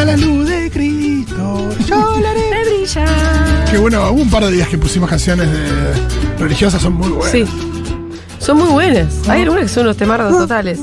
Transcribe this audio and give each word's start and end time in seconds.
está 0.00 0.04
la 0.04 0.16
luz 0.16 0.48
de 0.48 0.70
Cristo. 0.70 1.68
Yo 1.86 2.20
la 2.20 2.30
haré. 2.30 2.50
Me 2.50 2.64
brilla. 2.64 3.04
Qué 3.70 3.78
bueno, 3.78 4.10
hubo 4.10 4.22
un 4.22 4.30
par 4.30 4.44
de 4.44 4.52
días 4.52 4.68
que 4.68 4.78
pusimos 4.78 5.08
canciones 5.08 5.50
de 5.50 6.38
religiosas, 6.38 6.80
son 6.82 6.94
muy 6.94 7.08
buenas. 7.08 7.30
Sí. 7.30 7.44
Son 8.38 8.56
muy 8.56 8.68
buenas. 8.68 9.28
Hay 9.28 9.42
algunas 9.42 9.64
que 9.64 9.68
son 9.68 9.84
unos 9.84 9.96
temardos 9.96 10.32
totales. 10.36 10.78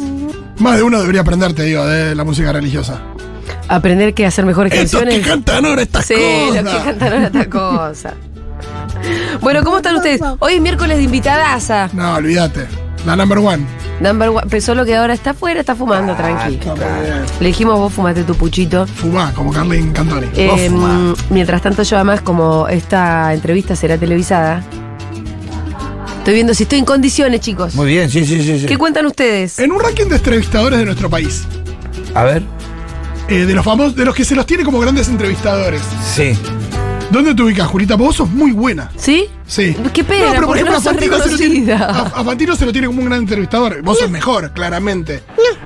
Más 0.60 0.78
de 0.78 0.83
uno 0.83 0.99
debería 0.99 1.21
aprender, 1.21 1.53
te 1.53 1.63
digo, 1.63 1.85
de 1.85 2.15
la 2.15 2.24
música 2.24 2.51
religiosa. 2.51 2.99
Aprender 3.67 4.13
que 4.13 4.25
hacer 4.25 4.46
mejores 4.46 4.71
Estos 4.74 5.01
canciones. 5.01 5.15
que 5.24 5.29
cantan 5.29 5.65
ahora 5.65 5.81
estas 5.81 6.06
Sí, 6.06 6.13
cosas. 6.15 6.63
los 6.63 6.74
que 6.75 6.84
cantaron 6.84 7.24
esta 7.24 7.49
cosa. 7.49 8.13
Bueno, 9.42 9.63
¿cómo 9.63 9.78
están 9.78 9.96
ustedes? 9.97 10.21
Hoy 10.39 10.53
es 10.53 10.61
miércoles 10.61 10.97
de 10.97 11.03
invitadaza. 11.03 11.89
No, 11.93 12.15
olvídate. 12.15 12.65
La 13.06 13.15
number 13.15 13.38
one. 13.39 13.65
Number 13.99 14.29
one. 14.29 14.41
Pero 14.49 14.61
solo 14.61 14.85
que 14.85 14.95
ahora 14.95 15.13
está 15.13 15.31
afuera, 15.31 15.59
está 15.59 15.75
fumando, 15.75 16.15
tranqui. 16.15 16.55
Está 16.55 16.75
muy 16.75 16.79
bien. 17.05 17.23
Le 17.39 17.47
dijimos, 17.47 17.79
vos 17.79 17.91
fumate 17.93 18.23
tu 18.23 18.35
puchito. 18.35 18.85
Fumá, 18.88 19.33
como 19.33 19.51
Carlin 19.51 19.91
Cantoni. 19.91 20.27
Eh, 20.35 20.67
fumá. 20.69 21.13
mientras 21.29 21.61
tanto, 21.61 21.81
yo 21.83 21.95
además, 21.97 22.21
como 22.21 22.67
esta 22.67 23.33
entrevista 23.33 23.75
será 23.75 23.97
televisada, 23.97 24.63
estoy 26.19 26.33
viendo 26.35 26.53
si 26.53 26.63
estoy 26.63 26.79
en 26.79 26.85
condiciones, 26.85 27.41
chicos. 27.41 27.73
Muy 27.75 27.88
bien, 27.88 28.09
sí, 28.09 28.25
sí, 28.25 28.41
sí. 28.43 28.59
sí. 28.59 28.65
¿Qué 28.67 28.77
cuentan 28.77 29.05
ustedes? 29.07 29.57
En 29.59 29.71
un 29.71 29.79
ranking 29.79 30.05
de 30.05 30.17
entrevistadores 30.17 30.77
de 30.79 30.85
nuestro 30.85 31.09
país, 31.09 31.45
A 32.13 32.23
ver. 32.23 32.43
eh, 33.29 33.45
de 33.45 33.53
los 33.53 33.66
famosos, 33.66 33.95
de 33.95 34.05
los 34.05 34.13
que 34.13 34.25
se 34.25 34.35
los 34.35 34.45
tiene 34.45 34.63
como 34.63 34.79
grandes 34.79 35.07
entrevistadores, 35.07 35.81
Sí. 36.16 36.38
¿Dónde 37.11 37.34
te 37.35 37.43
ubicas, 37.43 37.67
Julita? 37.67 37.95
Vos 37.95 38.16
sos 38.17 38.29
muy 38.29 38.52
buena. 38.52 38.89
¿Sí? 38.95 39.25
Sí. 39.45 39.75
Qué 39.93 40.03
pena, 40.03 40.31
pero 40.31 40.47
no 40.66 40.71
a 40.71 40.73
sos 40.75 40.84
Fantino 40.84 41.17
se 41.20 41.31
lo 41.31 41.38
tiene, 41.38 41.55
reconocida. 41.66 41.85
a, 41.89 42.02
a 42.21 42.23
Fantino 42.23 42.55
se 42.55 42.66
lo 42.66 42.71
tiene 42.71 42.88
como 42.88 42.99
un 43.02 43.05
gran 43.05 43.20
entrevistador. 43.20 43.81
Vos 43.81 43.99
sos 43.99 44.09
mejor, 44.09 44.52
claramente. 44.52 45.23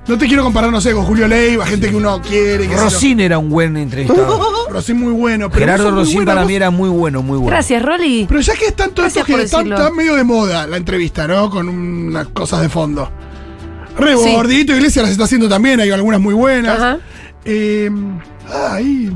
No 0.08 0.18
te 0.18 0.28
quiero 0.28 0.44
comparar, 0.44 0.72
no 0.72 0.82
sé, 0.82 0.94
con 0.94 1.06
Julio 1.06 1.28
Leiva, 1.28 1.66
gente 1.66 1.90
que 1.90 1.96
uno 1.96 2.22
quiere. 2.22 2.68
yo. 2.68 2.78
Rosín 2.78 3.20
era 3.20 3.38
un 3.38 3.50
buen 3.50 3.76
entrevistador. 3.78 4.50
Rosín 4.72 4.98
muy 5.00 5.14
bueno. 5.14 5.50
Pero 5.50 5.60
Gerardo 5.62 5.92
Rosín 5.92 6.16
buena, 6.16 6.32
para 6.32 6.42
vos- 6.42 6.48
mí 6.50 6.56
era 6.56 6.70
muy 6.72 6.90
bueno, 6.90 7.22
muy 7.22 7.38
bueno. 7.38 7.52
Gracias, 7.52 7.82
Rolly. 7.84 8.26
Pero 8.28 8.40
ya 8.42 8.54
que 8.56 8.66
es 8.68 8.76
tanto 8.76 9.04
esto 9.06 9.20
Gracias 9.22 9.26
que 9.26 9.32
por 9.34 9.42
está, 9.42 9.58
decirlo. 9.58 9.78
está 9.78 9.92
medio 9.92 10.16
de 10.16 10.24
moda 10.24 10.68
la 10.68 10.78
entrevista, 10.78 11.28
¿no? 11.28 11.50
Con 11.50 11.68
unas 11.70 12.28
cosas 12.30 12.62
de 12.62 12.70
fondo. 12.70 13.10
Re 13.98 14.16
Sí. 14.18 14.32
gordito, 14.34 14.74
Iglesia 14.74 15.02
las 15.02 15.12
está 15.12 15.26
haciendo 15.26 15.50
también, 15.50 15.80
hay 15.82 15.92
algunas 15.92 16.20
muy 16.22 16.34
buenas. 16.34 16.78
Ajá. 16.78 16.98
Eh, 17.44 17.90
ah, 18.50 18.74
ahí, 18.76 19.12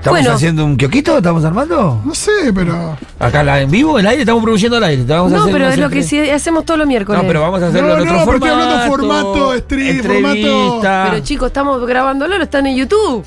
¿Estamos 0.00 0.20
Bueno. 0.20 0.34
haciendo 0.34 0.64
un 0.64 0.76
kiosquito? 0.78 1.18
¿Estamos 1.18 1.44
armando? 1.44 2.00
no 2.02 2.14
sé, 2.14 2.52
pero. 2.54 2.96
Acá 3.18 3.42
la- 3.42 3.60
en 3.60 3.70
vivo, 3.70 3.98
el 3.98 4.06
aire, 4.06 4.22
estamos 4.22 4.42
produciendo 4.42 4.78
el 4.78 4.84
aire. 4.84 5.04
Vamos 5.04 5.30
No, 5.30 5.46
pero 5.52 5.68
es 5.68 5.76
lo 5.76 5.90
que 5.90 6.02
sí 6.02 6.18
hacemos 6.30 6.64
todos 6.64 6.78
los 6.78 6.86
miércoles. 6.88 7.20
No, 7.20 7.28
pero 7.28 7.42
vamos 7.42 7.62
a 7.62 7.66
hacerlo 7.66 7.88
No, 7.88 7.94
en 7.96 8.00
otro 8.08 8.12
no, 8.12 8.18
pero 8.24 8.24
formato. 8.38 8.46
estoy 8.46 8.62
hablando 8.64 8.96
formato, 8.96 9.58
stream, 9.58 9.96
entrevista. 9.96 11.06
Pero 11.10 11.22
chicos, 11.24 11.46
estamos 11.48 11.86
grabándolo, 11.86 12.38
lo 12.38 12.44
están 12.44 12.66
en 12.66 12.76
YouTube. 12.76 13.24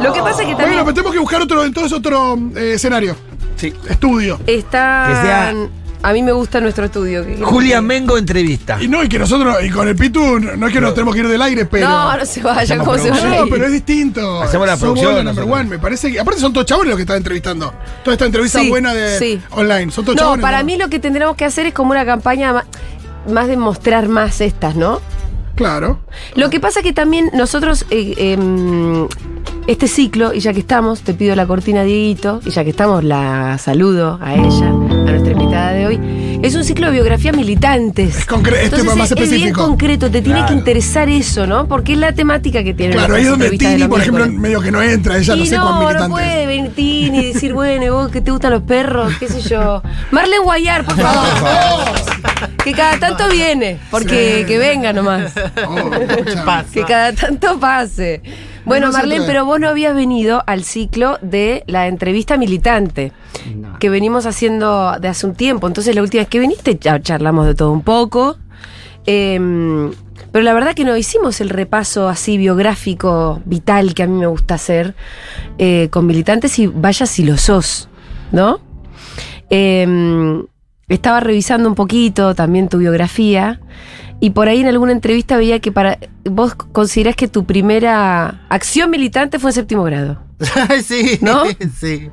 Lo 0.00 0.12
que 0.14 0.20
pasa 0.20 0.42
es 0.42 0.48
que 0.48 0.54
también 0.54 0.70
Bueno, 0.70 0.84
pero 0.84 0.94
tenemos 0.94 1.12
que 1.12 1.18
buscar 1.20 1.42
otro, 1.42 1.62
entonces 1.62 1.92
otro 1.92 2.38
eh, 2.56 2.72
escenario. 2.74 3.14
Sí. 3.56 3.72
Estudio. 3.88 4.40
están. 4.46 5.08
Que 5.14 5.20
sea- 5.26 5.54
A 6.06 6.12
mí 6.12 6.22
me 6.22 6.32
gusta 6.32 6.60
nuestro 6.60 6.84
estudio. 6.84 7.24
que- 7.24 7.38
Julia 7.42 7.80
Mengo 7.80 8.18
entrevista. 8.18 8.76
Y 8.80 8.88
no, 8.88 9.02
y 9.02 9.08
que 9.08 9.18
nosotros, 9.18 9.56
y 9.64 9.70
con 9.70 9.88
el 9.88 9.96
Pitu, 9.96 10.38
no 10.38 10.66
es 10.66 10.72
que 10.72 10.80
nos 10.80 10.92
tenemos 10.92 11.14
que 11.14 11.20
ir 11.20 11.28
del 11.28 11.40
aire, 11.40 11.64
pero. 11.64 11.88
No, 11.88 12.16
no 12.16 12.26
se 12.26 12.42
vayan, 12.42 12.62
Hacemos 12.62 12.86
¿cómo 12.86 12.98
se 12.98 13.10
van 13.10 13.20
a 13.20 13.36
No, 13.38 13.44
ir? 13.46 13.50
pero 13.52 13.64
es 13.66 13.72
distinto. 13.72 14.42
Hacemos 14.42 14.66
la 14.66 14.76
producción 14.76 15.14
la 15.16 15.22
number 15.24 15.44
nosotros. 15.46 15.60
one, 15.60 15.70
me 15.70 15.78
parece 15.78 16.12
que. 16.12 16.20
Aparte 16.20 16.40
son 16.40 16.52
todos 16.52 16.66
chabones 16.66 16.88
los 16.90 16.96
que 16.96 17.02
están 17.04 17.16
entrevistando. 17.16 17.72
Toda 18.04 18.12
esta 18.14 18.26
entrevista 18.26 18.60
Sí, 18.60 18.68
buena 18.68 18.92
de 18.92 19.18
sí. 19.18 19.40
online. 19.52 19.90
Son 19.90 20.04
todos 20.04 20.16
No, 20.16 20.22
chabones. 20.22 20.42
para 20.42 20.62
mí 20.62 20.76
lo 20.76 20.88
que 20.90 20.98
tendremos 20.98 21.36
que 21.36 21.46
hacer 21.46 21.64
es 21.66 21.72
como 21.72 21.90
una 21.92 22.04
campaña 22.04 22.52
ma- 22.52 22.66
más 23.32 23.48
de 23.48 23.56
mostrar 23.56 24.06
más 24.08 24.42
estas, 24.42 24.76
¿no? 24.76 25.00
Claro. 25.54 26.00
Lo 26.34 26.50
que 26.50 26.60
pasa 26.60 26.82
que 26.82 26.92
también 26.92 27.30
nosotros, 27.32 27.86
eh, 27.90 28.12
em, 28.18 29.08
este 29.66 29.88
ciclo, 29.88 30.34
y 30.34 30.40
ya 30.40 30.52
que 30.52 30.60
estamos, 30.60 31.00
te 31.02 31.14
pido 31.14 31.34
la 31.36 31.46
cortina, 31.46 31.82
Dieguito, 31.84 32.40
y 32.44 32.50
ya 32.50 32.64
que 32.64 32.70
estamos, 32.70 33.02
la 33.04 33.56
saludo 33.58 34.18
a 34.22 34.34
ella, 34.34 34.66
a 34.68 34.70
nuestra 34.72 35.32
invitada 35.32 35.72
de 35.72 35.86
hoy. 35.86 36.00
Es 36.42 36.54
un 36.54 36.64
ciclo 36.64 36.88
de 36.88 36.92
biografías 36.92 37.34
militantes. 37.34 38.16
Es 38.18 38.26
este 38.28 38.64
Entonces, 38.64 38.96
más 38.96 39.10
es, 39.10 39.12
es 39.12 39.16
bien 39.16 39.32
específico. 39.34 39.66
concreto, 39.66 40.10
te 40.10 40.20
tiene 40.20 40.44
que 40.44 40.52
interesar 40.52 41.08
eso, 41.08 41.46
¿no? 41.46 41.66
Porque 41.66 41.94
es 41.94 41.98
la 41.98 42.12
temática 42.12 42.62
que 42.62 42.74
tiene 42.74 42.92
Claro, 42.94 43.14
ahí 43.14 43.22
es 43.22 43.30
donde 43.30 43.50
Tini, 43.50 43.84
por 43.88 44.00
ejemplo, 44.02 44.26
medio 44.30 44.60
que 44.60 44.70
no 44.70 44.82
entra, 44.82 45.16
ella 45.16 45.34
no 45.36 45.42
y 45.42 45.46
sé 45.46 45.56
no, 45.56 45.62
cuán 45.62 45.74
no 45.78 45.80
militante. 45.86 46.10
puede 46.10 46.46
venir 46.46 46.70
Tini 46.74 47.18
y 47.20 47.32
decir, 47.32 47.54
bueno, 47.54 47.84
¿y 47.86 47.88
vos 47.88 48.10
que 48.10 48.20
te 48.20 48.30
gustan 48.30 48.52
los 48.52 48.62
perros? 48.62 49.14
¿Qué 49.18 49.28
sé 49.28 49.40
yo? 49.40 49.82
Marlene 50.10 50.40
Guayar, 50.40 50.84
por 50.84 50.96
favor. 50.98 51.24
que 52.62 52.72
cada 52.72 52.98
tanto 52.98 53.24
viene, 53.30 53.78
porque 53.90 54.40
Sí. 54.40 54.46
que 54.46 54.58
venga 54.58 54.92
nomás. 54.92 55.32
Oh. 55.66 55.90
Que 56.72 56.82
cada 56.84 57.12
tanto 57.14 57.58
pase. 57.58 58.20
Bueno, 58.64 58.90
Marlene, 58.92 59.24
pero 59.26 59.44
vos 59.44 59.60
no 59.60 59.68
habías 59.68 59.94
venido 59.94 60.42
al 60.46 60.64
ciclo 60.64 61.18
de 61.20 61.64
la 61.66 61.86
entrevista 61.86 62.36
militante 62.36 63.12
que 63.78 63.90
venimos 63.90 64.26
haciendo 64.26 64.98
de 65.00 65.08
hace 65.08 65.26
un 65.26 65.34
tiempo. 65.34 65.66
Entonces, 65.66 65.94
la 65.94 66.02
última 66.02 66.22
vez 66.22 66.28
que 66.28 66.38
viniste, 66.38 66.78
ya 66.80 67.00
charlamos 67.00 67.46
de 67.46 67.54
todo 67.54 67.72
un 67.72 67.82
poco. 67.82 68.38
Em, 69.06 69.92
pero 70.32 70.42
la 70.42 70.54
verdad 70.54 70.74
que 70.74 70.84
no 70.84 70.96
hicimos 70.96 71.40
el 71.40 71.50
repaso 71.50 72.08
así 72.08 72.38
biográfico, 72.38 73.40
vital, 73.44 73.94
que 73.94 74.02
a 74.02 74.06
mí 74.06 74.18
me 74.18 74.26
gusta 74.26 74.54
hacer 74.54 74.94
eh, 75.58 75.88
con 75.90 76.06
militantes 76.06 76.58
y 76.58 76.66
vaya 76.66 77.06
si 77.06 77.24
lo 77.24 77.36
sos, 77.36 77.88
¿no? 78.32 78.60
Em, 79.50 80.44
estaba 80.88 81.20
revisando 81.20 81.68
un 81.68 81.74
poquito 81.74 82.34
también 82.34 82.68
tu 82.68 82.78
biografía 82.78 83.60
y 84.20 84.30
por 84.30 84.48
ahí 84.48 84.60
en 84.60 84.68
alguna 84.68 84.92
entrevista 84.92 85.36
veía 85.36 85.60
que 85.60 85.72
para 85.72 85.98
vos 86.24 86.54
considerás 86.54 87.16
que 87.16 87.28
tu 87.28 87.44
primera 87.44 88.40
acción 88.48 88.90
militante 88.90 89.38
fue 89.38 89.50
en 89.50 89.54
séptimo 89.54 89.84
grado. 89.84 90.22
sí, 90.84 91.18
¿No? 91.20 91.44
sí. 91.80 92.10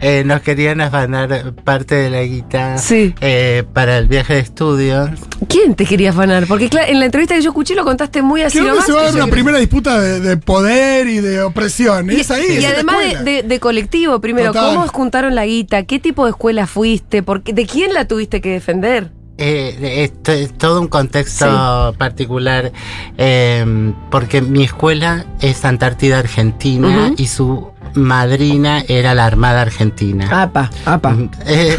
Eh, 0.00 0.22
nos 0.24 0.42
querían 0.42 0.80
afanar 0.80 1.54
parte 1.64 1.96
de 1.96 2.08
la 2.10 2.22
guita 2.22 2.78
Sí. 2.78 3.14
eh, 3.20 3.64
para 3.72 3.98
el 3.98 4.06
viaje 4.06 4.34
de 4.34 4.40
estudios. 4.40 5.10
¿Quién 5.48 5.74
te 5.74 5.86
quería 5.86 6.10
afanar? 6.10 6.46
Porque 6.46 6.68
claro, 6.68 6.86
en 6.88 7.00
la 7.00 7.06
entrevista 7.06 7.34
que 7.34 7.42
yo 7.42 7.50
escuché 7.50 7.74
lo 7.74 7.84
contaste 7.84 8.22
muy 8.22 8.42
así 8.42 8.58
Que 8.60 8.64
nomás. 8.64 8.86
se 8.86 8.92
va 8.92 9.00
a 9.00 9.04
dar 9.06 9.14
una 9.16 9.26
primera 9.26 9.58
disputa 9.58 10.00
de, 10.00 10.20
de 10.20 10.36
poder 10.36 11.08
y 11.08 11.18
de 11.18 11.42
opresión. 11.42 12.12
Y, 12.12 12.16
es 12.20 12.30
ahí. 12.30 12.44
y 12.48 12.56
es 12.58 12.66
además 12.66 12.96
de, 13.24 13.24
de- 13.24 13.42
de 13.42 13.60
colectivo, 13.60 14.20
primero, 14.20 14.52
Total. 14.52 14.72
¿cómo 14.74 14.84
os 14.84 14.90
juntaron 14.92 15.34
la 15.34 15.46
guita? 15.46 15.82
¿Qué 15.82 15.98
tipo 15.98 16.24
de 16.26 16.30
escuela 16.30 16.68
fuiste? 16.68 17.24
¿Por 17.24 17.42
qué- 17.42 17.52
¿De 17.52 17.66
quién 17.66 17.92
la 17.92 18.06
tuviste 18.06 18.40
que 18.40 18.50
defender? 18.50 19.10
Eh, 19.38 20.10
es 20.26 20.58
todo 20.58 20.80
un 20.80 20.88
contexto 20.88 21.94
particular 21.96 22.72
eh, 23.16 23.92
porque 24.10 24.42
mi 24.42 24.64
escuela 24.64 25.24
es 25.40 25.64
Antártida 25.64 26.18
Argentina 26.18 27.12
y 27.16 27.28
su 27.28 27.70
madrina 27.94 28.82
era 28.88 29.14
la 29.14 29.26
Armada 29.26 29.62
Argentina. 29.62 30.42
Apa, 30.42 30.70
apa. 30.84 31.16
Eh, 31.46 31.78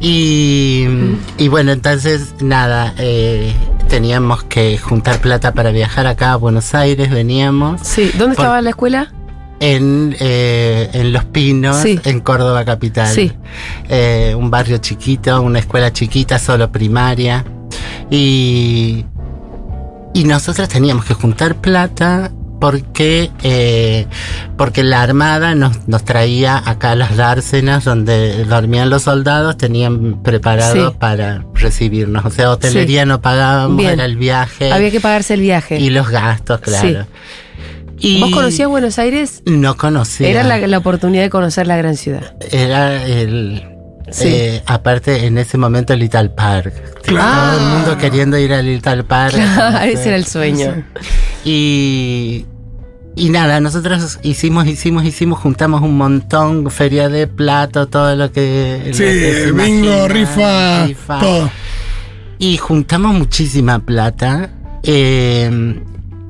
y, 0.00 0.86
y 1.38 1.48
bueno, 1.48 1.72
entonces 1.72 2.34
nada, 2.40 2.94
eh, 2.98 3.52
teníamos 3.88 4.42
que 4.44 4.76
juntar 4.78 5.20
plata 5.20 5.54
para 5.54 5.70
viajar 5.70 6.06
acá 6.06 6.32
a 6.32 6.36
Buenos 6.36 6.74
Aires, 6.74 7.10
veníamos 7.10 7.80
Sí, 7.82 8.10
¿dónde 8.18 8.34
Por- 8.36 8.44
estaba 8.44 8.60
la 8.62 8.70
escuela? 8.70 9.12
En, 9.60 10.14
eh, 10.20 10.88
en 10.92 11.12
Los 11.12 11.24
Pinos, 11.24 11.76
Sí. 11.78 11.98
en 12.04 12.20
Córdoba 12.20 12.64
Capital. 12.64 13.08
Sí. 13.08 13.32
Eh, 13.88 14.34
un 14.36 14.50
barrio 14.50 14.78
chiquito, 14.78 15.40
una 15.42 15.58
escuela 15.58 15.92
chiquita, 15.92 16.38
solo 16.38 16.70
primaria. 16.70 17.44
Y, 18.10 19.04
y 20.14 20.24
nosotros 20.24 20.68
teníamos 20.68 21.04
que 21.04 21.14
juntar 21.14 21.56
plata 21.56 22.30
porque, 22.60 23.30
eh, 23.44 24.06
porque 24.56 24.82
la 24.82 25.02
Armada 25.02 25.54
nos, 25.54 25.86
nos 25.86 26.04
traía 26.04 26.60
acá 26.64 26.90
a 26.92 26.94
las 26.96 27.16
dársenas 27.16 27.84
donde 27.84 28.44
dormían 28.46 28.90
los 28.90 29.02
soldados, 29.02 29.56
tenían 29.56 30.22
preparado 30.24 30.90
Sí. 30.90 30.96
para 30.98 31.44
recibirnos. 31.54 32.24
O 32.24 32.30
sea, 32.30 32.50
hotelería 32.50 33.04
no 33.06 33.20
pagábamos, 33.20 33.76
Bien. 33.76 33.90
era 33.92 34.04
el 34.06 34.16
viaje 34.16 34.72
Había 34.72 34.90
que 34.90 35.00
pagarse 35.00 35.34
el 35.34 35.40
viaje. 35.42 35.78
y 35.78 35.90
los 35.90 36.08
gastos, 36.08 36.60
claro. 36.60 37.06
Y 38.00 38.20
¿Vos 38.20 38.30
conocías 38.30 38.68
Buenos 38.68 38.98
Aires? 38.98 39.42
No 39.46 39.76
conocía. 39.76 40.28
Era 40.28 40.42
la, 40.44 40.58
la 40.66 40.78
oportunidad 40.78 41.22
de 41.22 41.30
conocer 41.30 41.66
la 41.66 41.76
gran 41.76 41.96
ciudad. 41.96 42.34
Era 42.50 43.04
el. 43.04 43.62
Sí. 44.10 44.24
eh, 44.28 44.62
aparte, 44.66 45.26
en 45.26 45.36
ese 45.36 45.58
momento, 45.58 45.94
Little 45.94 46.30
Park. 46.30 46.72
Claro. 47.02 47.58
Todo 47.58 47.60
el 47.68 47.74
mundo 47.74 47.98
queriendo 47.98 48.38
ir 48.38 48.52
a 48.54 48.62
Little 48.62 49.04
Park. 49.04 49.34
Claro, 49.34 49.78
ese 49.84 50.08
era 50.08 50.16
el 50.16 50.24
sueño. 50.26 50.84
Y. 51.44 52.46
Y 53.16 53.30
nada, 53.30 53.60
nosotros 53.60 54.20
hicimos, 54.22 54.68
hicimos, 54.68 55.04
hicimos, 55.04 55.40
juntamos 55.40 55.82
un 55.82 55.96
montón, 55.96 56.70
feria 56.70 57.08
de 57.08 57.26
plato, 57.26 57.88
todo 57.88 58.14
lo 58.14 58.30
que. 58.30 58.80
lo 58.86 58.92
Sí, 58.94 59.02
que 59.02 59.32
se 59.34 59.52
bingo, 59.52 59.86
imagina, 59.88 60.08
rifa, 60.08 60.86
rifa. 60.86 61.18
todo. 61.18 61.50
Y 62.38 62.56
juntamos 62.58 63.14
muchísima 63.14 63.80
plata. 63.80 64.50
eh, 64.84 65.80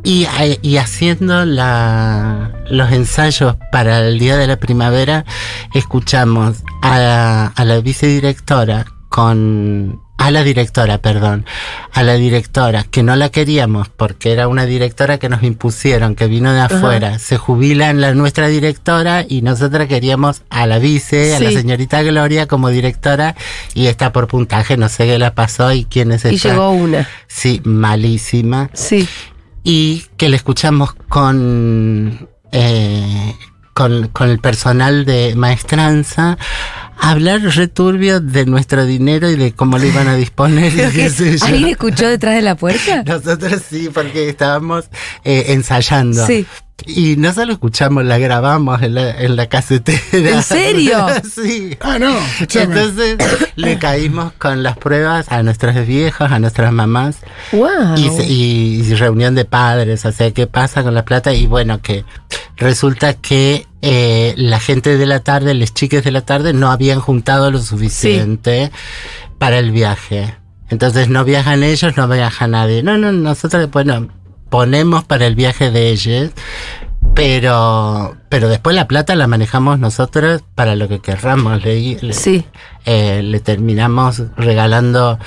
y, 0.09 0.27
y 0.63 0.79
haciendo 0.79 1.45
la, 1.45 2.53
los 2.71 2.91
ensayos 2.93 3.57
para 3.71 3.99
el 3.99 4.19
día 4.19 4.39
de 4.39 4.47
la 4.47 4.57
primavera, 4.57 5.27
escuchamos 5.75 6.63
a, 6.83 7.53
a 7.55 7.65
la 7.67 7.81
vicedirectora 7.81 8.87
con 9.11 10.01
a 10.17 10.31
la 10.33 10.43
directora, 10.43 10.99
perdón, 10.99 11.45
a 11.93 12.03
la 12.03 12.15
directora, 12.15 12.85
que 12.91 13.03
no 13.05 13.15
la 13.17 13.29
queríamos 13.29 13.89
porque 13.89 14.33
era 14.33 14.49
una 14.49 14.65
directora 14.67 15.19
que 15.19 15.29
nos 15.29 15.43
impusieron, 15.45 16.17
que 16.17 16.27
vino 16.27 16.53
de 16.53 16.61
afuera. 16.61 17.19
Se 17.21 17.37
jubila 17.37 17.89
en 17.91 18.01
la 18.01 18.15
nuestra 18.15 18.49
directora 18.49 19.25
y 19.29 19.43
nosotros 19.43 19.87
queríamos 19.87 20.43
a 20.51 20.67
la 20.67 20.79
vice, 20.81 21.37
a 21.37 21.41
la 21.41 21.51
señorita 21.53 22.03
Gloria 22.03 22.47
como 22.49 22.71
directora 22.71 23.37
y 23.75 23.87
está 23.87 24.11
por 24.13 24.27
puntaje, 24.27 24.77
no 24.77 24.89
sé 24.89 25.07
qué 25.07 25.19
la 25.19 25.35
pasó 25.35 25.71
y 25.73 25.85
quién 25.85 26.11
es 26.11 26.25
Y 26.25 26.29
ella. 26.31 26.51
llegó 26.51 26.71
una. 26.71 27.09
Sí, 27.29 27.61
malísima. 27.65 28.71
Sí. 28.73 29.07
Y 29.71 30.07
que 30.17 30.31
le 30.31 30.37
escuchamos 30.37 30.95
con, 30.95 32.27
eh, 32.53 33.37
con, 33.75 34.09
con 34.09 34.31
el 34.31 34.39
personal 34.39 35.05
de 35.05 35.35
maestranza 35.37 36.39
hablar 37.01 37.41
returbio 37.41 38.21
de 38.21 38.47
nuestro 38.47 38.85
dinero 38.85 39.31
y 39.31 39.37
de 39.37 39.53
cómo 39.53 39.79
lo 39.79 39.87
iban 39.87 40.09
a 40.09 40.15
disponer. 40.17 40.73
y 40.75 40.93
qué 40.95 41.11
sé 41.11 41.39
yo. 41.39 41.47
¿Alguien 41.47 41.69
escuchó 41.71 42.09
detrás 42.09 42.35
de 42.35 42.43
la 42.43 42.55
puerta? 42.57 43.03
Nosotros 43.07 43.63
sí, 43.69 43.89
porque 43.93 44.29
estábamos 44.29 44.87
eh, 45.25 45.47
ensayando. 45.49 46.27
Sí. 46.27 46.47
Y 46.87 47.17
no 47.17 47.33
solo 47.33 47.53
escuchamos, 47.55 48.05
la 48.05 48.19
grabamos 48.19 48.81
en 48.83 48.95
la, 48.95 49.11
en 49.21 49.35
la 49.35 49.49
casetera. 49.49 49.99
¿En 50.13 50.43
serio? 50.45 51.07
sí. 51.29 51.77
Ah, 51.81 51.99
no, 51.99 52.17
escuchame. 52.17 52.73
Entonces 52.81 53.17
le 53.57 53.79
caímos 53.81 54.33
con 54.35 54.63
las 54.63 54.77
pruebas 54.79 55.27
a 55.29 55.43
nuestros 55.43 55.75
viejos, 55.89 56.31
a 56.31 56.39
nuestras 56.39 56.73
mamás. 56.73 57.17
¡Wow! 57.51 57.97
Y, 57.97 58.09
se- 58.11 58.27
y- 58.29 58.81
y 58.89 58.95
reunión 58.95 59.35
de 59.35 59.45
padres, 59.45 60.05
o 60.05 60.13
sea, 60.13 60.31
¿qué 60.31 60.47
pasa 60.47 60.85
con 60.85 60.95
la 60.95 61.05
plata? 61.05 61.35
Y 61.35 61.47
bueno, 61.49 61.83
que 61.83 62.05
resulta 62.57 63.15
que 63.15 63.67
eh, 63.83 64.35
la 64.37 64.59
gente 64.61 64.97
de 64.99 65.07
la 65.07 65.21
tarde, 65.21 65.55
los 65.55 65.73
chiques 65.75 66.03
de 66.05 66.11
la 66.11 66.23
tarde, 66.23 66.53
no 66.53 66.71
habían 66.71 67.01
juntado 67.01 67.51
lo 67.51 67.59
suficiente 67.61 68.71
para 69.39 69.59
el 69.59 69.71
viaje. 69.71 70.35
Entonces 70.71 71.09
no 71.09 71.25
viajan 71.25 71.63
ellos, 71.63 71.97
no 71.97 72.09
viaja 72.09 72.47
nadie. 72.47 72.83
No, 72.83 72.99
no, 72.99 73.13
nosotros, 73.13 73.71
bueno, 73.71 74.09
ponemos 74.51 75.05
para 75.05 75.27
el 75.27 75.35
viaje 75.35 75.71
de 75.71 75.91
ellos, 75.91 76.31
pero, 77.15 78.17
pero 78.29 78.49
después 78.49 78.77
la 78.77 78.87
plata 78.87 79.15
la 79.17 79.27
manejamos 79.27 79.79
nosotros 79.79 80.43
para 80.55 80.77
lo 80.77 80.89
que 80.89 81.01
querramos. 81.01 81.63
Le, 81.65 81.99
le- 82.01 82.13
Sí. 82.13 82.45
eh, 82.85 83.23
le 83.23 83.41
terminamos 83.41 84.23
regalando 84.37 85.19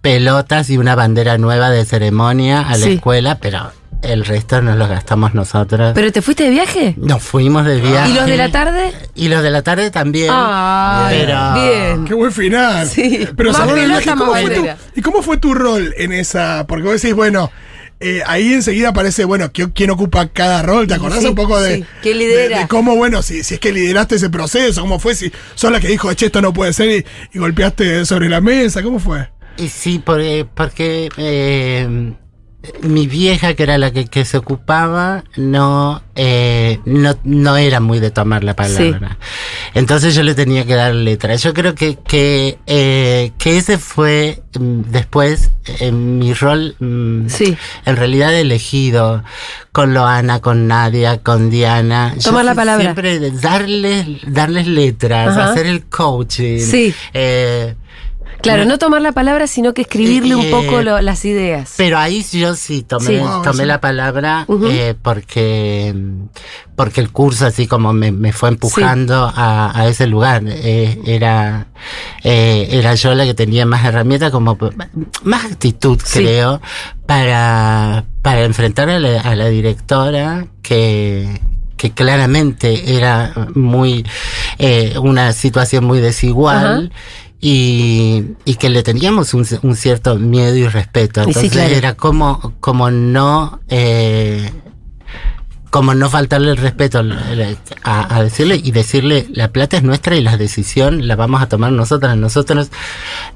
pelotas 0.00 0.70
y 0.70 0.78
una 0.78 0.94
bandera 0.94 1.36
nueva 1.38 1.70
de 1.70 1.84
ceremonia 1.84 2.60
a 2.60 2.76
la 2.78 2.86
Sí. 2.86 2.92
escuela, 2.94 3.38
pero 3.38 3.72
el 4.12 4.24
resto 4.24 4.60
nos 4.62 4.76
lo 4.76 4.88
gastamos 4.88 5.34
nosotros. 5.34 5.92
¿Pero 5.94 6.12
te 6.12 6.22
fuiste 6.22 6.44
de 6.44 6.50
viaje? 6.50 6.94
nos 6.98 7.22
fuimos 7.22 7.64
de 7.66 7.80
viaje. 7.80 8.10
¿Y 8.10 8.14
los 8.14 8.26
de 8.26 8.36
la 8.36 8.50
tarde? 8.50 8.92
Y 9.14 9.28
los 9.28 9.42
de 9.42 9.50
la 9.50 9.62
tarde 9.62 9.90
también. 9.90 10.30
Ay, 10.32 11.18
pero 11.20 11.38
bien. 11.54 12.04
Qué 12.04 12.14
buen 12.14 12.32
final. 12.32 12.86
Sí. 12.88 13.26
Pero 13.36 13.52
Más 13.52 13.60
¿y 14.04 14.08
cómo 14.08 14.26
más 14.32 14.40
fue 14.42 14.50
tu-. 14.54 14.66
¿Y 14.96 15.02
cómo 15.02 15.22
fue 15.22 15.36
tu 15.38 15.54
rol 15.54 15.94
en 15.96 16.12
esa? 16.12 16.66
Porque 16.66 16.84
vos 16.84 17.00
decís, 17.00 17.14
bueno, 17.14 17.50
eh, 18.00 18.22
ahí 18.26 18.52
enseguida 18.52 18.90
aparece, 18.90 19.24
bueno, 19.24 19.46
¿qui- 19.52 19.72
¿quién 19.74 19.90
ocupa 19.90 20.26
cada 20.28 20.62
rol? 20.62 20.86
¿Te 20.86 20.94
acordás 20.94 21.20
Sí, 21.20 21.26
un 21.28 21.34
poco 21.34 21.60
de, 21.60 21.76
sí. 21.76 21.84
¿Quién 22.02 22.18
lidera? 22.18 22.56
de- 22.56 22.62
de 22.62 22.68
cómo, 22.68 22.94
bueno, 22.96 23.22
si, 23.22 23.42
si 23.42 23.54
es 23.54 23.60
que 23.60 23.72
lideraste 23.72 24.16
ese 24.16 24.28
proceso, 24.30 24.82
cómo 24.82 24.98
fue, 24.98 25.14
si 25.14 25.32
sos 25.54 25.70
la 25.72 25.80
que 25.80 25.88
dijo, 25.88 26.12
che, 26.14 26.26
esto 26.26 26.42
no 26.42 26.52
puede 26.52 26.72
ser 26.74 26.90
y, 26.90 27.06
y 27.32 27.38
golpeaste 27.38 28.04
sobre 28.04 28.28
la 28.28 28.40
mesa, 28.42 28.82
¿cómo 28.82 28.98
fue? 28.98 29.30
Y 29.56 29.68
sí, 29.68 30.02
porque, 30.04 30.46
porque 30.54 31.08
eh, 31.16 32.12
mi 32.82 33.06
vieja, 33.06 33.54
que 33.54 33.62
era 33.62 33.78
la 33.78 33.90
que, 33.90 34.06
que 34.06 34.24
se 34.24 34.36
ocupaba, 34.38 35.24
no, 35.36 36.02
eh, 36.14 36.80
no, 36.84 37.16
no 37.24 37.56
era 37.56 37.80
muy 37.80 38.00
de 38.00 38.10
tomar 38.10 38.44
la 38.44 38.54
palabra. 38.54 39.18
Entonces 39.74 40.14
yo 40.14 40.22
le 40.22 40.34
tenía 40.34 40.64
que 40.64 40.74
dar 40.74 40.94
letra. 40.94 41.34
Yo 41.36 41.52
creo 41.54 41.74
que, 41.74 41.96
que, 42.06 42.58
eh, 42.66 43.32
que 43.38 43.56
ese 43.58 43.78
fue 43.78 44.42
mm, 44.58 44.80
después 44.90 45.50
eh, 45.80 45.92
mi 45.92 46.32
rol, 46.34 46.76
mm, 46.78 47.28
Sí. 47.28 47.56
en 47.84 47.96
realidad 47.96 48.34
elegido, 48.34 49.22
con 49.72 49.92
Loana, 49.94 50.40
con 50.40 50.66
Nadia, 50.66 51.18
con 51.18 51.50
Diana. 51.50 52.14
Yo 52.16 52.30
Tomar 52.30 52.44
la 52.44 52.54
palabra. 52.54 52.82
Siempre 52.82 53.30
darles, 53.32 54.06
darles 54.26 54.66
letras, 54.66 55.28
Ajá. 55.36 55.50
hacer 55.52 55.66
el 55.66 55.84
coaching. 55.84 56.60
Sí. 56.60 56.94
Eh, 57.12 57.74
Claro, 58.46 58.64
no 58.64 58.78
tomar 58.78 59.02
la 59.02 59.12
palabra, 59.12 59.46
sino 59.46 59.74
que 59.74 59.82
escribirle 59.82 60.34
un 60.36 60.50
poco 60.50 60.82
lo- 60.82 61.00
las 61.00 61.24
ideas. 61.24 61.74
Pero 61.76 61.98
ahí 61.98 62.22
sí 62.22 62.40
yo 62.40 62.54
sí 62.54 62.82
tomé, 62.82 63.06
Sí. 63.06 63.16
Wow, 63.18 63.42
tomé 63.42 63.62
sí. 63.62 63.64
la 63.66 63.80
palabra 63.80 64.46
eh, 64.70 64.94
porque, 65.02 65.94
porque 66.74 67.00
el 67.00 67.10
curso 67.10 67.46
así 67.46 67.66
como 67.66 67.92
me, 67.92 68.12
me 68.12 68.32
fue 68.32 68.48
empujando 68.48 69.30
a, 69.34 69.78
a 69.78 69.88
ese 69.88 70.06
lugar. 70.06 70.42
Eh, 70.46 70.98
era, 71.06 71.66
eh, 72.24 72.68
era 72.70 72.94
yo 72.94 73.14
la 73.14 73.24
que 73.24 73.34
tenía 73.34 73.66
más 73.66 73.84
herramientas, 73.84 74.30
como 74.30 74.56
más 75.22 75.44
actitud 75.44 76.00
Sí. 76.04 76.20
creo, 76.20 76.60
para, 77.06 78.04
para 78.22 78.44
enfrentar 78.44 78.88
a 78.88 78.98
la, 78.98 79.20
a 79.20 79.34
la 79.36 79.46
directora 79.48 80.46
que 80.62 81.40
que 81.76 81.90
claramente 81.90 82.96
era 82.96 83.48
muy 83.54 84.02
eh, 84.58 84.94
una 84.98 85.34
situación 85.34 85.84
muy 85.84 86.00
desigual 86.00 86.90
y, 87.40 88.24
y 88.44 88.54
que 88.56 88.68
le 88.68 88.82
teníamos 88.82 89.34
un, 89.34 89.46
un 89.62 89.76
cierto 89.76 90.16
miedo 90.16 90.56
y 90.56 90.66
respeto. 90.68 91.22
Sí, 91.22 91.30
Entonces 91.30 91.52
claro. 91.52 91.74
era 91.74 91.94
como, 91.94 92.54
como 92.60 92.90
no 92.90 93.60
eh, 93.68 94.50
como 95.76 95.94
no 95.94 96.08
faltarle 96.08 96.52
el 96.52 96.56
respeto 96.56 97.02
a, 97.84 98.16
a 98.16 98.22
decirle 98.22 98.56
y 98.62 98.70
decirle 98.70 99.26
la 99.34 99.48
plata 99.48 99.76
es 99.76 99.82
nuestra 99.82 100.16
y 100.16 100.22
la 100.22 100.38
decisión 100.38 101.06
la 101.06 101.16
vamos 101.16 101.42
a 101.42 101.48
tomar 101.48 101.70
nosotras. 101.70 102.16
Nosotros 102.16 102.70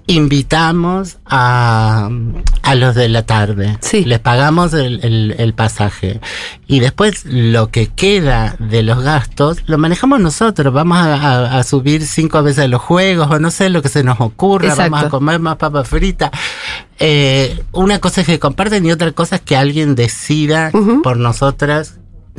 invitamos 0.06 1.18
a, 1.26 2.08
a 2.62 2.74
los 2.74 2.94
de 2.94 3.08
la 3.08 3.24
tarde. 3.26 3.76
Sí. 3.80 4.04
Les 4.04 4.18
pagamos 4.18 4.72
el, 4.74 5.00
el- 5.04 5.34
el 5.38 5.54
pasaje. 5.54 6.20
Y 6.66 6.80
después 6.80 7.24
lo 7.26 7.70
que 7.70 7.88
queda 7.88 8.56
de 8.58 8.82
los 8.82 9.02
gastos 9.02 9.58
lo 9.66 9.78
manejamos 9.78 10.18
nosotros. 10.20 10.72
Vamos 10.72 10.98
a, 10.98 11.62
subir 11.62 12.04
cinco 12.06 12.42
veces 12.42 12.68
los 12.70 12.80
juegos 12.80 13.30
o 13.30 13.38
no 13.38 13.50
sé 13.50 13.68
lo 13.68 13.82
que 13.82 13.88
se 13.88 14.02
nos 14.02 14.20
ocurra. 14.20 14.68
Exacto. 14.68 14.90
Vamos 14.90 15.06
a 15.06 15.10
comer 15.10 15.38
más 15.40 15.56
papas 15.56 15.86
fritas. 15.88 16.30
Eh, 16.98 17.62
una 17.72 17.98
cosa 17.98 18.22
es 18.22 18.26
que 18.26 18.38
comparten 18.38 18.84
y 18.86 18.92
otra 18.92 19.12
cosa 19.12 19.36
es 19.36 19.42
que 19.42 19.56
alguien 19.56 19.94
decida 19.94 20.70
por 21.02 21.16
nosotras 21.16 21.94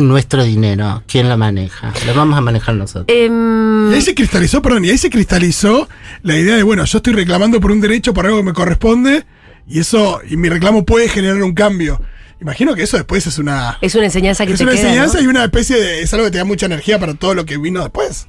nuestro 0.08 0.44
dinero. 0.44 1.04
¿Quién 1.08 1.30
lo 1.30 1.38
maneja? 1.38 1.94
Lo 2.06 2.14
vamos 2.14 2.38
a 2.38 2.42
manejar 2.42 2.76
nosotros. 2.76 3.06
Em, 3.08 3.92
Y 3.92 3.96
ahí 3.96 4.02
se 4.02 4.14
cristalizó, 4.16 4.62
perdón, 4.62 4.86
y 4.86 4.90
ahí 4.90 4.98
se 4.98 5.10
cristalizó 5.10 5.88
la 6.24 6.38
idea 6.38 6.56
de, 6.56 6.64
bueno, 6.64 6.84
yo 6.86 6.98
estoy 6.98 7.14
reclamando 7.14 7.60
por 7.60 7.72
un 7.72 7.82
derecho, 7.82 8.14
por 8.14 8.26
algo 8.26 8.38
que 8.38 8.44
me 8.44 8.54
corresponde, 8.54 9.26
y 9.68 9.80
eso, 9.80 10.20
y 10.30 10.38
mi 10.38 10.50
reclamo 10.50 10.86
puede 10.86 11.08
generar 11.10 11.42
un 11.44 11.54
cambio. 11.54 12.02
Imagino 12.42 12.74
que 12.74 12.84
eso 12.84 12.98
después 12.98 13.28
es 13.28 13.38
una... 13.38 13.78
es 13.82 13.94
una 13.96 14.06
enseñanza 14.06 14.46
que 14.46 14.54
Es 14.54 14.58
te 14.58 14.64
una 14.64 14.74
queda, 14.74 14.82
enseñanza 14.88 15.18
¿no? 15.20 15.24
y 15.24 15.28
una 15.28 15.44
especie 15.44 15.76
de... 15.80 16.02
Es 16.02 16.12
algo 16.14 16.26
que 16.26 16.32
te 16.32 16.38
da 16.40 16.44
mucha 16.46 16.66
energía 16.66 16.98
para 17.00 17.14
todo 17.14 17.36
lo 17.36 17.46
que 17.46 17.58
vino 17.58 17.82
después. 17.82 18.26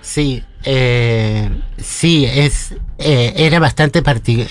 Sí, 0.00 0.42
eh, 0.64 1.48
sí, 1.80 2.26
es, 2.26 2.74
eh, 2.98 3.32
era 3.36 3.60
bastante, 3.60 4.02
parti- 4.02 4.46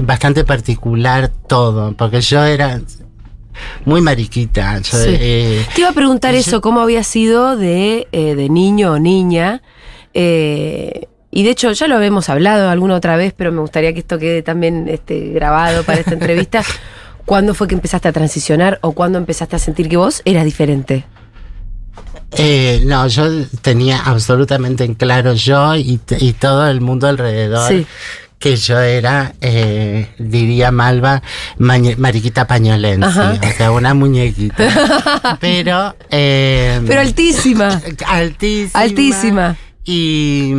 bastante 0.00 0.44
particular 0.44 1.32
todo, 1.48 1.94
porque 1.96 2.20
yo 2.20 2.44
era 2.44 2.80
muy 3.84 4.00
mariquita. 4.00 4.78
yo, 4.78 4.96
Sí. 4.98 5.08
eh, 5.10 5.66
Te 5.74 5.80
iba 5.82 5.90
a 5.90 5.94
preguntar 5.94 6.34
yo- 6.34 6.40
eso, 6.40 6.60
cómo 6.60 6.80
había 6.80 7.02
sido 7.04 7.56
de, 7.56 8.08
eh, 8.12 8.34
de 8.34 8.48
niño 8.48 8.92
o 8.92 8.98
niña. 8.98 9.62
eh, 10.12 11.06
y 11.30 11.42
de 11.42 11.50
hecho, 11.50 11.72
ya 11.72 11.88
lo 11.88 11.96
habíamos 11.96 12.28
hablado 12.28 12.70
alguna 12.70 12.94
otra 12.94 13.16
vez, 13.16 13.34
pero 13.36 13.50
me 13.50 13.60
gustaría 13.60 13.92
que 13.92 13.98
esto 13.98 14.18
quede 14.20 14.42
también 14.42 14.86
este, 14.88 15.30
grabado 15.30 15.82
para 15.82 15.98
esta 15.98 16.12
entrevista. 16.12 16.62
¿Cuándo 17.24 17.54
fue 17.54 17.66
que 17.66 17.74
empezaste 17.74 18.06
a 18.06 18.12
transicionar 18.12 18.78
o 18.82 18.92
cuándo 18.92 19.18
empezaste 19.18 19.56
a 19.56 19.58
sentir 19.58 19.88
que 19.88 19.96
vos 19.96 20.22
eras 20.24 20.44
diferente? 20.44 21.04
eh, 22.36 22.82
no, 22.84 23.06
yo 23.06 23.24
tenía 23.62 24.00
absolutamente 24.00 24.82
en 24.84 24.94
claro 24.94 25.34
yo 25.34 25.76
y, 25.76 26.00
y 26.18 26.32
todo 26.32 26.68
el 26.68 26.80
mundo 26.80 27.06
alrededor. 27.06 27.68
Sí. 27.68 27.86
Que 28.44 28.56
yo 28.56 28.78
era, 28.78 29.32
eh, 29.40 30.06
diría 30.18 30.70
Malva, 30.70 31.22
mariquita 31.56 32.46
pañolense, 32.46 33.06
Ajá. 33.06 33.40
o 33.42 33.56
sea, 33.56 33.70
una 33.70 33.94
muñequita. 33.94 35.38
Pero, 35.40 35.96
eh, 36.10 36.78
Pero 36.86 37.00
altísima. 37.00 37.80
altísima. 38.06 38.80
Altísima. 38.82 39.56
Y, 39.86 40.52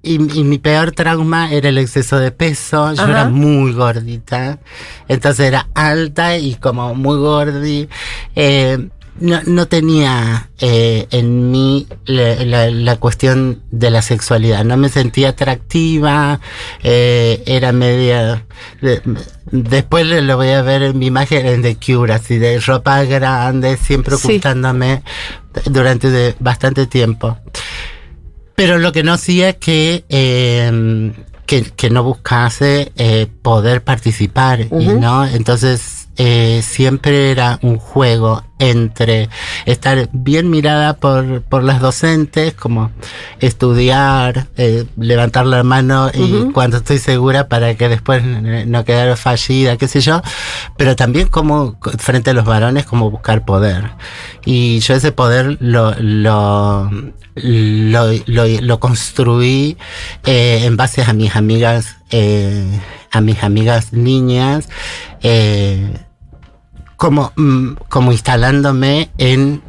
y, 0.00 0.14
y 0.38 0.44
mi 0.44 0.58
peor 0.58 0.92
trauma 0.92 1.50
era 1.50 1.70
el 1.70 1.78
exceso 1.78 2.20
de 2.20 2.30
peso. 2.30 2.94
Yo 2.94 3.02
Ajá. 3.02 3.10
era 3.10 3.24
muy 3.24 3.72
gordita. 3.72 4.60
Entonces 5.08 5.46
era 5.48 5.66
alta 5.74 6.38
y 6.38 6.54
como 6.54 6.94
muy 6.94 7.18
gordi. 7.18 7.88
Eh, 8.36 8.90
no, 9.20 9.40
no 9.46 9.66
tenía 9.66 10.50
eh, 10.60 11.06
en 11.10 11.50
mí 11.50 11.86
la, 12.06 12.34
la- 12.44 12.70
la 12.70 12.96
cuestión 12.96 13.62
de 13.70 13.90
la 13.90 14.02
sexualidad. 14.02 14.64
No 14.64 14.76
me 14.76 14.88
sentía 14.88 15.30
atractiva. 15.30 16.40
eh, 16.82 17.42
era 17.46 17.72
media. 17.72 18.44
de- 18.82 19.00
después 19.50 20.06
lo 20.06 20.36
voy 20.36 20.48
a 20.50 20.62
ver 20.62 20.82
en 20.82 20.98
mi 20.98 21.06
imagen 21.06 21.46
en 21.46 21.62
The 21.62 21.76
Cure, 21.76 22.12
así 22.14 22.38
de 22.38 22.60
ropa 22.60 23.04
grande, 23.04 23.76
siempre 23.76 24.16
Sí. 24.16 24.26
ocultándome 24.26 25.02
durante 25.66 26.10
de- 26.10 26.34
bastante 26.38 26.86
tiempo. 26.86 27.38
Pero 28.54 28.78
lo 28.78 28.92
que 28.92 29.02
no 29.04 29.12
hacía 29.12 29.50
es 29.50 29.56
que 29.56 30.04
eh, 30.08 31.12
que, 31.46 31.62
que 31.62 31.88
no 31.88 32.02
buscase 32.04 32.92
eh, 32.96 33.26
poder 33.42 33.82
participar, 33.82 34.60
y 34.60 34.88
¿no? 34.88 35.24
Entonces, 35.26 35.97
eh, 36.18 36.60
siempre 36.62 37.30
era 37.30 37.58
un 37.62 37.78
juego 37.78 38.42
entre 38.58 39.28
estar 39.66 40.08
bien 40.12 40.50
mirada 40.50 40.94
por, 40.94 41.42
por 41.42 41.62
las 41.62 41.80
docentes, 41.80 42.54
como 42.54 42.90
estudiar, 43.40 44.48
eh, 44.56 44.84
levantar 44.96 45.46
la 45.46 45.62
mano 45.62 46.10
y 46.12 46.50
cuando 46.52 46.78
estoy 46.78 46.98
segura 46.98 47.48
para 47.48 47.76
que 47.76 47.88
después 47.88 48.24
no 48.24 48.84
quedara 48.84 49.16
fallida, 49.16 49.76
qué 49.76 49.86
sé 49.86 50.00
yo, 50.00 50.20
pero 50.76 50.96
también 50.96 51.28
como 51.28 51.78
frente 51.98 52.30
a 52.30 52.34
los 52.34 52.44
varones, 52.44 52.84
como 52.84 53.10
buscar 53.10 53.44
poder. 53.44 53.92
Y 54.44 54.80
yo 54.80 54.94
ese 54.94 55.12
poder 55.12 55.56
lo, 55.60 55.94
lo, 56.00 56.90
lo, 57.36 58.12
lo, 58.26 58.46
lo 58.60 58.80
construí 58.80 59.76
eh, 60.24 60.62
en 60.64 60.76
base 60.76 61.02
a 61.02 61.12
mis 61.12 61.36
amigas, 61.36 61.96
eh, 62.10 62.80
a 63.12 63.20
mis 63.20 63.42
amigas 63.42 63.92
niñas, 63.92 64.68
eh, 65.22 65.92
como, 66.98 67.32
mm, 67.36 67.76
como 67.88 68.12
instalándome 68.12 69.08
en 69.16 69.62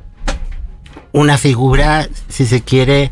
una 1.13 1.38
figura, 1.38 2.07
si 2.27 2.45
se 2.45 2.62
quiere, 2.62 3.12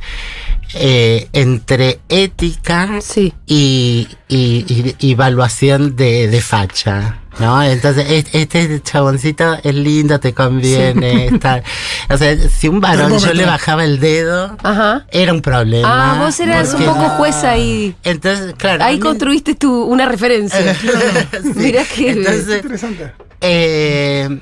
eh, 0.74 1.30
entre 1.34 2.00
ética 2.10 3.00
Sí. 3.00 3.34
y, 3.46 4.08
y, 4.28 4.96
y 5.00 5.12
evaluación 5.14 5.96
de, 5.96 6.28
de 6.28 6.42
facha. 6.42 7.22
¿No? 7.40 7.62
Entonces, 7.62 8.10
es- 8.10 8.34
este 8.34 8.82
chaboncito 8.82 9.58
es 9.64 9.76
lindo, 9.76 10.20
te 10.20 10.34
conviene 10.34 11.28
estar. 11.28 11.64
O 12.10 12.18
sea, 12.18 12.36
si 12.50 12.68
un 12.68 12.82
varón 12.82 13.16
yo 13.20 13.32
le 13.32 13.46
bajaba 13.46 13.84
el 13.86 14.00
dedo, 14.00 14.58
Ajá. 14.64 15.06
era 15.12 15.34
un 15.34 15.42
problema. 15.44 16.16
Ah, 16.16 16.24
vos 16.24 16.40
eras 16.40 16.74
un 16.74 16.84
poco 16.86 17.10
jueza 17.10 17.52
ahí. 17.52 17.96
Entonces, 18.04 18.56
claro. 18.58 18.84
Ahí 18.84 18.96
mí- 18.96 19.02
construiste 19.02 19.54
tu, 19.54 19.84
una 19.84 20.08
referencia. 20.08 20.76
Sí. 21.44 21.50
Mirá 21.56 21.84
que 21.86 22.10
Entonces, 22.10 22.58
Interesante. 22.64 23.12
Eh, 23.42 24.40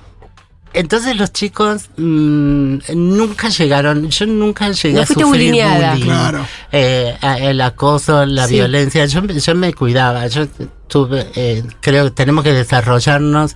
entonces 0.74 1.16
los 1.16 1.32
chicos 1.32 1.90
mm, 1.96 2.78
nunca 2.96 3.48
llegaron, 3.50 4.10
yo 4.10 4.25
nunca 4.25 4.72
llegué 4.72 4.96
No 4.96 5.02
a 5.02 5.06
sufrir 5.06 5.25
bullying, 5.25 6.02
Claro. 6.04 6.46
eh, 6.72 7.16
el 7.40 7.62
acoso, 7.62 8.25
la 8.25 8.48
Sí. 8.48 8.56
violencia, 8.56 9.06
yo, 9.06 9.22
me- 9.22 9.40
yo 9.40 9.56
me 9.56 9.74
cuidaba, 9.74 10.28
yo 10.28 10.48
tuve, 10.88 11.28
eh, 11.36 11.64
creo 11.82 12.06
que 12.06 12.12
tenemos 12.12 12.44
que 12.44 12.52
desarrollarnos 12.52 13.56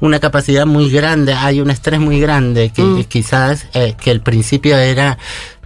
una 0.00 0.18
capacidad 0.18 0.64
muy 0.66 0.90
grande, 0.90 1.34
hay 1.34 1.60
un 1.60 1.68
estrés 1.70 2.00
muy 2.00 2.20
grande 2.20 2.70
que 2.74 2.82
Mm. 2.82 3.04
quizás 3.04 3.66
eh, 3.74 3.94
que 4.00 4.10
el 4.10 4.20
principio 4.22 4.78
era 4.78 5.18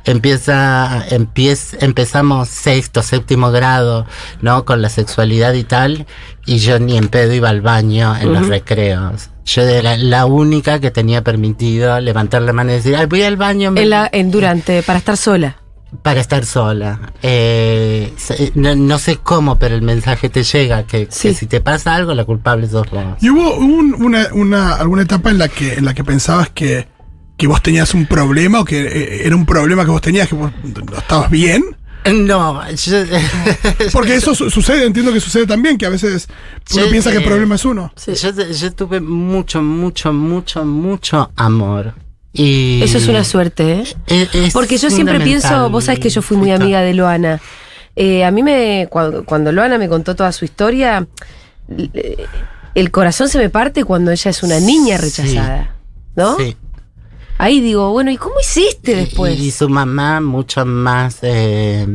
empieza, 0.05 1.05
empieza, 1.11 1.77
empezamos 1.81 2.49
sexto, 2.49 3.03
séptimo 3.03 3.51
grado, 3.53 4.07
¿no? 4.41 4.65
Con 4.65 4.81
la 4.83 4.89
sexualidad 4.89 5.53
y 5.53 5.63
tal, 5.63 6.07
y 6.55 6.59
yo 6.59 6.79
ni 6.81 6.97
en 6.99 7.09
pedo 7.09 7.33
iba 7.33 7.49
al 7.49 7.61
baño 7.61 8.17
en 8.17 8.33
los 8.33 8.49
recreos. 8.49 9.31
Yo 9.45 9.63
era 9.63 9.97
la 9.97 10.27
única 10.27 10.81
que 10.81 10.91
tenía 10.91 11.23
permitido 11.23 11.99
levantar 12.01 12.43
la 12.43 12.53
mano 12.53 12.71
y 12.73 12.75
decir, 12.75 12.97
ay, 12.97 13.07
voy 13.07 13.23
al 13.23 13.37
baño. 13.37 13.71
me- 13.71 13.83
En 13.83 13.91
la, 13.91 14.09
en 14.13 14.31
durante, 14.31 14.83
para 14.83 14.99
estar 14.99 15.17
sola. 15.17 15.57
para 16.03 16.21
estar 16.21 16.45
sola. 16.45 17.13
Eh, 17.23 18.13
se- 18.17 18.53
no, 18.55 18.75
no 18.77 18.99
sé 18.99 19.17
cómo, 19.17 19.59
pero 19.59 19.75
el 19.75 19.83
mensaje 19.83 20.29
te 20.29 20.43
llega 20.45 20.85
que, 20.85 21.07
si 21.35 21.47
te 21.47 21.61
pasa 21.61 21.95
algo, 21.95 22.15
la 22.15 22.25
culpable 22.25 22.69
sos 22.69 22.89
vos. 22.91 23.05
¿Y 23.21 23.31
hubo 23.31 23.57
un- 23.57 23.95
una, 23.99 24.29
una, 24.33 24.75
alguna 24.75 25.03
etapa 25.03 25.31
en 25.31 25.39
la 25.39 25.49
que, 25.49 25.75
en 25.75 25.85
la 25.85 25.95
que 25.95 26.05
pensabas 26.05 26.49
que, 26.51 26.87
que 27.37 27.47
vos 27.47 27.61
tenías 27.63 27.93
un 27.95 28.07
problema 28.07 28.61
o 28.61 28.65
que 28.65 28.81
eh, 28.87 29.27
era 29.27 29.35
un 29.35 29.47
problema 29.47 29.85
que 29.85 29.91
vos 29.91 30.01
tenías, 30.03 30.29
que 30.29 30.35
vos 30.37 30.51
no 30.63 30.99
estabas 30.99 31.31
bien? 31.31 31.63
No, 32.13 32.63
yo, 32.71 32.97
Porque 33.93 34.15
eso 34.15 34.35
su- 34.35 34.51
sucede, 34.51 34.87
entiendo 34.87 35.13
que 35.13 35.21
sucede 35.21 35.47
también, 35.47 35.77
que 35.77 35.87
a 35.87 35.91
veces 35.91 36.29
uno 36.75 36.87
piensa 36.91 37.11
que 37.11 37.19
el 37.19 37.25
problema 37.25 37.57
es 37.57 37.65
uno. 37.65 37.93
Sí. 37.97 38.15
yo, 38.15 38.31
yo 38.31 38.73
tuve 38.73 39.01
mucho, 39.01 39.61
mucho, 39.63 40.13
mucho, 40.13 40.65
mucho 40.65 41.31
amor. 41.37 41.95
Y 42.33 42.81
Eso 42.83 42.99
es 42.99 43.09
una 43.09 43.25
suerte, 43.25 43.73
¿eh? 43.81 43.85
es- 44.07 44.35
es 44.35 44.53
Porque 44.53 44.79
yo 44.79 44.89
siempre 44.89 45.21
pienso, 45.21 45.69
vos 45.69 45.85
sabés 45.85 46.01
que 46.01 46.11
yo 46.11 46.23
fui 46.23 46.37
muy 46.37 46.53
amiga 46.53 46.81
de 46.81 46.95
Loana. 46.95 47.41
Eh, 47.97 48.25
a 48.25 48.31
mí 48.31 48.43
me, 48.43 48.87
cuando, 48.89 49.25
cuando 49.25 49.51
Loana 49.53 49.77
me 49.77 49.89
contó 49.89 50.15
toda 50.15 50.31
su 50.33 50.45
historia, 50.45 51.07
eh, 51.69 52.25
el 52.75 52.91
corazón 52.93 53.29
se 53.29 53.37
me 53.39 53.51
parte 53.51 53.85
cuando 53.85 54.11
ella 54.13 54.31
es 54.31 54.43
una 54.43 54.61
niña 54.61 54.97
Sí. 54.97 55.03
rechazada, 55.05 55.75
¿no? 56.15 56.37
Sí. 56.39 56.57
Ahí 57.43 57.61
digo, 57.61 57.91
bueno, 57.93 58.11
¿y 58.11 58.17
cómo 58.19 58.35
hiciste 58.41 58.95
después? 58.97 59.39
Y, 59.39 59.47
y 59.47 59.51
su 59.51 59.69
mamá 59.71 60.21
mucho 60.21 60.67
más, 60.67 61.21
eh, 61.23 61.87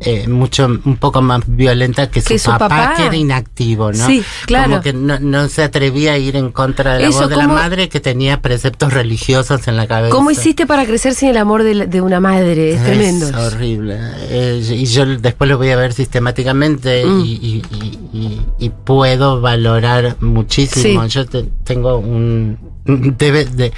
eh, 0.00 0.26
mucho, 0.28 0.64
un 0.66 0.96
poco 0.96 1.20
más 1.20 1.42
violenta 1.46 2.10
que 2.10 2.22
su, 2.22 2.28
Que 2.28 2.38
su 2.38 2.50
papá, 2.50 2.68
papá. 2.70 2.94
que 2.96 3.06
era 3.06 3.14
inactivo, 3.16 3.92
¿no? 3.92 4.06
Sí, 4.06 4.24
claro. 4.46 4.70
Como 4.70 4.80
que 4.82 4.92
no, 4.94 5.18
no 5.20 5.48
se 5.48 5.62
atrevía 5.62 6.14
a 6.14 6.18
ir 6.18 6.36
en 6.36 6.50
contra 6.52 6.94
de 6.94 7.02
la 7.02 7.08
Eso, 7.08 7.20
voz 7.20 7.28
de 7.28 7.36
la 7.36 7.42
¿cómo- 7.44 7.54
madre 7.56 7.88
que 7.90 8.00
tenía 8.00 8.40
preceptos 8.40 8.94
religiosos 8.94 9.68
en 9.68 9.76
la 9.76 9.86
cabeza. 9.86 10.14
¿Cómo 10.14 10.30
hiciste 10.30 10.66
para 10.66 10.86
crecer 10.86 11.14
sin 11.14 11.28
el 11.28 11.36
amor 11.36 11.64
de, 11.64 11.74
la- 11.74 11.86
de 11.86 12.00
una 12.00 12.20
madre? 12.20 12.72
Es 12.72 12.82
tremendo. 12.82 13.28
Es 13.28 13.34
horrible. 13.36 13.98
Eh, 14.30 14.62
y 14.74 14.86
yo 14.86 15.04
después 15.04 15.50
lo 15.50 15.58
voy 15.58 15.68
a 15.70 15.76
ver 15.76 15.92
sistemáticamente 15.92 17.04
Mm. 17.04 17.20
y, 17.20 17.32
y- 17.34 17.62
y- 17.72 18.18
y- 18.18 18.40
y 18.58 18.70
puedo 18.70 19.40
valorar 19.42 20.16
muchísimo. 20.20 21.02
Sí. 21.04 21.08
Yo 21.10 21.26
te- 21.26 21.44
tengo 21.62 21.98
un 21.98 22.58
debe 22.86 23.44
de 23.46 23.72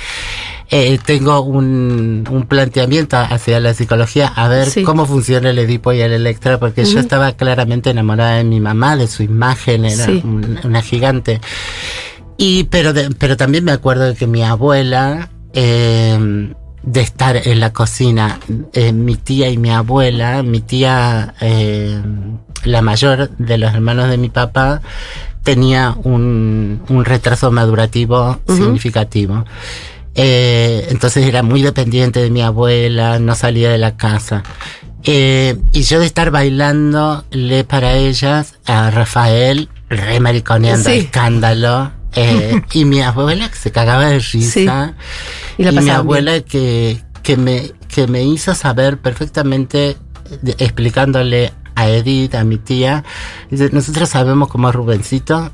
eh, 0.70 0.98
tengo 1.04 1.40
un, 1.42 2.24
un 2.28 2.42
planteamiento 2.46 3.16
hacia 3.18 3.60
la 3.60 3.72
psicología 3.74 4.26
a 4.34 4.48
ver 4.48 4.68
Sí. 4.68 4.82
cómo 4.82 5.06
funciona 5.06 5.50
el 5.50 5.58
Edipo 5.58 5.92
y 5.92 6.00
el 6.00 6.12
Electra 6.12 6.58
porque 6.58 6.84
yo 6.84 6.98
estaba 6.98 7.32
claramente 7.32 7.90
enamorada 7.90 8.36
de 8.36 8.44
mi 8.44 8.60
mamá, 8.60 8.96
de 8.96 9.06
su 9.06 9.22
imagen, 9.22 9.84
era 9.84 10.06
Sí. 10.06 10.20
un- 10.24 10.58
una 10.64 10.82
gigante. 10.82 11.40
Y 12.36 12.64
pero 12.64 12.92
de- 12.92 13.10
pero 13.18 13.36
también 13.36 13.64
me 13.64 13.72
acuerdo 13.72 14.04
de 14.04 14.14
que 14.14 14.26
mi 14.26 14.42
abuela 14.42 15.30
eh, 15.58 16.52
de 16.82 17.00
estar 17.00 17.36
en 17.48 17.60
la 17.60 17.72
cocina, 17.72 18.38
eh, 18.72 18.92
mi 18.92 19.16
tía 19.16 19.48
y 19.48 19.56
mi 19.58 19.70
abuela, 19.70 20.42
mi 20.42 20.60
tía 20.60 21.34
eh, 21.40 22.00
la 22.64 22.82
mayor 22.82 23.30
de 23.38 23.56
los 23.58 23.72
hermanos 23.72 24.08
de 24.10 24.18
mi 24.18 24.28
papá 24.28 24.82
tenía 25.42 25.94
un, 26.02 26.82
un 26.88 27.04
retraso 27.04 27.50
madurativo 27.52 28.38
significativo. 28.48 29.44
Eh, 30.16 30.86
entonces 30.90 31.26
era 31.26 31.42
muy 31.42 31.62
dependiente 31.62 32.20
de 32.20 32.30
mi 32.30 32.42
abuela, 32.42 33.18
no 33.18 33.34
salía 33.34 33.70
de 33.70 33.78
la 33.78 33.96
casa. 33.96 34.42
Eh, 35.04 35.56
y 35.72 35.82
yo 35.82 36.00
de 36.00 36.06
estar 36.06 36.30
bailándole 36.30 37.64
para 37.64 37.94
ellas 37.94 38.54
a 38.66 38.90
Rafael, 38.90 39.68
re 39.88 40.18
mariconeando, 40.20 40.88
Sí. 40.90 40.96
escándalo. 40.98 41.92
eh, 42.18 42.62
y 42.72 42.86
mi 42.86 43.02
abuela 43.02 43.50
que 43.50 43.56
se 43.56 43.70
cagaba 43.70 44.06
de 44.06 44.18
risa. 44.20 44.94
Y 45.58 45.64
la 45.64 45.70
mi 45.70 45.76
pasaban 45.76 46.00
abuela 46.00 46.40
que, 46.40 46.98
que, 47.22 47.36
me, 47.36 47.72
que 47.88 48.06
me 48.06 48.22
hizo 48.24 48.54
saber 48.54 48.96
perfectamente, 48.98 49.98
de- 50.40 50.54
explicándole 50.58 51.52
a 51.74 51.90
Edith, 51.90 52.34
a 52.34 52.42
mi 52.44 52.56
tía, 52.56 53.04
dice, 53.50 53.68
nosotros 53.70 54.08
sabemos 54.08 54.48
cómo 54.48 54.70
es 54.70 54.74
Rubencito 54.74 55.52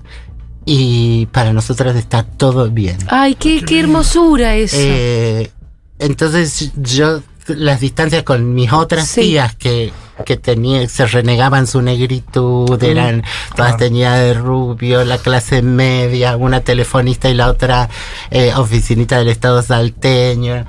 y 0.64 1.26
para 1.26 1.52
nosotros 1.52 1.97
está 1.97 2.23
todo 2.25 2.71
bien. 2.71 2.99
Ay, 3.09 3.35
qué, 3.35 3.62
qué 3.64 3.81
hermosura 3.81 4.54
eso. 4.57 4.76
Eh, 4.78 5.50
entonces 5.99 6.71
yo 6.76 7.21
las 7.49 7.81
distancias 7.81 8.23
con 8.23 8.54
mis 8.54 8.73
otras 8.73 9.09
Sí. 9.09 9.23
tías 9.23 9.57
que, 9.57 9.92
que 10.25 10.37
tenía, 10.37 10.88
se 10.88 11.07
renegaban 11.07 11.66
su 11.66 11.83
negritud, 11.83 12.81
Mm. 12.81 12.85
eran, 12.85 13.25
todas 13.57 13.76
tenían 13.76 14.14
de 14.21 14.35
rubio, 14.35 15.04
la 15.04 15.19
clase 15.19 15.61
media, 15.62 16.37
una 16.37 16.61
telefonista 16.61 17.28
y 17.28 17.35
la 17.35 17.49
otra 17.49 17.88
eh, 18.31 18.52
oficinita 18.57 19.19
del 19.19 19.28
estado 19.28 19.61
salteño. 19.62 20.64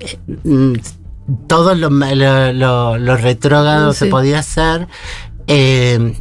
Eh, 0.00 0.18
mm, 0.44 0.72
todo 1.46 1.74
lo, 1.74 1.90
ma- 1.90 2.14
lo, 2.14 2.52
lo, 2.52 2.98
lo 2.98 3.16
retrógrado 3.16 3.92
Sí. 3.92 4.00
se 4.00 4.06
podía 4.06 4.40
hacer. 4.40 4.88
Eh, 5.46 6.14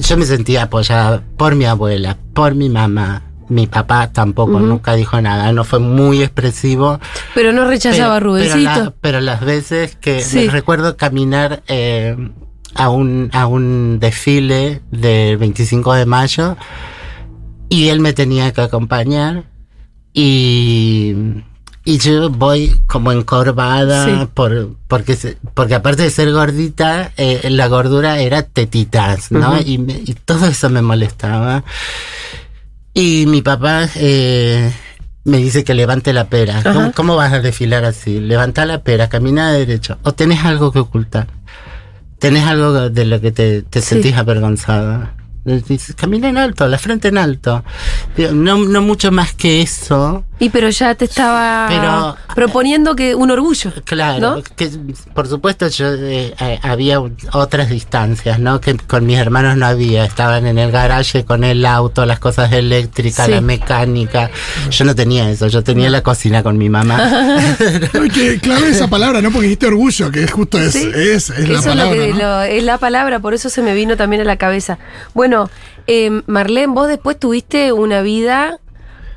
yo 0.00 0.16
me 0.16 0.24
sentía 0.24 0.64
apoyada 0.64 1.22
por 1.36 1.54
mi 1.54 1.64
abuela, 1.64 2.16
por 2.34 2.54
mi 2.54 2.68
mamá. 2.68 3.22
Mi 3.48 3.66
papá 3.66 4.12
tampoco, 4.12 4.52
Ujú. 4.52 4.60
nunca 4.66 4.94
dijo 4.94 5.20
nada, 5.20 5.52
no 5.52 5.64
fue 5.64 5.80
muy 5.80 6.22
expresivo. 6.22 7.00
pero 7.34 7.52
no 7.52 7.64
rechazaba 7.66 8.16
a 8.16 8.20
Pero- 8.20 8.32
pero 8.34 8.44
Rubensito. 8.54 8.84
la- 8.84 8.94
Pero, 9.00 9.20
las 9.20 9.40
veces 9.44 9.96
que 9.96 10.22
Sí. 10.22 10.48
recuerdo 10.48 10.96
caminar 10.96 11.62
eh, 11.66 12.16
a, 12.76 12.88
un, 12.90 13.28
a 13.32 13.46
un 13.48 13.98
desfile 13.98 14.82
del 14.92 15.36
25 15.38 15.94
de 15.94 16.06
mayo 16.06 16.56
y 17.68 17.88
él 17.88 17.98
me 17.98 18.12
tenía 18.12 18.52
que 18.52 18.60
acompañar 18.60 19.44
y, 20.12 21.14
y 21.84 21.98
yo 21.98 22.28
voy 22.30 22.76
como 22.86 23.10
encorvada 23.12 24.04
Sí. 24.04 24.28
por, 24.34 24.76
porque, 24.86 25.16
porque 25.54 25.74
aparte 25.74 26.02
de 26.02 26.10
ser 26.10 26.30
gordita, 26.32 27.12
eh, 27.16 27.48
la 27.50 27.68
gordura 27.68 28.20
era 28.20 28.42
tetitas, 28.42 29.30
¿no? 29.32 29.52
Ujú. 29.54 29.62
y, 29.64 29.78
me- 29.78 30.02
y 30.04 30.14
todo 30.24 30.46
eso 30.46 30.68
me 30.70 30.82
molestaba. 30.82 31.64
Y 32.92 33.26
mi 33.26 33.40
papá 33.40 33.88
eh, 33.96 34.72
me 35.24 35.38
dice 35.38 35.64
que 35.64 35.74
levante 35.74 36.12
la 36.12 36.28
pera. 36.28 36.62
¿Cómo, 36.62 36.92
cómo 36.92 37.16
vas 37.16 37.32
a 37.32 37.40
desfilar 37.40 37.84
así? 37.84 38.20
Levanta 38.20 38.66
la 38.66 38.82
pera, 38.82 39.08
camina 39.08 39.52
derecho. 39.52 39.98
¿O 40.02 40.12
tenés 40.12 40.44
algo 40.44 40.72
que 40.72 40.80
ocultar? 40.80 41.28
tenés 42.18 42.44
algo 42.46 42.90
de 42.90 43.04
lo 43.06 43.18
que 43.22 43.32
te, 43.32 43.62
te 43.62 43.80
Sí. 43.80 43.88
sentís 43.88 44.14
avergonzada. 44.16 45.14
Dices, 45.46 45.94
camina 45.96 46.28
en 46.28 46.36
alto, 46.36 46.68
la 46.68 46.76
frente 46.76 47.08
en 47.08 47.16
alto. 47.16 47.64
No, 48.34 48.58
no 48.58 48.82
mucho 48.82 49.10
más 49.10 49.32
que 49.32 49.62
eso. 49.62 50.22
Y 50.40 50.48
pero 50.48 50.68
ya 50.70 50.94
te 50.96 51.04
estaba 51.04 51.66
Pero- 51.68 52.16
proponiendo 52.34 52.96
que 52.96 53.14
un 53.14 53.30
orgullo. 53.30 53.72
Claro, 53.84 54.36
¿no? 54.36 54.42
que 54.56 54.70
por 55.14 55.28
supuesto 55.28 55.68
yo 55.68 55.92
eh, 55.94 56.34
eh, 56.40 56.58
había 56.62 56.98
otras 57.32 57.68
distancias, 57.68 58.38
¿no? 58.40 58.58
Que 58.60 58.74
con 58.76 59.04
mis 59.06 59.18
hermanos 59.18 59.56
no 59.58 59.66
había, 59.66 60.04
estaban 60.04 60.46
en 60.46 60.58
el 60.58 60.70
garaje 60.72 61.24
con 61.26 61.44
el 61.44 61.64
auto, 61.66 62.06
las 62.06 62.18
cosas 62.18 62.50
eléctricas, 62.52 63.26
Sí. 63.26 63.32
la 63.32 63.40
mecánica. 63.42 64.30
Yo 64.70 64.84
no 64.86 64.94
tenía 64.94 65.28
eso, 65.30 65.46
yo 65.48 65.62
tenía 65.62 65.90
la 65.90 66.02
cocina 66.02 66.42
con 66.42 66.56
mi 66.58 66.68
mamá. 66.68 66.98
No, 67.92 68.02
que 68.12 68.38
clave 68.40 68.70
esa 68.70 68.88
palabra, 68.88 69.20
¿no? 69.20 69.30
Porque 69.30 69.44
dijiste 69.48 69.66
orgullo, 69.66 70.10
que 70.10 70.24
es 70.24 70.30
justo 70.32 70.58
es, 70.58 70.72
Sí. 70.72 70.90
es, 70.94 71.28
es 71.30 71.48
la 71.48 71.58
Eso 71.58 71.68
palabra. 71.68 71.92
es, 71.96 71.98
lo 72.00 72.06
que, 72.06 72.12
¿no? 72.14 72.18
lo- 72.28 72.42
es 72.42 72.64
la 72.64 72.78
palabra, 72.78 73.18
por 73.20 73.34
eso 73.34 73.50
se 73.50 73.60
me 73.62 73.74
vino 73.74 73.96
también 73.96 74.22
a 74.22 74.24
la 74.24 74.36
cabeza. 74.36 74.78
Bueno, 75.12 75.50
eh, 75.86 76.22
Marlene, 76.26 76.68
vos 76.72 76.88
después 76.88 77.18
tuviste 77.18 77.72
una 77.72 78.00
vida 78.00 78.58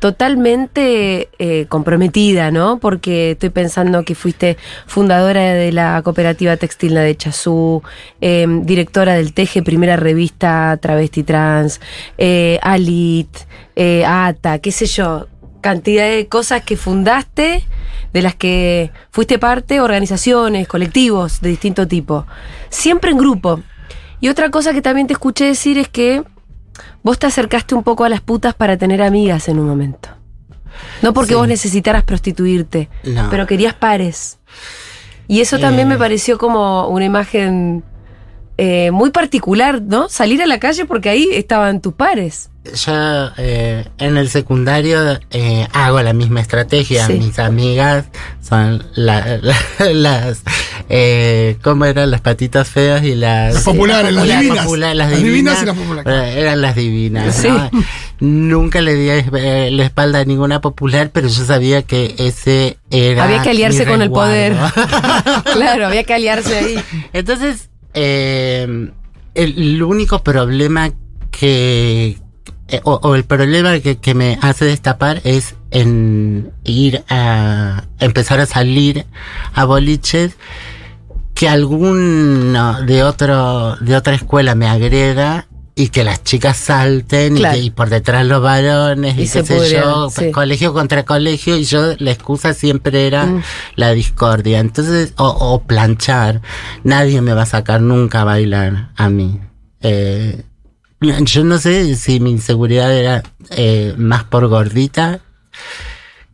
totalmente 0.03 1.29
eh, 1.39 1.65
comprometida, 1.69 2.51
¿no? 2.51 2.77
Porque 2.77 3.31
estoy 3.31 3.51
pensando 3.51 4.03
que 4.03 4.15
fuiste 4.15 4.57
fundadora 4.86 5.53
de 5.53 5.72
la 5.72 6.01
cooperativa 6.01 6.57
textil 6.57 6.95
de 6.95 7.15
Chazú, 7.15 7.81
eh, 8.19 8.45
directora 8.63 9.13
del 9.13 9.33
Teje, 9.33 9.63
primera 9.63 9.95
revista 9.95 10.77
travesti 10.81 11.24
trans, 11.24 11.79
eh, 12.17 12.60
Alit, 12.63 13.29
eh, 13.77 14.03
ATA, 14.05 14.60
qué 14.60 14.74
sé 14.74 14.88
yo, 14.88 15.27
cantidad 15.62 16.10
de 16.10 16.27
cosas 16.27 16.63
que 16.63 16.75
fundaste, 16.75 17.63
de 18.12 18.22
las 18.22 18.36
que 18.36 18.91
fuiste 19.10 19.39
parte, 19.39 19.79
organizaciones, 19.79 20.67
colectivos 20.67 21.39
de 21.39 21.48
distinto 21.48 21.88
tipo, 21.88 22.27
siempre 22.67 23.12
en 23.12 23.19
grupo. 23.19 23.62
Y 24.19 24.27
otra 24.27 24.50
cosa 24.50 24.74
que 24.74 24.81
también 24.81 25.07
te 25.07 25.13
escuché 25.13 25.45
decir 25.45 25.77
es 25.77 25.88
que 25.88 26.24
vos 27.03 27.20
te 27.20 27.27
acercaste 27.27 27.75
un 27.75 27.84
poco 27.84 28.03
a 28.03 28.10
las 28.10 28.22
putas 28.22 28.53
para 28.53 28.77
tener 28.77 29.01
amigas 29.01 29.48
en 29.50 29.60
un 29.60 29.68
momento. 29.68 30.10
No 31.01 31.13
porque 31.13 31.30
Sí. 31.30 31.36
vos 31.36 31.48
necesitaras 31.48 32.03
prostituirte, 32.03 32.89
No. 33.03 33.27
pero 33.30 33.46
querías 33.48 33.74
pares. 33.74 34.39
Y 35.27 35.42
eso 35.42 35.60
también 35.60 35.88
Eh. 35.88 35.92
me 35.92 35.98
pareció 35.98 36.38
como 36.38 36.88
una 36.88 37.06
imagen 37.06 37.84
eh, 38.58 38.92
muy 38.92 39.10
particular, 39.10 39.82
¿no? 39.82 40.10
Salir 40.10 40.39
a 40.44 40.46
la 40.46 40.60
calle 40.60 40.86
porque 40.86 41.10
ahí 41.10 41.27
estaban 41.32 41.82
tus 41.82 41.94
pares. 41.96 42.51
Yo 42.86 43.30
eh, 43.38 43.88
en 43.98 44.15
el 44.15 44.30
secundario 44.30 45.20
eh, 45.32 45.68
hago 45.74 46.00
la 46.03 46.13
misma 46.13 46.39
estrategia. 46.42 47.08
Sí. 47.08 47.13
Mis 47.13 47.39
amigas 47.39 48.06
son 48.48 48.84
la- 48.94 49.38
la- 49.42 49.56
las, 49.94 50.44
eh, 50.90 51.58
¿cómo 51.62 51.86
eran? 51.86 52.12
Las 52.12 52.22
patitas 52.22 52.68
feas 52.70 53.04
y 53.04 53.16
las... 53.16 53.54
Las 53.54 53.63
populares, 53.63 54.13
las 54.13 54.24
populares, 54.24 54.42
divinas. 54.42 54.66
populares, 54.66 54.98
Las 54.98 55.18
divinas 55.24 55.62
y 55.62 55.66
las 55.66 55.78
populares. 55.78 56.36
Eran 56.36 56.62
las 56.62 56.75
divinas. 56.75 57.36
Sí. 57.36 57.48
¿no? 57.48 57.70
Nunca 58.20 58.82
le 58.82 58.96
di 58.96 59.10
eh, 59.10 59.70
la 59.72 59.84
espalda 59.84 60.20
a 60.20 60.25
ninguna 60.25 60.62
popular, 60.62 61.10
pero 61.12 61.28
yo 61.28 61.46
sabía 61.46 61.82
que 61.84 62.16
ese 62.18 62.78
era... 62.92 63.24
Había 63.24 63.42
que 63.42 63.50
aliarse 63.50 63.86
mi 63.86 63.92
con 63.92 64.02
el 64.02 64.10
poder. 64.12 64.56
claro, 65.54 65.88
había 65.88 66.04
que 66.04 66.13
aliarse 66.13 66.56
ahí. 66.58 66.75
Entonces, 67.13 67.70
eh, 67.94 68.68
el, 69.36 69.58
el 69.58 69.84
único 69.84 70.24
problema 70.24 70.92
que. 71.32 72.18
eh, 72.68 72.82
o, 72.84 73.00
o 73.04 73.16
el 73.16 73.24
problema 73.24 73.80
que, 73.80 73.98
que 73.98 74.13
me 74.13 74.38
hace 74.42 74.66
destapar 74.66 75.22
es 75.24 75.56
en 75.72 76.52
ir 76.63 77.04
a 77.10 77.84
empezar 78.00 78.40
a 78.40 78.46
salir 78.46 79.06
a 79.54 79.66
boliches 79.66 80.38
que 81.43 81.50
alguno 81.50 82.81
de 82.83 83.03
otro 83.03 83.75
de 83.81 83.97
otra 83.97 84.15
escuela 84.15 84.55
me 84.55 84.65
agrega 84.65 85.45
y 85.75 85.89
que 85.89 86.05
las 86.05 86.23
chicas 86.23 86.55
salten 86.55 87.35
y 87.35 87.39
Claro. 87.41 87.55
que- 87.57 87.63
y, 87.65 87.69
por 87.69 87.89
detrás 87.89 88.25
los 88.25 88.41
varones 88.41 89.17
y, 89.17 89.23
Y 89.23 89.23
qué 89.23 89.27
se 89.27 89.43
sé 89.43 89.75
yo, 89.75 90.09
sí. 90.09 90.31
colegio 90.31 90.71
contra 90.71 91.03
colegio 91.03 91.57
y 91.57 91.65
yo 91.65 91.95
la 91.97 92.12
excusa 92.12 92.53
siempre 92.53 93.07
era 93.07 93.25
Mm. 93.25 93.41
la 93.75 93.91
discordia. 93.91 94.60
Entonces, 94.62 95.13
o, 95.17 95.27
o 95.27 95.63
planchar, 95.63 96.41
nadie 96.86 97.19
me 97.21 97.34
va 97.34 97.41
a 97.41 97.45
sacar 97.45 97.82
nunca 97.82 98.21
a 98.21 98.23
bailar 98.23 98.91
a 98.95 99.10
mí. 99.10 99.41
Eh, 99.82 100.43
yo 101.01 101.43
no 101.43 101.58
sé 101.58 101.93
si 101.97 102.21
mi 102.21 102.32
inseguridad 102.32 102.93
era 102.93 103.21
eh, 103.49 103.93
más 103.97 104.23
por 104.23 104.47
gordita 104.47 105.19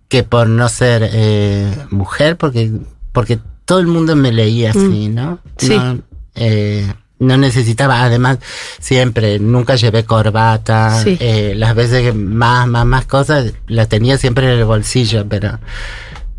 que 0.08 0.22
por 0.24 0.48
no 0.50 0.70
ser 0.70 1.10
eh, 1.12 1.74
mujer, 1.90 2.38
porque, 2.38 2.72
porque 3.12 3.40
todo 3.70 3.80
el 3.80 3.86
mundo 3.88 4.16
me 4.16 4.32
leía 4.32 4.72
así, 4.72 5.10
¿no? 5.10 5.34
Mm. 5.34 5.38
Sí. 5.58 5.76
No, 5.78 6.00
eh, 6.34 6.92
no 7.20 7.38
necesitaba, 7.38 8.02
además, 8.04 8.40
siempre, 8.80 9.38
nunca 9.40 9.76
llevé 9.76 10.06
corbata, 10.06 11.04
Sí. 11.04 11.18
eh, 11.20 11.54
las 11.56 11.76
veces 11.76 12.02
que 12.02 12.14
más, 12.14 12.68
más, 12.68 12.86
más 12.88 13.06
cosas, 13.06 13.54
las 13.68 13.88
tenía 13.88 14.18
siempre 14.18 14.52
en 14.52 14.58
el 14.58 14.66
bolsillo, 14.66 15.26
pero, 15.30 15.60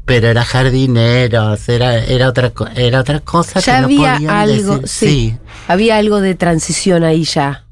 pero 0.04 0.26
era 0.28 0.44
jardineros, 0.44 1.68
era, 1.68 1.98
era 2.04 2.28
otra, 2.30 2.52
era 2.74 2.98
otra 3.00 3.20
cosa 3.20 3.60
Ya 3.60 3.76
que 3.76 3.80
no 3.82 3.86
había 3.86 4.14
podían 4.14 4.30
algo, 4.36 4.78
decir. 4.78 5.08
sí. 5.08 5.36
Había 5.68 5.98
algo 5.98 6.20
de 6.20 6.34
transición 6.34 7.04
ahí 7.04 7.22
ya. 7.24 7.64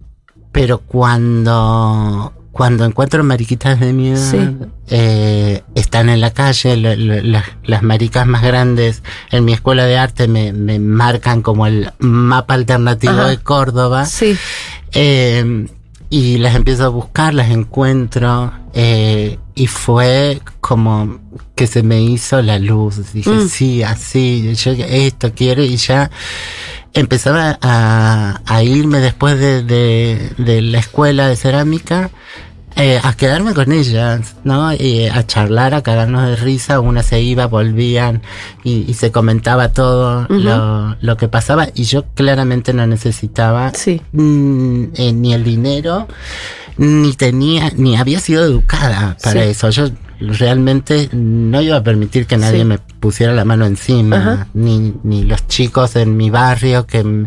Pero 0.53 0.79
cuando, 0.79 2.33
cuando 2.53 2.85
encuentro 2.85 3.23
mariquitas 3.23 3.79
de 3.79 3.93
mi 3.93 4.09
edad, 4.09 4.31
Sí. 4.31 4.57
eh, 4.89 5.63
están 5.75 6.09
en 6.09 6.21
la 6.21 6.33
calle, 6.33 6.77
las, 6.77 7.45
las 7.65 7.83
maricas 7.83 8.27
más 8.27 8.43
grandes 8.43 9.03
en 9.31 9.45
mi 9.45 9.53
escuela 9.53 9.85
de 9.87 9.97
arte 9.99 10.27
me, 10.29 10.53
me 10.53 10.79
marcan 10.81 11.43
como 11.43 11.67
el 11.67 11.91
mapa 11.99 12.55
alternativo 12.55 13.13
Ajá. 13.13 13.29
de 13.29 13.39
Córdoba. 13.39 14.07
Sí. 14.07 14.37
Eh, 14.93 15.67
y 16.11 16.39
las 16.39 16.57
empiezo 16.57 16.85
a 16.85 16.89
buscar, 16.89 17.35
las 17.35 17.51
encuentro. 17.51 18.53
eh, 18.75 19.39
y 19.55 19.67
fue 19.67 20.41
como 20.61 21.19
que 21.57 21.67
se 21.67 21.83
me 21.83 22.01
hizo 22.01 22.41
la 22.43 22.59
luz. 22.61 23.13
Dije, 23.13 23.29
Mm. 23.31 23.49
sí, 23.49 23.83
así, 23.83 24.55
yo 24.55 24.71
esto 24.73 25.33
quiero. 25.35 25.63
Y 25.65 25.77
ya 25.77 26.11
empezaba 26.95 27.59
a, 27.61 28.41
a 28.47 28.63
irme 28.63 28.99
después 28.99 29.39
de, 29.39 29.63
de, 29.63 30.33
de 30.39 30.63
la 30.63 30.79
escuela 30.79 31.29
de 31.29 31.37
cerámica. 31.37 32.11
Eh, 32.79 33.01
a 33.03 33.13
quedarme 33.15 33.55
con 33.55 33.73
ellas, 33.73 34.37
¿no? 34.45 34.73
Y 34.73 35.07
a 35.07 35.27
charlar, 35.27 35.75
a 35.75 35.83
cagarnos 35.83 36.27
de 36.29 36.37
risa. 36.37 36.81
Una 36.81 37.03
se 37.03 37.21
iba, 37.21 37.47
volvían 37.47 38.23
y, 38.65 38.85
y 38.89 38.95
se 38.95 39.11
comentaba 39.11 39.73
todo 39.73 40.27
lo, 40.29 40.97
lo 41.01 41.17
que 41.17 41.29
pasaba. 41.29 41.69
Y 41.75 41.85
yo 41.85 42.05
claramente 42.15 42.73
no 42.73 42.87
necesitaba 42.87 43.73
Sí. 43.75 44.01
mm, 44.13 44.85
eh, 44.95 45.13
ni 45.13 45.35
el 45.35 45.45
dinero, 45.45 46.07
ni 46.77 47.13
tenía, 47.15 47.73
ni 47.77 47.97
había 47.97 48.21
sido 48.21 48.45
educada 48.45 49.17
para 49.23 49.43
Sí. 49.43 49.49
eso. 49.51 49.71
Yo 49.71 49.89
realmente 50.21 51.09
no 51.13 51.61
iba 51.61 51.77
a 51.77 51.83
permitir 51.83 52.27
que 52.27 52.37
nadie 52.37 52.61
Sí. 52.61 52.65
me 52.65 52.79
pusiera 52.79 53.33
la 53.33 53.45
mano 53.45 53.67
encima, 53.67 54.49
ni, 54.55 54.95
ni 55.05 55.23
los 55.25 55.47
chicos 55.47 55.95
en 55.97 56.17
mi 56.17 56.31
barrio 56.31 56.87
que 56.87 57.27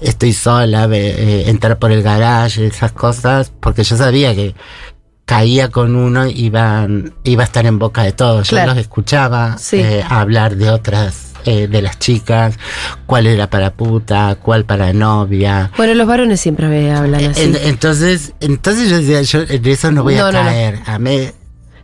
estoy 0.00 0.32
sola, 0.32 0.88
eh, 0.92 1.44
entrar 1.48 1.78
por 1.78 1.92
el 1.92 2.02
garage, 2.02 2.66
esas 2.66 2.92
cosas, 2.92 3.52
porque 3.60 3.82
yo 3.84 3.96
sabía 3.96 4.34
que 4.34 4.54
caía 5.24 5.70
con 5.70 5.96
uno 5.96 6.26
iba, 6.26 6.86
iba 7.24 7.42
a 7.42 7.46
estar 7.46 7.66
en 7.66 7.78
boca 7.78 8.02
de 8.02 8.12
todos. 8.12 8.48
Yo 8.48 8.64
los 8.64 8.76
escuchaba 8.76 9.58
Sí. 9.58 9.78
eh, 9.80 10.04
hablar 10.08 10.56
de 10.56 10.70
otras, 10.70 11.32
eh, 11.44 11.66
de 11.66 11.82
las 11.82 11.98
chicas, 11.98 12.56
cuál 13.06 13.26
era 13.26 13.48
para 13.50 13.72
puta, 13.72 14.36
cuál 14.40 14.64
para 14.64 14.92
novia. 14.92 15.70
Bueno, 15.76 15.94
los 15.94 16.06
varones 16.06 16.40
siempre 16.40 16.68
me 16.68 16.92
hablan 16.94 17.24
así. 17.24 17.42
En- 17.42 17.56
entonces, 17.56 18.34
entonces 18.40 18.88
yo 18.88 18.98
decía, 18.98 19.22
yo 19.22 19.40
en 19.48 19.66
eso 19.66 19.90
no 19.90 20.04
voy 20.04 20.14
No, 20.14 20.26
a 20.26 20.32
no, 20.32 20.38
no. 20.42 20.48
caer. 20.48 20.78
A 20.86 20.98
mí 20.98 21.28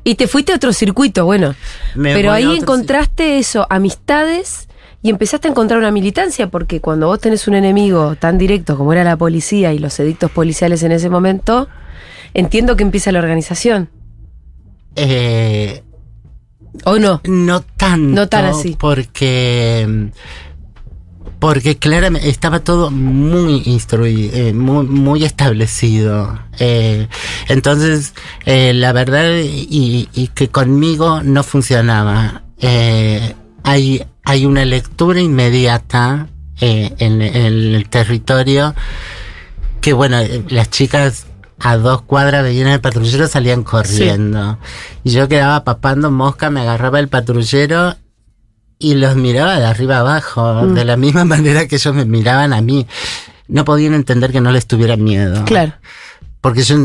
Y 0.04 0.16
te 0.16 0.26
fuiste 0.26 0.52
a 0.52 0.56
otro 0.56 0.72
circuito, 0.72 1.24
bueno. 1.24 1.54
Pero 2.00 2.32
ahí 2.32 2.56
encontraste 2.56 3.38
eso, 3.38 3.66
amistades, 3.70 4.68
y 5.02 5.10
empezaste 5.10 5.48
a 5.48 5.50
encontrar 5.50 5.78
una 5.80 5.90
militancia, 5.90 6.48
porque 6.48 6.80
cuando 6.80 7.08
vos 7.08 7.18
tenés 7.20 7.48
un 7.48 7.54
enemigo 7.54 8.14
tan 8.16 8.38
directo 8.38 8.76
como 8.76 8.92
era 8.92 9.02
la 9.04 9.16
policía 9.16 9.72
y 9.72 9.78
los 9.78 9.98
edictos 9.98 10.30
policiales 10.30 10.82
en 10.84 10.92
ese 10.92 11.10
momento, 11.10 11.68
entiendo 12.34 12.76
que 12.76 12.84
empieza 12.84 13.10
la 13.12 13.18
organización. 13.18 13.90
eh, 14.96 15.82
¿O 16.84 16.98
no? 16.98 17.20
no 17.24 17.60
tanto. 17.60 18.14
No 18.14 18.28
tan 18.28 18.46
así. 18.46 18.76
Porque. 18.78 20.10
Porque 21.38 21.76
claramente 21.76 22.28
estaba 22.28 22.60
todo 22.60 22.92
muy 22.92 23.62
instruido, 23.66 24.54
muy, 24.54 24.86
muy 24.86 25.24
establecido. 25.24 26.38
Eh, 26.60 27.08
entonces, 27.48 28.14
eh, 28.46 28.72
la 28.72 28.92
verdad, 28.92 29.28
y, 29.42 30.08
y 30.14 30.28
que 30.28 30.48
conmigo 30.48 31.20
no 31.24 31.42
funcionaba. 31.42 32.44
Eh, 32.60 33.34
hay, 33.64 34.04
hay 34.24 34.46
una 34.46 34.64
lectura 34.64 35.20
inmediata 35.20 36.28
eh, 36.60 36.92
en, 36.98 37.22
en 37.22 37.74
el 37.74 37.88
territorio 37.88 38.74
que, 39.80 39.92
bueno, 39.92 40.18
eh, 40.20 40.44
las 40.48 40.70
chicas 40.70 41.26
a 41.58 41.76
dos 41.76 42.02
cuadras 42.02 42.42
veían 42.42 42.68
el 42.68 42.80
patrullero, 42.80 43.26
salían 43.28 43.62
corriendo. 43.62 44.58
Y 45.04 45.10
yo 45.10 45.28
quedaba 45.28 45.64
papando 45.64 46.10
mosca, 46.10 46.50
me 46.50 46.60
agarraba 46.60 46.98
el 47.00 47.08
patrullero 47.08 47.96
y 48.78 48.94
los 48.94 49.14
miraba 49.16 49.58
de 49.60 49.66
arriba 49.66 49.98
abajo, 49.98 50.62
Mm. 50.64 50.74
de 50.74 50.84
la 50.84 50.96
misma 50.96 51.24
manera 51.34 51.66
que 51.68 51.76
ellos 51.76 51.94
me 51.94 52.04
miraban 52.04 52.52
a 52.52 52.60
mí. 52.60 52.86
No 53.48 53.64
podían 53.64 53.94
entender 53.94 54.32
que 54.32 54.40
no 54.40 54.50
les 54.50 54.66
tuviera 54.66 54.96
miedo. 54.96 55.44
Claro. 55.44 55.74
Porque 56.40 56.62
yo 56.62 56.76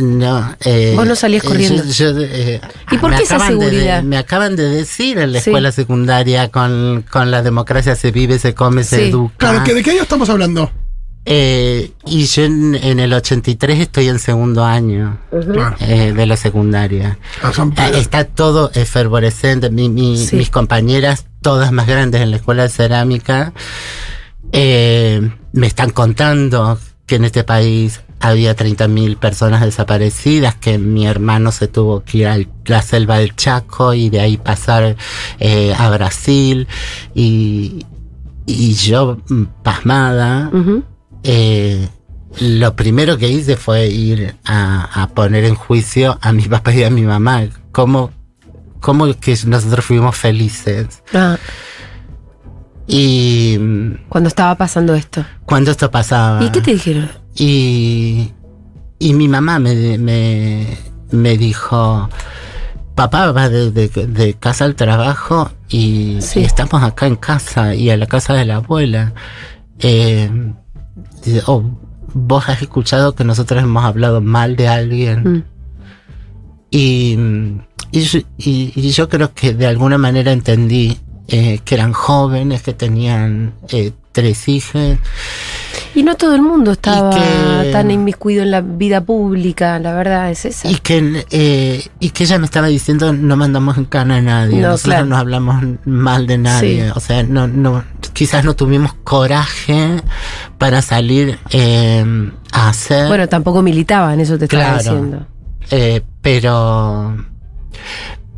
no. 0.00 0.56
eh, 0.64 0.94
Vos 0.96 1.06
no 1.06 1.14
salías 1.16 1.44
eh, 1.44 1.48
corriendo. 1.48 1.84
yo- 1.84 2.12
yo, 2.12 2.20
eh, 2.20 2.60
¿Y 2.90 2.98
por 2.98 3.14
qué 3.14 3.22
esa 3.22 3.36
acaban 3.36 3.58
de- 3.58 3.66
seguridad? 3.66 4.02
me 4.02 4.16
acaban 4.18 4.56
de 4.56 4.68
decir 4.68 5.18
en 5.18 5.32
la 5.32 5.40
Sí. 5.40 5.50
escuela 5.50 5.70
secundaria 5.72 6.50
con, 6.50 7.04
con 7.10 7.30
la 7.30 7.42
democracia 7.42 7.94
se 7.94 8.10
vive, 8.10 8.38
se 8.38 8.54
come, 8.54 8.84
se 8.84 9.08
educa. 9.08 9.34
Claro, 9.38 9.64
¿que 9.64 9.74
¿de 9.74 9.82
qué 9.82 9.92
año 9.92 10.02
estamos 10.02 10.28
hablando? 10.28 10.70
Eh, 11.28 11.90
y 12.04 12.24
yo 12.26 12.44
en, 12.44 12.76
en 12.76 13.00
el 13.00 13.12
83 13.12 13.80
estoy 13.80 14.06
en 14.08 14.20
segundo 14.20 14.64
año 14.64 15.18
eh, 15.80 16.12
de 16.16 16.24
la 16.26 16.36
secundaria. 16.36 17.18
Ah, 17.42 17.50
Eh, 17.92 17.98
Está 17.98 18.22
todo 18.24 18.70
efervorescente. 18.74 19.68
Mi- 19.70 19.88
mi- 19.88 20.18
Sí. 20.24 20.36
Mis 20.36 20.50
compañeras, 20.50 21.26
todas 21.42 21.72
más 21.72 21.88
grandes 21.88 22.20
en 22.22 22.30
la 22.30 22.36
escuela 22.36 22.62
de 22.62 22.68
cerámica, 22.68 23.52
eh, 24.52 25.30
me 25.52 25.66
están 25.66 25.90
contando 25.90 26.78
que 27.06 27.16
en 27.16 27.24
este 27.24 27.42
país 27.44 28.00
había 28.20 28.56
30.000 28.56 29.16
personas 29.18 29.60
desaparecidas, 29.62 30.54
que 30.54 30.78
mi 30.78 31.06
hermano 31.06 31.52
se 31.52 31.68
tuvo 31.68 32.02
que 32.02 32.18
ir 32.18 32.26
a 32.28 32.38
la 32.64 32.82
selva 32.82 33.18
del 33.18 33.36
Chaco 33.36 33.92
y 33.94 34.08
de 34.10 34.20
ahí 34.20 34.36
pasar 34.36 34.96
eh, 35.38 35.74
a 35.78 35.90
Brasil. 35.90 36.66
Y, 37.14 37.84
y 38.46 38.74
yo, 38.74 39.18
mm, 39.28 39.42
pasmada, 39.62 40.50
eh, 41.22 41.88
lo 42.40 42.74
primero 42.76 43.16
que 43.18 43.28
hice 43.28 43.56
fue 43.56 43.86
ir 43.88 44.36
a, 44.44 45.02
a 45.02 45.08
poner 45.08 45.44
en 45.44 45.54
juicio 45.54 46.18
a 46.22 46.32
mi 46.32 46.42
papá 46.48 46.72
y 46.74 46.84
a 46.84 46.90
mi 46.90 47.02
mamá. 47.02 47.44
¿Cómo, 47.72 48.10
cómo 48.80 49.12
que 49.18 49.36
nosotros 49.46 49.84
fuimos 49.84 50.16
felices? 50.16 51.02
Ah, 51.12 51.36
Y 52.86 53.58
cuando 54.08 54.28
estaba 54.28 54.54
pasando 54.54 54.94
esto. 54.94 55.24
cuando 55.44 55.70
esto 55.70 55.90
pasaba. 55.90 56.42
¿Y 56.44 56.50
qué 56.50 56.60
te 56.60 56.72
dijeron? 56.72 57.10
Y, 57.36 58.32
y 58.98 59.12
mi 59.12 59.28
mamá 59.28 59.58
me, 59.58 59.98
me, 59.98 60.66
me 61.10 61.36
dijo, 61.36 62.08
papá 62.94 63.30
va 63.32 63.48
de, 63.48 63.70
de- 63.70 63.88
de 63.88 64.34
casa 64.34 64.64
al 64.64 64.74
trabajo 64.74 65.50
y, 65.68 66.18
Sí. 66.20 66.40
y 66.40 66.44
estamos 66.44 66.82
acá 66.82 67.06
en 67.06 67.16
casa 67.16 67.74
y 67.74 67.90
a 67.90 67.96
la 67.96 68.06
casa 68.06 68.32
de 68.34 68.44
la 68.46 68.56
abuela. 68.56 69.12
Eh, 69.78 70.30
"Oh, 71.46 71.62
vos 72.14 72.48
has 72.48 72.62
escuchado 72.62 73.14
que 73.14 73.24
nosotros 73.24 73.62
hemos 73.62 73.84
hablado 73.84 74.20
mal 74.22 74.56
de 74.56 74.68
alguien. 74.68 75.22
Mm. 75.24 75.44
Y, 76.70 77.18
y, 77.92 78.00
yo- 78.00 78.20
y- 78.38 78.90
yo 78.90 79.08
creo 79.08 79.34
que 79.34 79.52
de 79.54 79.66
alguna 79.66 79.98
manera 79.98 80.32
entendí 80.32 80.98
eh, 81.28 81.58
que 81.64 81.74
eran 81.74 81.92
jóvenes, 81.92 82.62
que 82.62 82.72
tenían 82.72 83.52
eh, 83.70 83.92
tres 84.12 84.48
hijas. 84.48 84.98
Y 85.96 86.02
no 86.02 86.14
todo 86.14 86.34
el 86.34 86.42
mundo 86.42 86.72
estaba 86.72 87.10
que- 87.10 87.70
tan 87.72 87.90
inmiscuido 87.90 88.42
en 88.42 88.50
la 88.50 88.60
vida 88.60 89.00
pública, 89.00 89.78
la 89.78 89.94
verdad 89.94 90.30
es 90.30 90.44
esa. 90.44 90.68
Y 90.70 90.76
que, 90.76 91.24
eh, 91.30 91.84
y 92.00 92.10
que 92.10 92.24
ella 92.24 92.38
me 92.38 92.44
estaba 92.44 92.66
diciendo, 92.68 93.12
no 93.12 93.34
mandamos 93.36 93.78
en 93.78 93.86
cana 93.86 94.16
a 94.16 94.20
nadie, 94.20 94.60
No, 94.60 94.68
nosotros 94.68 94.82
claro. 94.82 95.06
no 95.06 95.16
hablamos 95.16 95.64
mal 95.86 96.26
de 96.26 96.38
nadie. 96.38 96.84
Sí. 96.84 96.92
O 96.94 97.00
sea, 97.00 97.22
no, 97.22 97.48
no, 97.48 97.82
quizás 98.12 98.44
no 98.44 98.54
tuvimos 98.54 98.92
coraje 99.04 100.02
para 100.58 100.82
salir 100.82 101.38
eh, 101.50 102.04
a 102.52 102.68
hacer, 102.68 103.08
Bueno, 103.08 103.26
tampoco 103.28 103.62
militaban, 103.62 104.20
eso 104.20 104.36
te 104.38 104.44
estaba 104.44 104.76
diciendo. 104.78 105.26
eh, 105.70 106.02
pero, 106.20 107.16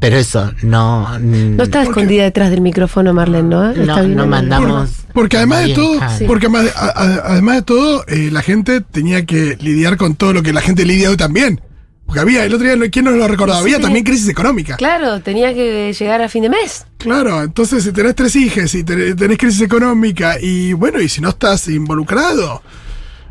pero 0.00 0.16
eso, 0.16 0.52
no. 0.62 1.18
No 1.18 1.62
está 1.62 1.82
escondida 1.82 2.22
detrás 2.24 2.50
del 2.50 2.60
micrófono, 2.60 3.12
Marlene, 3.14 3.48
¿no? 3.48 3.70
¿Está 3.70 3.82
No, 3.84 4.02
bien 4.04 4.16
no 4.16 4.26
mandamos. 4.26 4.90
Porque 5.12 5.36
además 5.38 5.66
de 5.66 5.74
todo, 5.74 6.00
porque 6.26 6.46
además 6.46 6.64
de, 6.64 6.70
a- 6.76 6.92
a- 6.94 7.32
además 7.32 7.56
de 7.56 7.62
todo, 7.62 8.04
eh, 8.06 8.28
la 8.30 8.42
gente 8.42 8.80
tenía 8.80 9.24
que 9.26 9.56
lidiar 9.60 9.96
con 9.96 10.14
todo 10.14 10.32
lo 10.32 10.42
que 10.42 10.52
la 10.52 10.60
gente 10.60 10.84
lidia 10.84 11.10
hoy 11.10 11.16
también. 11.16 11.60
Porque 12.06 12.20
había, 12.20 12.44
el 12.44 12.54
otro 12.54 12.66
día, 12.66 12.90
¿quién 12.90 13.04
nos 13.04 13.14
lo 13.16 13.28
recordaba? 13.28 13.60
Había 13.60 13.76
Sí. 13.76 13.82
también 13.82 14.02
crisis 14.04 14.28
económica. 14.30 14.76
Claro, 14.76 15.20
tenía 15.20 15.52
que 15.52 15.92
llegar 15.92 16.22
a 16.22 16.28
fin 16.30 16.42
de 16.42 16.48
mes. 16.48 16.86
Claro, 16.96 17.42
entonces 17.42 17.84
si 17.84 17.92
tenés 17.92 18.14
tres 18.14 18.34
hijas 18.34 18.74
y 18.74 18.82
tenés, 18.82 19.14
tenés 19.14 19.36
crisis 19.36 19.60
económica 19.60 20.36
y 20.40 20.72
bueno, 20.72 21.00
y 21.02 21.08
si 21.10 21.20
no 21.20 21.28
estás 21.30 21.68
involucrado, 21.68 22.62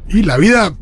y 0.10 0.22
la 0.22 0.38
vida 0.38 0.76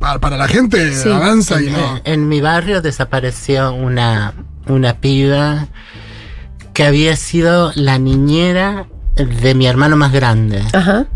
para, 0.00 0.18
para 0.18 0.36
la 0.36 0.48
gente 0.48 0.92
Sí. 0.92 1.08
avanza 1.08 1.62
y 1.62 1.70
no. 1.70 1.98
en- 2.04 2.12
en 2.22 2.28
mi 2.28 2.40
barrio 2.40 2.82
desapareció 2.82 3.72
una, 3.74 4.34
una 4.70 4.98
piba 5.00 5.68
que 6.74 6.84
había 6.84 7.16
sido 7.16 7.72
la 7.74 7.98
niñera 7.98 8.86
de 9.16 9.54
mi 9.54 9.66
hermano 9.66 9.96
más 9.96 10.12
grande. 10.12 10.62
Ajá. 10.72 11.06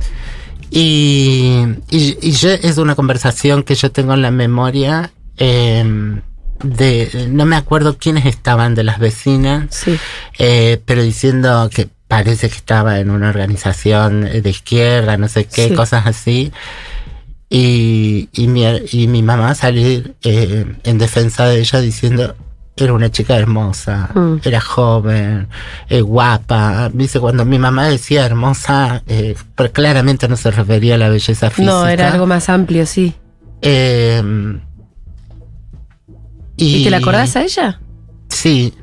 Y, 0.70 1.62
y, 1.90 2.18
y 2.20 2.32
yo, 2.32 2.50
es 2.50 2.78
una 2.78 2.94
conversación 2.94 3.62
que 3.62 3.74
yo 3.74 3.92
tengo 3.92 4.14
en 4.14 4.22
la 4.22 4.30
memoria 4.32 5.12
eh, 5.38 5.84
de, 6.62 7.28
no 7.30 7.44
me 7.46 7.56
acuerdo 7.56 7.96
quiénes 7.98 8.26
estaban 8.26 8.74
de 8.74 8.82
las 8.84 8.98
vecinas, 8.98 9.66
Sí. 9.70 9.96
eh, 10.38 10.80
pero 10.84 11.02
diciendo 11.02 11.70
que 11.72 11.88
parece 12.08 12.48
que 12.48 12.56
estaba 12.56 12.98
en 13.00 13.10
una 13.10 13.28
organización 13.28 14.22
de 14.42 14.50
izquierda, 14.50 15.16
no 15.16 15.28
sé 15.28 15.44
qué, 15.46 15.68
Sí. 15.68 15.74
cosas 15.74 16.06
así. 16.06 16.52
Y, 17.50 18.28
y, 18.32 18.48
mi, 18.48 18.64
y 18.90 19.06
mi 19.06 19.22
mamá 19.22 19.54
salir 19.54 20.14
eh, 20.24 20.64
en 20.82 20.98
defensa 20.98 21.46
de 21.46 21.60
ella 21.60 21.80
diciendo, 21.80 22.34
era 22.76 22.92
una 22.92 23.10
chica 23.10 23.36
hermosa, 23.36 24.10
Mm. 24.14 24.36
era 24.44 24.60
joven, 24.60 25.48
eh, 25.88 26.00
guapa. 26.00 26.90
Dice, 26.92 27.20
cuando 27.20 27.44
mi 27.44 27.58
mamá 27.58 27.86
decía 27.88 28.26
hermosa, 28.26 29.02
eh, 29.06 29.36
pero 29.54 29.72
claramente 29.72 30.26
no 30.28 30.36
se 30.36 30.50
refería 30.50 30.96
a 30.96 30.98
la 30.98 31.08
belleza 31.08 31.50
física. 31.50 31.72
No, 31.72 31.86
era 31.86 32.12
algo 32.12 32.26
más 32.26 32.48
amplio, 32.48 32.84
sí. 32.86 33.14
Eh, 33.62 34.22
¿Y, 36.56 36.84
te 36.84 36.90
la 36.90 36.98
acordás 36.98 37.36
a 37.36 37.42
ella? 37.42 37.80
Sí, 38.28 38.74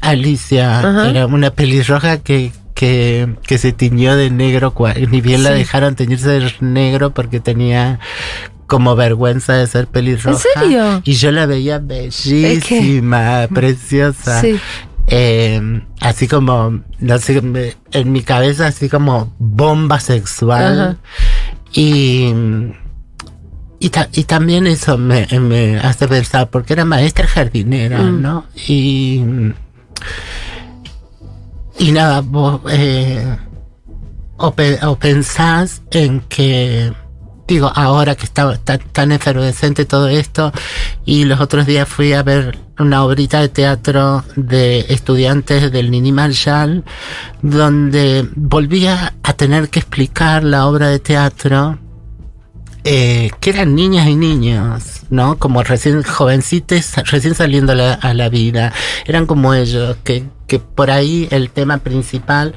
Alicia 0.00 0.80
Ajá. 0.80 1.08
era 1.10 1.26
una 1.26 1.50
pelirroja 1.50 2.18
que, 2.18 2.52
que, 2.74 3.36
que 3.46 3.58
se 3.58 3.72
tiñó 3.72 4.16
de 4.16 4.30
negro, 4.30 4.74
ni 5.10 5.20
bien 5.20 5.42
la 5.42 5.50
dejaron 5.50 5.94
teñirse 5.94 6.28
de 6.28 6.52
negro 6.60 7.10
porque 7.10 7.40
tenía 7.40 8.00
como 8.70 8.94
vergüenza 8.94 9.54
de 9.54 9.66
ser 9.66 9.88
pelirroja. 9.88 10.30
¿En 10.54 10.60
serio? 10.62 11.02
Y 11.04 11.12
yo 11.14 11.32
la 11.32 11.44
veía 11.46 11.78
bellísima, 11.80 13.48
preciosa. 13.52 14.40
Sí. 14.40 14.56
Eh, 15.08 15.82
así 16.00 16.28
como, 16.28 16.80
no 17.00 17.18
sé, 17.18 17.42
en 17.90 18.12
mi 18.12 18.22
cabeza 18.22 18.68
así 18.68 18.88
como 18.88 19.34
bomba 19.40 19.98
sexual. 19.98 20.80
Ajá. 20.80 20.96
Y, 21.72 22.32
y, 23.80 23.88
ta- 23.90 24.08
y 24.12 24.22
también 24.24 24.68
eso 24.68 24.96
me, 24.98 25.26
me 25.40 25.78
hace 25.78 26.06
pensar, 26.06 26.48
porque 26.50 26.74
era 26.74 26.84
maestra 26.84 27.26
jardinera, 27.26 27.98
Mm. 28.02 28.22
¿no? 28.22 28.44
Y, 28.68 29.20
y 31.78 31.92
nada, 31.92 32.20
vos, 32.20 32.60
eh, 32.70 33.36
o, 34.36 34.52
pe- 34.52 34.78
o 34.84 34.96
pensás 34.96 35.82
en 35.90 36.20
que, 36.20 36.92
digo, 37.54 37.72
ahora 37.74 38.14
que 38.14 38.24
está, 38.24 38.56
tan 38.56 39.12
efervescente 39.12 39.84
todo 39.84 40.08
esto, 40.08 40.52
y 41.04 41.24
los 41.24 41.40
otros 41.40 41.66
días 41.66 41.88
fui 41.88 42.12
a 42.12 42.22
ver 42.22 42.58
una 42.78 43.04
obrita 43.04 43.40
de 43.40 43.48
teatro 43.48 44.24
de 44.36 44.86
estudiantes 44.88 45.72
del 45.72 45.90
Nini 45.90 46.12
Marshall, 46.12 46.84
donde 47.42 48.28
volvía 48.36 49.14
a 49.22 49.32
tener 49.32 49.68
que 49.68 49.80
explicar 49.80 50.44
la 50.44 50.66
obra 50.66 50.88
de 50.88 51.00
teatro 51.00 51.78
eh, 52.84 53.30
que 53.40 53.50
eran 53.50 53.74
niñas 53.74 54.06
y 54.08 54.14
niños, 54.14 55.02
¿no? 55.10 55.36
Como 55.36 55.62
recién 55.62 56.02
jovencitos, 56.02 56.94
recién 57.10 57.34
saliendo 57.34 57.72
a 57.72 58.14
la 58.14 58.28
vida. 58.28 58.72
Eran 59.06 59.26
como 59.26 59.52
ellos, 59.54 59.96
que, 60.04 60.24
que 60.46 60.60
por 60.60 60.90
ahí 60.90 61.28
el 61.30 61.50
tema 61.50 61.78
principal 61.78 62.54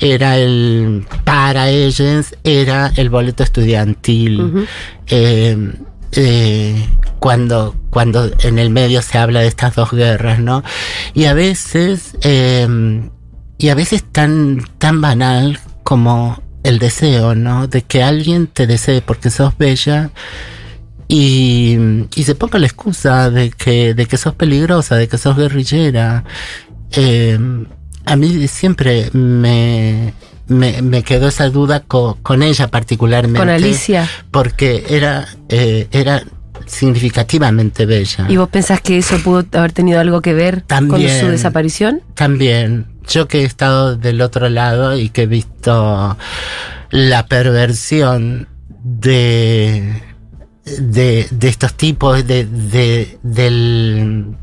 era 0.00 0.36
el, 0.38 1.06
para 1.24 1.68
ellos, 1.68 2.34
era 2.42 2.92
el 2.96 3.10
boleto 3.10 3.42
estudiantil. 3.42 4.66
Eh, 5.06 5.72
eh, 6.12 6.86
cuando, 7.20 7.76
cuando 7.90 8.30
en 8.40 8.58
el 8.58 8.70
medio 8.70 9.02
se 9.02 9.18
habla 9.18 9.40
de 9.40 9.46
estas 9.46 9.76
dos 9.76 9.92
guerras, 9.92 10.40
¿no? 10.40 10.64
Y 11.14 11.26
a 11.26 11.34
veces, 11.34 12.16
eh, 12.22 12.66
y 13.58 13.68
a 13.68 13.74
veces 13.74 14.02
tan, 14.10 14.64
tan 14.78 15.00
banal 15.00 15.60
como 15.82 16.42
el 16.62 16.78
deseo, 16.78 17.34
¿no? 17.34 17.66
De 17.66 17.82
que 17.82 18.02
alguien 18.02 18.46
te 18.46 18.66
desee 18.66 19.02
porque 19.02 19.30
sos 19.30 19.56
bella 19.58 20.10
y, 21.08 21.76
y 22.14 22.22
se 22.24 22.34
ponga 22.34 22.58
la 22.58 22.66
excusa 22.66 23.30
de 23.30 23.50
que, 23.50 23.94
de 23.94 24.06
que 24.06 24.16
sos 24.16 24.34
peligrosa, 24.34 24.96
de 24.96 25.08
que 25.08 25.18
sos 25.18 25.36
guerrillera. 25.36 26.24
Eh, 26.92 27.38
a 28.04 28.16
mí 28.16 28.48
siempre 28.48 29.10
me, 29.12 30.12
me, 30.48 30.82
me 30.82 31.02
quedó 31.02 31.28
esa 31.28 31.48
duda 31.50 31.80
co- 31.80 32.18
con 32.22 32.42
ella 32.42 32.68
particularmente. 32.68 33.38
Con 33.38 33.48
Alicia. 33.48 34.08
Porque 34.30 34.84
era, 34.88 35.26
eh, 35.48 35.86
era 35.92 36.22
significativamente 36.66 37.86
bella. 37.86 38.26
¿Y 38.28 38.36
vos 38.36 38.48
pensás 38.48 38.80
que 38.80 38.98
eso 38.98 39.18
pudo 39.18 39.44
haber 39.58 39.72
tenido 39.72 40.00
algo 40.00 40.20
que 40.22 40.34
ver 40.34 40.64
con 40.66 41.00
su 41.00 41.26
desaparición? 41.28 42.02
También, 42.14 42.86
yo 43.08 43.28
que 43.28 43.40
he 43.40 43.44
estado 43.44 43.96
del 43.96 44.20
otro 44.20 44.48
lado 44.48 44.96
y 44.96 45.08
que 45.10 45.22
he 45.22 45.26
visto 45.26 46.16
la 46.90 47.26
perversión 47.26 48.48
de, 48.82 50.02
de, 50.78 51.26
de 51.30 51.48
estos 51.48 51.74
tipos, 51.74 52.26
de, 52.26 52.44
de- 52.46 53.18
del, 53.22 54.36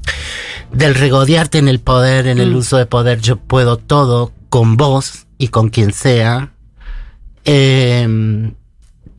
del 0.71 0.95
regodearte 0.95 1.57
en 1.57 1.67
el 1.67 1.79
poder, 1.79 2.27
en 2.27 2.39
el 2.39 2.51
Mm. 2.51 2.55
uso 2.57 2.77
de 2.77 2.85
poder, 2.85 3.21
yo 3.21 3.37
puedo 3.37 3.77
todo 3.77 4.31
con 4.49 4.77
vos 4.77 5.25
y 5.37 5.47
con 5.49 5.69
quien 5.69 5.93
sea. 5.93 6.51
Eh, 7.45 8.51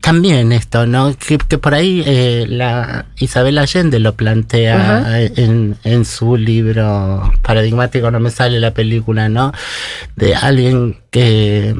también 0.01 0.53
esto, 0.53 0.85
¿no? 0.85 1.13
Que, 1.17 1.37
que 1.37 1.57
por 1.57 1.73
ahí 1.73 2.01
eh, 2.05 2.45
la 2.47 3.07
Isabel 3.17 3.57
Allende 3.57 3.99
lo 3.99 4.13
plantea 4.15 5.25
en, 5.35 5.75
en 5.83 6.05
su 6.05 6.37
libro 6.37 7.33
paradigmático, 7.41 8.09
no 8.09 8.19
me 8.21 8.31
sale 8.31 8.61
la 8.61 8.73
película, 8.73 9.27
¿no? 9.27 9.51
De 10.15 10.35
alguien 10.35 10.99
que 11.11 11.75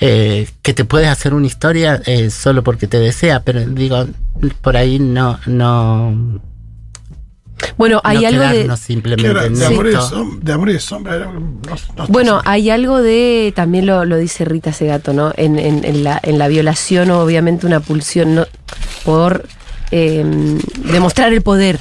eh, 0.00 0.48
que 0.62 0.74
te 0.74 0.84
puede 0.84 1.08
hacer 1.08 1.34
una 1.34 1.46
historia 1.46 2.00
eh, 2.06 2.30
solo 2.30 2.62
porque 2.62 2.86
te 2.86 2.98
desea, 2.98 3.40
pero 3.44 3.60
digo, 3.66 4.06
por 4.62 4.76
ahí 4.76 4.98
no, 5.00 5.38
no, 5.46 6.40
Bueno, 7.76 8.00
hay 8.04 8.18
no 8.22 8.28
algo 8.28 8.42
de. 8.70 8.76
simplemente 8.76 9.28
de, 9.50 9.66
amor 9.66 9.86
som- 9.94 10.38
de 10.40 10.52
amor 10.52 10.70
y 10.70 10.74
de 10.74 10.80
sombra. 10.80 11.18
no- 11.18 11.32
no- 11.96 12.06
Bueno, 12.08 12.40
hay 12.44 12.70
algo 12.70 13.02
de, 13.02 13.52
también 13.56 13.86
lo, 13.86 14.04
lo 14.04 14.16
dice 14.16 14.44
Rita 14.44 14.72
Segato, 14.72 15.12
¿no? 15.12 15.32
En, 15.36 15.58
en- 15.58 15.84
en 15.84 16.04
la, 16.04 16.20
en 16.22 16.38
la 16.38 16.46
violación, 16.48 17.10
obviamente, 17.10 17.66
una 17.66 17.80
pulsión 17.80 18.36
¿no? 18.36 18.46
por 19.04 19.46
eh, 19.90 20.24
demostrar 20.92 21.32
el 21.32 21.42
poder. 21.42 21.80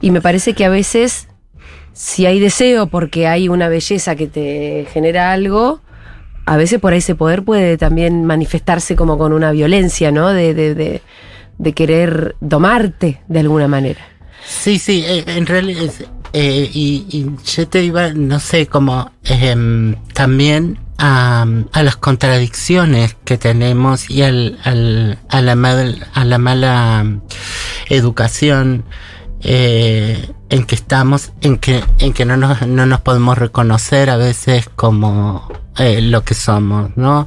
Y 0.00 0.10
me 0.10 0.20
parece 0.20 0.52
que 0.52 0.64
a 0.64 0.68
veces, 0.68 1.28
si 1.94 2.26
hay 2.26 2.38
deseo 2.38 2.88
porque 2.88 3.26
hay 3.26 3.48
una 3.48 3.68
belleza 3.68 4.14
que 4.16 4.26
te 4.26 4.86
genera 4.92 5.32
algo, 5.32 5.80
a 6.48 6.56
veces 6.56 6.80
por 6.80 6.94
ese 6.94 7.14
poder 7.14 7.44
puede 7.44 7.76
también 7.76 8.24
manifestarse 8.24 8.96
como 8.96 9.18
con 9.18 9.32
una 9.32 9.50
violencia, 9.52 10.10
¿no? 10.10 10.28
De, 10.28 10.54
de, 10.54 10.74
de, 11.58 11.72
querer 11.74 12.36
domarte 12.40 13.20
de 13.28 13.40
alguna 13.40 13.68
manera. 13.68 14.00
Sí, 14.46 14.78
sí, 14.78 15.04
eh, 15.06 15.24
en 15.26 15.44
realidad, 15.46 15.90
eh, 16.32 16.70
y, 16.72 17.06
y 17.10 17.26
yo 17.44 17.68
te 17.68 17.82
iba, 17.82 18.12
no 18.14 18.40
sé, 18.40 18.66
como 18.66 19.10
em, 19.24 19.94
también 20.14 20.78
a, 20.96 21.46
a 21.72 21.82
las 21.82 21.96
contradicciones 21.96 23.16
que 23.24 23.36
tenemos 23.36 24.08
y 24.10 24.22
al, 24.22 24.58
al- 24.64 25.18
a, 25.28 25.40
la 25.42 25.54
mal- 25.54 26.06
a 26.14 26.24
la 26.24 26.38
mala 26.38 27.04
educación 27.90 28.84
eh, 29.42 30.28
en 30.50 30.64
que 30.64 30.74
estamos, 30.74 31.32
en 31.42 31.58
que, 31.58 31.82
en 31.98 32.12
que 32.12 32.24
no 32.24 32.36
nos, 32.36 32.66
no 32.66 32.86
nos 32.86 33.00
podemos 33.00 33.36
reconocer 33.38 34.10
a 34.10 34.16
veces 34.16 34.68
como 34.74 35.50
eh, 35.78 36.00
lo 36.00 36.24
que 36.24 36.34
somos, 36.34 36.90
¿no? 36.96 37.26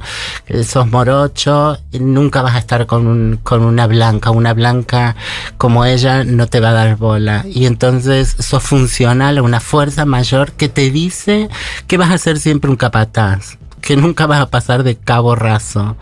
Sos 0.64 0.86
morocho, 0.90 1.78
nunca 1.92 2.42
vas 2.42 2.54
a 2.54 2.58
estar 2.58 2.86
con, 2.86 3.40
con 3.42 3.64
una 3.64 3.86
blanca, 3.86 4.30
una 4.30 4.52
blanca 4.52 5.16
como 5.56 5.84
ella 5.84 6.24
no 6.24 6.46
te 6.46 6.60
va 6.60 6.70
a 6.70 6.72
dar 6.72 6.96
bola. 6.96 7.44
Y 7.46 7.66
entonces 7.66 8.36
sos 8.38 8.62
funcional 8.62 9.38
a 9.38 9.42
una 9.42 9.60
fuerza 9.60 10.04
mayor 10.04 10.52
que 10.52 10.68
te 10.68 10.90
dice 10.90 11.48
que 11.86 11.96
vas 11.96 12.10
a 12.10 12.18
ser 12.18 12.38
siempre 12.38 12.70
un 12.70 12.76
capataz, 12.76 13.58
que 13.80 13.96
nunca 13.96 14.26
vas 14.26 14.40
a 14.40 14.50
pasar 14.50 14.82
de 14.82 14.96
cabo 14.96 15.34
raso, 15.34 15.96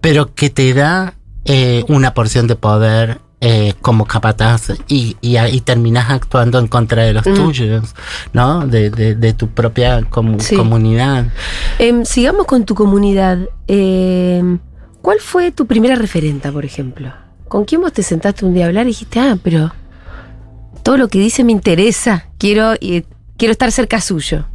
pero 0.00 0.34
que 0.34 0.50
te 0.50 0.74
da 0.74 1.14
eh, 1.46 1.84
una 1.88 2.14
porción 2.14 2.46
de 2.46 2.56
poder 2.56 3.20
eh, 3.46 3.74
como 3.82 4.06
capataz 4.06 4.70
y, 4.88 5.18
y 5.20 5.36
ahí 5.36 5.60
terminas 5.60 6.08
actuando 6.10 6.58
en 6.58 6.66
contra 6.66 7.02
de 7.02 7.12
los 7.12 7.26
Mm. 7.26 7.34
tuyos, 7.34 7.94
¿no? 8.32 8.66
De, 8.66 8.88
de, 8.88 9.14
de 9.16 9.32
tu 9.34 9.48
propia 9.48 10.00
comu- 10.08 10.40
Sí. 10.40 10.56
comunidad. 10.56 11.26
Em, 11.78 12.04
sigamos 12.06 12.46
con 12.46 12.64
tu 12.64 12.74
comunidad. 12.74 13.38
Em, 13.66 14.58
¿Cuál 15.02 15.18
fue 15.20 15.52
tu 15.52 15.66
primera 15.66 15.94
referenta, 15.96 16.50
por 16.50 16.64
ejemplo? 16.64 17.12
¿Con 17.48 17.66
quién 17.66 17.82
vos 17.82 17.92
te 17.92 18.02
sentaste 18.02 18.46
un 18.46 18.54
día 18.54 18.64
a 18.64 18.68
hablar 18.68 18.86
y 18.86 18.88
dijiste, 18.88 19.20
ah, 19.20 19.36
pero 19.42 19.70
todo 20.82 20.96
lo 20.96 21.08
que 21.08 21.18
dice 21.18 21.44
me 21.44 21.52
interesa, 21.52 22.24
quiero, 22.38 22.72
y, 22.80 23.04
quiero 23.36 23.52
estar 23.52 23.70
cerca 23.70 24.00
suyo? 24.00 24.46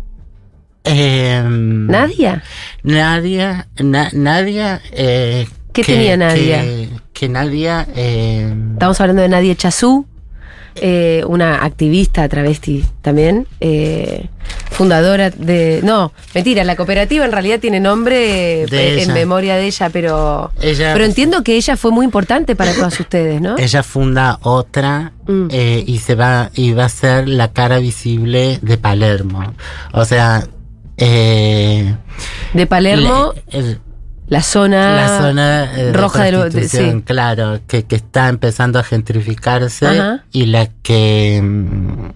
Em, 0.84 1.86
¿Nadia? 1.88 2.42
Nadia, 2.84 3.68
na- 3.80 4.10
Nadia, 4.14 4.82
eh, 4.92 5.48
¿Qué 5.74 5.84
que- 5.84 5.94
tenía 5.94 6.18
Nadia? 6.18 6.62
Que, 6.64 6.90
que 7.20 7.28
Nadia, 7.28 7.86
eh, 7.98 8.54
Estamos 8.74 9.02
hablando 9.02 9.22
de 9.22 9.28
Nadia 9.30 9.54
Chazú, 9.56 10.06
eh, 10.76 11.22
una 11.28 11.66
activista 11.66 12.30
travesti 12.30 12.86
también, 13.02 13.46
eh, 13.60 14.28
fundadora 14.72 15.30
de... 15.30 15.82
No, 15.84 16.14
mentira, 16.34 16.64
la 16.64 16.78
cooperativa 16.78 17.26
en 17.26 17.34
realidad 17.34 17.60
tiene 17.60 17.82
nombre 17.82 18.66
De 18.68 19.04
en 19.04 19.12
memoria 19.14 19.56
de 19.58 19.66
ella, 19.66 19.90
pero... 19.90 20.52
ella, 20.62 20.94
Pero 20.94 21.04
entiendo 21.04 21.44
que 21.44 21.58
ella 21.58 21.76
fue 21.76 21.92
muy 21.92 22.06
importante 22.06 22.56
para 22.56 22.74
todas 22.74 22.98
ustedes, 22.98 23.42
¿no? 23.42 23.58
ella 23.58 23.84
funda 23.84 24.40
otra 24.44 25.12
Mm. 25.28 25.48
eh, 25.52 25.84
y 25.86 26.00
se 26.00 26.16
va 26.16 26.50
y 26.56 26.72
va 26.72 26.86
a 26.86 26.90
ser 26.90 27.28
la 27.28 27.52
cara 27.54 27.78
visible 27.78 28.58
de 28.64 28.78
Palermo. 28.80 29.54
O 29.94 30.04
sea, 30.06 30.44
De 30.98 32.66
Palermo, 32.68 33.34
le- 33.52 33.60
el- 33.60 33.80
la 34.30 34.44
zona... 34.44 34.96
la 34.96 35.18
zona 35.20 35.78
eh, 35.78 35.92
roja 35.92 36.24
de 36.24 36.32
prostitución, 36.32 37.00
sí. 37.00 37.04
claro, 37.04 37.60
que, 37.68 37.84
que 37.84 37.96
está 37.96 38.30
empezando 38.30 38.80
a 38.80 38.84
gentrificarse 38.84 39.88
Ajá. 39.88 40.24
y 40.32 40.46
la 40.46 40.68
que 40.84 41.42
mm, 41.44 42.10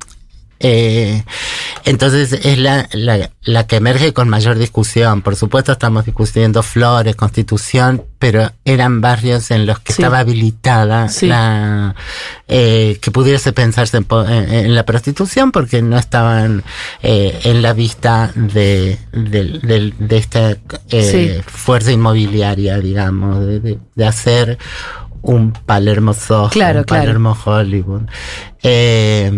eh, 0.64 1.24
entonces 1.86 2.32
es 2.34 2.58
la, 2.58 2.88
la, 2.94 3.30
la 3.44 3.68
que 3.68 3.76
emerge 3.76 4.14
con 4.14 4.30
mayor 4.30 4.58
discusión. 4.58 5.22
Por 5.22 5.36
supuesto 5.36 5.74
estamos 5.74 6.06
discutiendo 6.06 6.64
Flores, 6.64 7.16
Constitución, 7.18 8.04
pero 8.18 8.50
eran 8.64 9.02
barrios 9.02 9.52
en 9.52 9.66
los 9.66 9.80
que 9.80 9.92
Sí. 9.94 10.02
estaba 10.02 10.20
habilitada 10.20 11.10
Sí. 11.10 11.28
la 11.28 11.94
eh, 12.48 12.98
que 13.02 13.12
pudiese 13.12 13.52
pensarse 13.52 13.98
en, 13.98 14.06
en- 14.10 14.54
en 14.54 14.76
la 14.76 14.86
prostitución 14.86 15.52
porque 15.52 15.82
no 15.82 15.98
estaban 15.98 16.64
eh, 17.02 17.40
en 17.44 17.62
la 17.62 17.74
vista 17.74 18.32
de, 18.34 18.98
de 19.12 20.18
esta 20.18 20.52
eh, 20.90 21.38
Sí. 21.42 21.42
fuerza 21.46 21.92
inmobiliaria, 21.92 22.80
digamos, 22.80 23.46
de, 23.46 23.78
hacer 24.06 24.58
un 25.22 25.52
Palermo 25.54 26.14
Soho, 26.14 26.50
Claro, 26.50 26.80
un 26.80 26.86
claro. 26.86 27.04
Palermo 27.04 27.38
Hollywood. 27.46 28.04
Eh, 28.62 29.32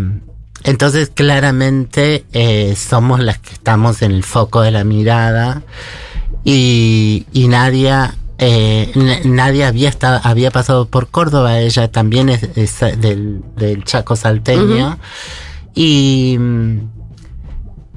entonces, 0.63 1.11
claramente, 1.13 2.25
eh, 2.33 2.75
somos 2.75 3.19
las 3.19 3.37
que 3.39 3.53
estamos 3.53 4.01
en 4.01 4.11
el 4.11 4.23
foco 4.23 4.61
de 4.61 4.71
la 4.71 4.83
mirada 4.83 5.61
y, 6.43 7.25
y 7.33 7.47
Nadia, 7.47 8.15
eh, 8.37 8.91
Nadia 9.25 9.67
había 9.67 9.89
estado, 9.89 10.19
había 10.23 10.51
pasado 10.51 10.87
por 10.87 11.07
Córdoba, 11.09 11.59
ella 11.59 11.91
también 11.91 12.29
es, 12.29 12.43
es 12.55 12.79
del, 12.99 13.41
del 13.55 13.83
Chaco 13.83 14.15
salteño. 14.15 14.97
Y, 15.75 16.39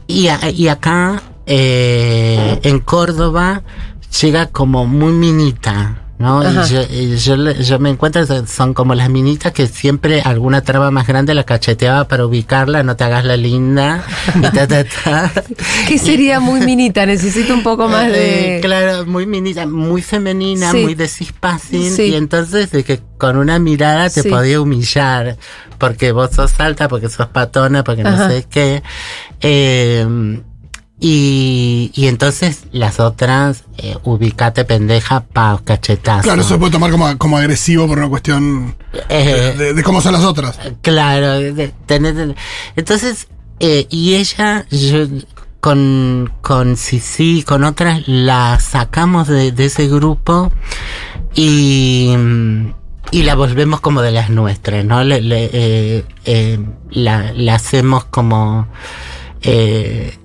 y, 0.06 0.28
a- 0.28 0.50
y 0.50 0.68
acá 0.68 1.22
eh, 1.46 2.58
en 2.62 2.80
Córdoba 2.80 3.62
llega 4.20 4.46
como 4.46 4.86
muy 4.86 5.12
minita. 5.12 6.02
¿No? 6.18 6.42
Y 6.42 6.68
yo, 6.68 6.82
y 6.90 7.16
yo, 7.16 7.36
yo 7.52 7.78
me 7.78 7.90
encuentro, 7.90 8.24
son- 8.46 8.74
como 8.74 8.94
las 8.94 9.08
minitas 9.08 9.52
que 9.52 9.66
siempre 9.66 10.20
alguna 10.22 10.62
traba 10.62 10.90
más 10.90 11.06
grande 11.06 11.32
la 11.34 11.44
cacheteaba 11.44 12.08
para 12.08 12.26
ubicarla, 12.26 12.82
no 12.82 12.96
te 12.96 13.04
hagas 13.04 13.24
la 13.24 13.36
linda, 13.36 14.04
y 14.34 14.40
ta, 14.40 14.66
ta, 14.66 14.84
ta. 14.84 15.32
Que 15.88 15.98
sería 15.98 16.40
muy 16.40 16.60
minita, 16.60 17.06
necesito 17.06 17.54
un 17.54 17.62
poco 17.62 17.88
más 17.88 18.08
de... 18.10 18.56
Eh, 18.56 18.60
claro, 18.60 19.06
muy 19.06 19.26
minita, 19.26 19.66
muy 19.66 20.02
femenina, 20.02 20.72
Sí. 20.72 20.82
muy 20.82 20.94
de 20.94 21.08
Sí. 21.90 22.02
y 22.04 22.14
entonces 22.14 22.70
de 22.72 22.82
que 22.84 23.00
con 23.16 23.36
una 23.36 23.58
mirada 23.58 24.10
te 24.10 24.22
Sí. 24.22 24.28
podía 24.28 24.60
humillar, 24.60 25.36
porque 25.78 26.12
vos 26.12 26.30
sos 26.34 26.58
alta, 26.58 26.88
porque 26.88 27.08
sos 27.08 27.28
patona, 27.28 27.84
porque 27.84 28.02
no 28.02 28.28
sé 28.28 28.44
qué. 28.50 28.82
Eh, 29.40 30.40
y, 31.00 31.92
y 31.94 32.06
entonces 32.08 32.64
las 32.72 32.98
otras, 33.00 33.64
eh, 33.76 33.96
ubicate 34.02 34.64
pendeja, 34.64 35.20
pa, 35.20 35.60
cachetazo. 35.64 36.22
Claro, 36.22 36.40
eso 36.40 36.50
se 36.54 36.58
puede 36.58 36.72
tomar 36.72 36.90
como, 36.90 37.16
como 37.18 37.36
agresivo 37.38 37.86
por 37.86 37.98
una 37.98 38.08
cuestión 38.08 38.74
Eh, 39.08 39.54
de, 39.56 39.74
de 39.74 39.82
cómo 39.82 40.00
son 40.00 40.12
las 40.14 40.24
otras. 40.24 40.58
Claro, 40.82 41.38
de- 41.38 41.72
tener- 41.86 42.34
entonces, 42.76 43.28
eh, 43.60 43.86
y 43.90 44.14
ella, 44.14 44.66
yo, 44.70 45.06
con, 45.60 46.32
con 46.40 46.76
Sisi, 46.76 47.44
con 47.46 47.62
otras, 47.64 48.02
la 48.08 48.58
sacamos 48.60 49.28
de, 49.28 49.52
de 49.52 49.64
ese 49.66 49.86
grupo 49.88 50.50
y, 51.34 52.12
y 53.12 53.22
la 53.22 53.34
volvemos 53.36 53.80
como 53.80 54.02
de 54.02 54.10
las 54.12 54.30
nuestras, 54.30 54.84
¿no? 54.84 55.02
Le, 55.04 55.20
le, 55.20 55.50
eh, 55.52 56.04
eh, 56.24 56.58
la, 56.90 57.32
la 57.34 57.54
hacemos 57.54 58.04
como... 58.04 58.66
Eh, 59.42 60.17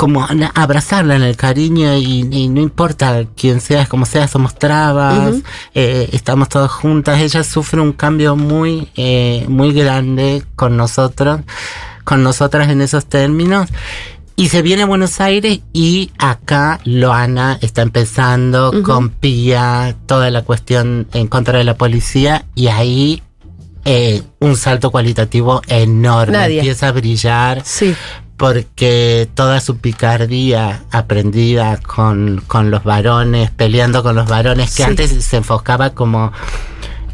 como 0.00 0.26
abrazarla 0.54 1.14
en 1.14 1.22
el 1.22 1.36
cariño 1.36 1.94
y, 1.94 2.26
y 2.30 2.48
no 2.48 2.62
importa 2.62 3.22
quién 3.36 3.60
seas, 3.60 3.86
como 3.86 4.06
seas, 4.06 4.30
somos 4.30 4.54
trabas, 4.58 5.34
eh, 5.74 6.08
estamos 6.12 6.48
todas 6.48 6.70
juntas. 6.70 7.20
Ella 7.20 7.44
sufre 7.44 7.82
un 7.82 7.92
cambio 7.92 8.34
muy, 8.34 8.88
eh, 8.96 9.44
muy 9.46 9.74
grande 9.74 10.42
con 10.56 10.78
nosotros, 10.78 11.40
con 12.04 12.22
nosotras 12.22 12.70
en 12.70 12.80
esos 12.80 13.04
términos. 13.04 13.68
Y 14.36 14.48
se 14.48 14.62
viene 14.62 14.84
a 14.84 14.86
Buenos 14.86 15.20
Aires 15.20 15.60
y 15.74 16.12
acá 16.16 16.80
Loana 16.84 17.58
está 17.60 17.82
empezando 17.82 18.70
Ujú. 18.70 18.82
con 18.82 19.10
Pía, 19.10 19.94
toda 20.06 20.30
la 20.30 20.40
cuestión 20.40 21.08
en 21.12 21.26
contra 21.26 21.58
de 21.58 21.64
la 21.64 21.76
policía 21.76 22.46
y 22.54 22.68
ahí 22.68 23.22
eh, 23.84 24.22
un 24.38 24.56
salto 24.56 24.90
cualitativo 24.90 25.60
enorme. 25.68 26.38
Nadia. 26.38 26.60
Empieza 26.60 26.88
a 26.88 26.92
brillar 26.92 27.60
Sí. 27.66 27.94
Porque 28.40 29.28
toda 29.34 29.60
su 29.60 29.76
picardía 29.76 30.84
aprendida 30.90 31.76
con, 31.76 32.42
con 32.46 32.70
los 32.70 32.82
varones, 32.84 33.50
peleando 33.50 34.02
con 34.02 34.16
los 34.16 34.26
varones, 34.26 34.70
que 34.70 34.82
Sí. 34.82 34.88
antes 34.88 35.10
se 35.22 35.36
enfocaba 35.36 35.90
como 35.90 36.32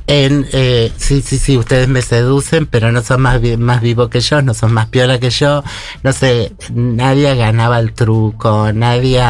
en, 0.07 0.47
eh, 0.53 0.93
sí, 0.97 1.21
sí, 1.23 1.37
sí, 1.39 1.57
ustedes 1.59 1.89
me 1.89 2.01
seducen, 2.01 2.67
pero 2.67 2.93
no 2.93 3.03
son 3.03 3.23
más, 3.23 3.41
vi- 3.41 3.57
más 3.57 3.81
vivos 3.81 4.09
que 4.09 4.21
yo, 4.21 4.41
no 4.41 4.55
son 4.55 4.73
más 4.73 4.87
piola 4.87 5.19
que 5.19 5.31
yo, 5.31 5.65
no 6.05 6.13
sé, 6.13 6.53
nadie 6.73 7.35
ganaba 7.35 7.81
el 7.81 7.93
truco, 7.93 8.73
nadie, 8.73 9.21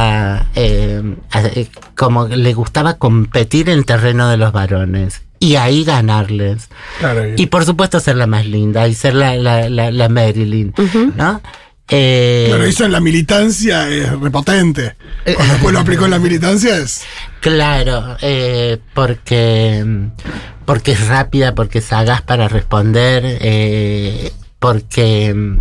eh, 0.55 1.03
eh, 1.35 1.69
como 1.97 2.27
le 2.29 2.53
gustaba 2.53 2.99
competir 2.99 3.71
en 3.71 3.85
terreno 3.85 4.29
de 4.29 4.37
los 4.37 4.53
varones. 4.53 5.23
Y 5.39 5.57
ahí 5.57 5.83
ganarles. 5.85 6.69
Claro, 6.99 7.23
Y 7.37 7.47
por 7.47 7.65
supuesto 7.65 8.01
ser 8.01 8.17
la 8.17 8.27
más 8.27 8.45
linda 8.47 8.87
y 8.87 8.95
ser 8.95 9.15
la, 9.15 9.35
la, 9.37 9.71
la, 9.71 9.91
la 9.91 10.09
Marilyn, 10.11 10.75
¿no? 11.17 11.41
Eh, 11.89 12.49
Pero 12.51 12.65
eso 12.65 12.85
en 12.85 12.93
la 12.93 13.01
militancia 13.01 13.89
es 13.89 14.11
repotente. 14.19 14.97
Cuando 15.35 15.53
después 15.55 15.73
lo 15.73 15.81
aplicó 15.81 16.05
en 16.05 16.11
la 16.11 16.19
militancia 16.21 16.77
es. 16.79 17.05
Claro, 17.41 18.17
eh, 18.23 18.79
porque, 18.95 19.85
porque 20.65 20.93
es 20.93 21.07
rápida, 21.07 21.55
porque 21.55 21.79
es 21.79 21.85
sagaz 21.85 22.23
para 22.23 22.49
responder, 22.49 23.23
eh, 23.25 24.33
porque, 24.59 25.59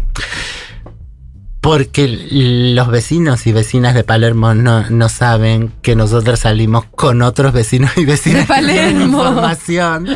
porque 1.65 2.07
los 2.29 2.87
vecinos 2.89 3.47
y 3.47 3.51
vecinas 3.51 3.95
de 3.95 4.03
Palermo 4.03 4.53
no, 4.53 4.87
no 4.91 5.09
saben 5.09 5.73
que 5.81 5.95
nosotros 5.95 6.41
salimos 6.41 6.85
con 6.85 7.23
otros 7.23 7.53
vecinos 7.53 7.89
y 7.97 8.05
vecinas 8.05 8.41
De 8.41 8.47
Palermo. 8.47 8.99
con 8.99 9.01
información 9.01 10.07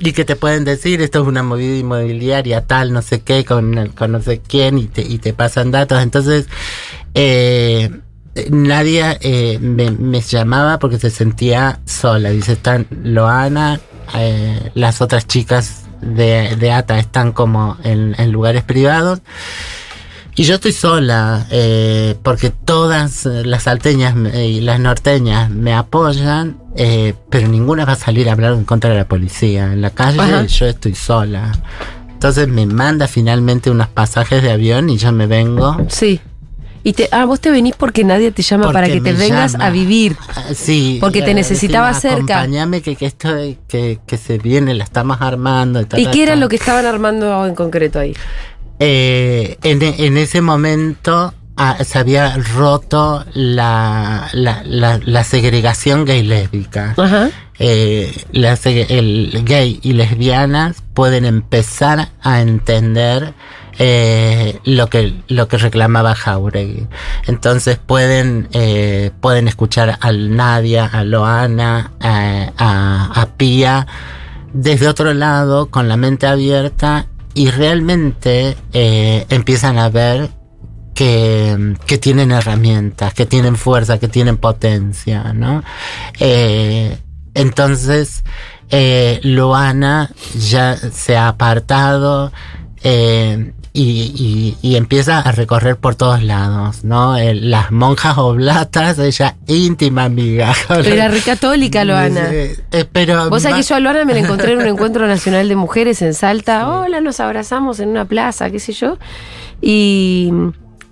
y 0.00 0.10
que 0.10 0.24
te 0.24 0.34
pueden 0.34 0.64
decir 0.64 1.00
esto 1.00 1.22
es 1.22 1.28
una 1.28 1.44
movida 1.44 1.76
inmobiliaria 1.76 2.66
tal, 2.66 2.92
no 2.92 3.02
sé 3.02 3.20
qué, 3.20 3.44
con, 3.44 3.90
con 3.96 4.10
no 4.10 4.20
sé 4.20 4.40
quién 4.40 4.78
y 4.78 4.86
te, 4.88 5.02
y 5.02 5.18
te 5.18 5.32
pasan 5.32 5.70
datos. 5.70 6.02
Entonces, 6.02 6.46
eh, 7.14 7.88
Nadia 8.50 9.16
eh, 9.20 9.60
me, 9.60 9.92
me 9.92 10.20
llamaba 10.22 10.80
porque 10.80 10.98
se 10.98 11.10
sentía 11.10 11.78
sola. 11.84 12.30
Dice, 12.30 12.54
están 12.54 12.88
Loana, 13.04 13.78
eh, 14.16 14.72
las 14.74 15.00
otras 15.00 15.28
chicas 15.28 15.84
de, 16.00 16.56
de 16.56 16.72
ATA 16.72 16.98
están 16.98 17.30
como 17.30 17.76
en, 17.84 18.16
en 18.18 18.32
lugares 18.32 18.64
privados. 18.64 19.20
Y 20.40 20.44
yo 20.44 20.54
estoy 20.54 20.72
sola, 20.72 21.46
eh, 21.50 22.16
porque 22.22 22.48
todas 22.48 23.26
las 23.26 23.64
salteñas 23.64 24.14
y 24.34 24.62
las 24.62 24.80
norteñas 24.80 25.50
me 25.50 25.74
apoyan, 25.74 26.56
eh, 26.76 27.12
pero 27.28 27.46
ninguna 27.46 27.84
va 27.84 27.92
a 27.92 27.96
salir 27.96 28.26
a 28.30 28.32
hablar 28.32 28.54
en 28.54 28.64
contra 28.64 28.88
de 28.88 28.96
la 28.96 29.06
policía. 29.06 29.70
En 29.70 29.82
la 29.82 29.90
calle 29.90 30.18
Ajá. 30.18 30.46
yo 30.46 30.64
estoy 30.64 30.94
sola. 30.94 31.52
Entonces 32.08 32.48
me 32.48 32.64
manda 32.64 33.06
finalmente 33.06 33.70
unos 33.70 33.88
pasajes 33.88 34.42
de 34.42 34.50
avión 34.50 34.88
y 34.88 34.96
yo 34.96 35.12
me 35.12 35.26
vengo. 35.26 35.76
Sí. 35.88 36.20
Y 36.82 36.94
te, 36.94 37.10
ah, 37.12 37.26
vos 37.26 37.38
te 37.40 37.50
venís 37.50 37.74
porque 37.76 38.04
nadie 38.04 38.32
te 38.32 38.40
llama 38.40 38.64
Porque 38.64 38.74
para 38.74 38.86
que 38.88 39.02
te 39.02 39.12
vengas 39.12 39.52
llama. 39.52 39.66
a 39.66 39.70
vivir. 39.70 40.16
Ah, 40.34 40.44
Sí. 40.54 40.96
Porque 41.02 41.20
te 41.20 41.34
necesitaba 41.34 41.92
cerca. 41.92 42.38
Acompáñame 42.38 42.80
que, 42.80 42.96
que 42.96 43.04
esto 43.04 43.28
que, 43.68 44.00
que 44.06 44.16
se 44.16 44.38
viene, 44.38 44.72
la 44.72 44.84
estamos 44.84 45.18
armando. 45.20 45.82
¿Y 45.82 45.84
ta, 45.84 45.98
qué 46.10 46.22
era 46.22 46.36
lo 46.36 46.48
que 46.48 46.56
estaban 46.56 46.86
armando 46.86 47.46
en 47.46 47.54
concreto 47.54 47.98
ahí? 47.98 48.14
Eh, 48.80 49.58
en, 49.62 49.82
en 49.82 50.16
ese 50.16 50.40
momento 50.40 51.34
ah, 51.56 51.76
se 51.84 51.98
había 51.98 52.36
roto 52.38 53.24
la, 53.34 54.28
la, 54.32 54.62
la, 54.64 54.98
la 55.04 55.22
segregación 55.24 56.04
gay 56.06 56.22
lésbica. 56.22 56.94
Ajá. 56.96 57.28
Eh, 57.58 58.24
la 58.32 58.54
seg- 58.54 58.86
el 58.88 59.42
gay 59.44 59.78
y 59.82 59.92
lesbianas 59.92 60.82
pueden 60.94 61.26
empezar 61.26 62.08
a 62.22 62.40
entender 62.40 63.34
eh, 63.78 64.58
lo 64.64 64.88
que 64.88 65.12
lo 65.28 65.46
que 65.46 65.58
reclamaba 65.58 66.14
Jauregui. 66.14 66.86
Entonces 67.26 67.76
pueden 67.78 68.48
eh, 68.52 69.10
pueden 69.20 69.46
escuchar 69.46 69.98
a 70.00 70.10
Nadia, 70.12 70.86
a 70.86 71.04
Loana, 71.04 71.92
a, 72.00 72.50
a, 72.56 73.20
a 73.20 73.26
Pía 73.36 73.86
desde 74.54 74.88
otro 74.88 75.12
lado 75.12 75.66
con 75.70 75.86
la 75.86 75.98
mente 75.98 76.26
abierta 76.26 77.06
y 77.34 77.50
realmente 77.50 78.56
eh, 78.72 79.26
empiezan 79.28 79.78
a 79.78 79.88
ver 79.88 80.30
que, 80.94 81.76
que 81.86 81.98
tienen 81.98 82.32
herramientas, 82.32 83.14
que 83.14 83.26
tienen 83.26 83.56
fuerza, 83.56 83.98
que 83.98 84.08
tienen 84.08 84.36
potencia, 84.36 85.32
¿no? 85.32 85.62
Eh, 86.18 86.98
entonces, 87.34 88.24
eh, 88.70 89.20
Luana 89.22 90.10
ya 90.38 90.76
se 90.76 91.16
ha 91.16 91.28
apartado 91.28 92.32
eh, 92.82 93.52
y, 93.72 93.82
y- 93.82 94.56
y 94.62 94.76
empieza 94.76 95.20
a 95.20 95.30
recorrer 95.32 95.76
por 95.76 95.94
todos 95.94 96.22
lados, 96.22 96.82
¿no? 96.84 97.16
Las 97.34 97.70
monjas 97.70 98.18
oblatas, 98.18 98.98
ella 98.98 99.36
íntima 99.46 100.04
amiga. 100.04 100.52
Era 100.84 101.08
re 101.08 101.20
católica, 101.20 101.84
Loana. 101.84 102.32
Eh, 102.32 102.56
eh, 102.72 102.84
pero 102.90 103.30
Vos 103.30 103.42
sabés 103.42 103.58
que 103.66 103.70
yo 103.70 103.76
a 103.76 103.80
Loana 103.80 104.04
me 104.04 104.12
la 104.14 104.20
encontré 104.20 104.52
en 104.52 104.58
un 104.58 104.66
encuentro 104.74 105.06
nacional 105.06 105.48
de 105.48 105.54
mujeres 105.56 106.02
en 106.02 106.14
Salta. 106.14 106.68
Hola, 106.68 107.00
nos 107.00 107.20
abrazamos 107.20 107.78
en 107.80 107.90
una 107.90 108.04
plaza, 108.04 108.50
qué 108.50 108.58
sé 108.58 108.72
yo. 108.72 108.98
Y 109.62 110.30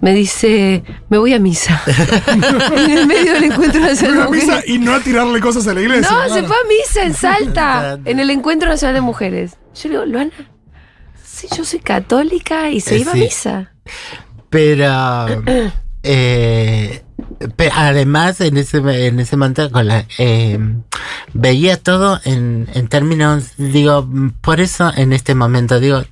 me 0.00 0.12
dice, 0.14 0.84
me 1.08 1.18
voy 1.18 1.34
a 1.34 1.40
misa. 1.40 1.82
en 2.76 2.90
el 2.90 3.06
medio 3.08 3.32
del 3.34 3.44
encuentro 3.44 3.80
nacional 3.80 4.18
de 4.18 4.24
mujeres. 4.40 4.64
y 4.68 4.78
no 4.78 4.94
a 4.94 5.00
tirarle 5.00 5.40
cosas 5.40 5.66
a 5.66 5.74
la 5.74 5.80
iglesia. 5.80 6.08
No, 6.10 6.32
se 6.32 6.42
fue 6.44 6.54
a 6.54 6.68
misa 6.68 7.02
en 7.04 7.14
Salta, 7.14 7.98
en 8.04 8.20
el 8.20 8.30
encuentro 8.30 8.68
nacional 8.68 8.94
de 8.94 9.00
mujeres. 9.00 9.52
Yo 9.74 9.88
le 9.88 9.90
digo, 9.90 10.04
Loana, 10.06 10.30
sí, 11.38 11.48
yo 11.56 11.64
soy 11.64 11.80
católica 11.80 12.70
y 12.70 12.80
se 12.80 12.96
Eh, 12.96 12.98
iba 13.00 13.12
sí. 13.12 13.18
a 13.18 13.22
misa. 13.24 13.72
Pero 14.50 15.26
eh, 16.02 17.02
además 17.74 18.40
en 18.40 18.56
ese 18.56 18.78
en 18.78 19.20
ese 19.20 19.36
momento 19.36 19.70
con 19.70 19.86
la, 19.86 20.06
eh, 20.18 20.58
veía 21.32 21.76
todo 21.76 22.20
en, 22.24 22.68
en 22.74 22.88
términos 22.88 23.52
digo 23.56 24.08
por 24.40 24.60
eso 24.60 24.92
en 24.96 25.12
este 25.12 25.34
momento 25.34 25.80
digo 25.80 26.02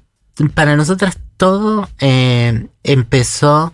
para 0.55 0.77
nosotras 0.77 1.19
todo 1.37 1.89
empezó 2.83 3.73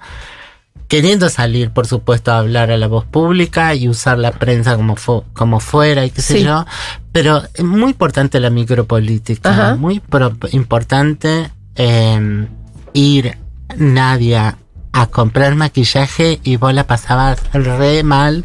queriendo 0.92 1.30
salir 1.30 1.70
por 1.70 1.86
supuesto 1.86 2.32
a 2.32 2.38
hablar 2.38 2.70
a 2.70 2.76
la 2.76 2.86
voz 2.86 3.06
pública 3.06 3.74
y 3.74 3.88
usar 3.88 4.18
la 4.18 4.30
prensa 4.30 4.76
como 4.76 4.96
fu- 4.96 5.24
como 5.32 5.58
fuera 5.58 6.04
y 6.04 6.10
qué 6.10 6.20
sé 6.20 6.34
Sí. 6.38 6.42
yo 6.44 6.66
pero 7.12 7.42
es 7.54 7.64
muy 7.64 7.92
importante 7.92 8.38
la 8.40 8.50
micropolítica 8.50 9.48
Ajá. 9.50 9.74
muy 9.76 10.00
pro- 10.00 10.36
importante 10.50 11.50
eh, 11.76 12.46
ir 12.92 13.38
Nadia 13.78 14.58
a 14.92 15.06
comprar 15.06 15.54
maquillaje 15.54 16.40
y 16.44 16.56
vos 16.56 16.74
la 16.74 16.86
pasabas 16.86 17.38
re 17.54 18.02
mal 18.02 18.44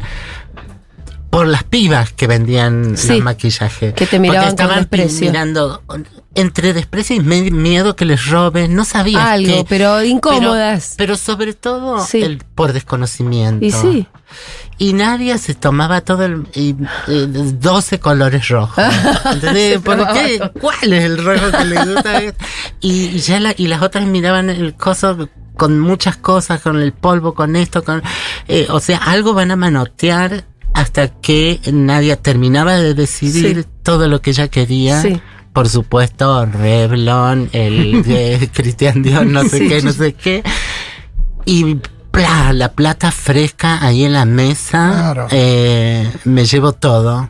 por 1.28 1.46
las 1.46 1.64
pibas 1.64 2.12
que 2.14 2.26
vendían 2.26 2.96
Sí, 2.96 3.08
los 3.16 3.20
maquillajes. 3.24 3.92
que 3.92 4.06
te 4.06 4.18
miraban 4.18 4.48
Porque 4.52 4.56
con 4.56 4.64
estaban 4.64 4.78
desprecio. 4.84 5.26
mirando 5.26 5.82
entre 6.34 6.72
desprecio 6.72 7.16
y 7.16 7.20
miedo 7.20 7.96
que 7.96 8.04
les 8.04 8.26
roben, 8.26 8.74
no 8.74 8.84
sabías 8.84 9.22
Algo, 9.24 9.64
pero 9.68 10.04
incómodas. 10.04 10.94
Pero, 10.96 11.14
pero 11.14 11.16
sobre 11.16 11.54
todo 11.54 12.04
Sí. 12.04 12.22
el, 12.22 12.38
por 12.54 12.72
desconocimiento. 12.72 13.64
y 13.64 13.72
sí. 13.72 14.06
Y 14.76 14.92
nadie 14.92 15.36
se 15.38 15.54
tomaba 15.54 16.02
todo 16.02 16.24
el 16.24 16.46
y, 16.54 16.76
y 17.08 17.26
12 17.26 17.98
colores 17.98 18.48
rojos. 18.48 18.84
¿Entendés? 19.32 19.80
¿Por 19.80 20.06
qué? 20.12 20.38
todo. 20.38 20.52
¿Cuál 20.52 20.92
es 20.92 21.04
el 21.04 21.24
rojo 21.24 21.50
que 21.58 21.64
le 21.64 21.84
gusta? 21.86 22.22
y, 22.80 22.90
y 22.90 23.18
ya 23.18 23.40
la- 23.40 23.54
y 23.56 23.66
las 23.66 23.82
otras 23.82 24.06
miraban 24.06 24.50
el 24.50 24.74
coso 24.74 25.28
con 25.56 25.80
muchas 25.80 26.16
cosas, 26.18 26.60
con 26.60 26.80
el 26.80 26.92
polvo, 26.92 27.34
con 27.34 27.56
esto, 27.56 27.82
con 27.82 28.00
eh, 28.46 28.68
o 28.70 28.78
sea, 28.78 28.98
algo 28.98 29.34
van 29.34 29.50
a 29.50 29.56
manotear 29.56 30.44
hasta 30.74 31.08
que 31.08 31.58
nadie 31.72 32.14
terminaba 32.16 32.76
de 32.76 32.94
decidir 32.94 33.62
Sí. 33.64 33.68
todo 33.82 34.06
lo 34.06 34.20
que 34.22 34.30
ella 34.30 34.46
quería. 34.46 35.02
Sí. 35.02 35.20
Por 35.58 35.68
supuesto, 35.68 36.46
Revlon, 36.46 37.50
el 37.52 38.02
de 38.06 38.48
Cristian 38.52 39.02
Dios, 39.02 39.26
no 39.26 39.42
sé 39.42 39.58
Sí. 39.58 39.68
qué, 39.68 39.82
no 39.82 39.92
sé 39.92 40.12
qué. 40.14 40.44
Y 41.44 41.74
¡plá! 42.12 42.52
la 42.52 42.72
plata 42.72 43.10
fresca 43.10 43.84
ahí 43.84 44.04
en 44.04 44.12
la 44.12 44.24
mesa. 44.24 44.90
Claro. 45.14 45.26
eh, 45.32 46.08
me 46.24 46.44
llevo 46.44 46.72
todo. 46.74 47.28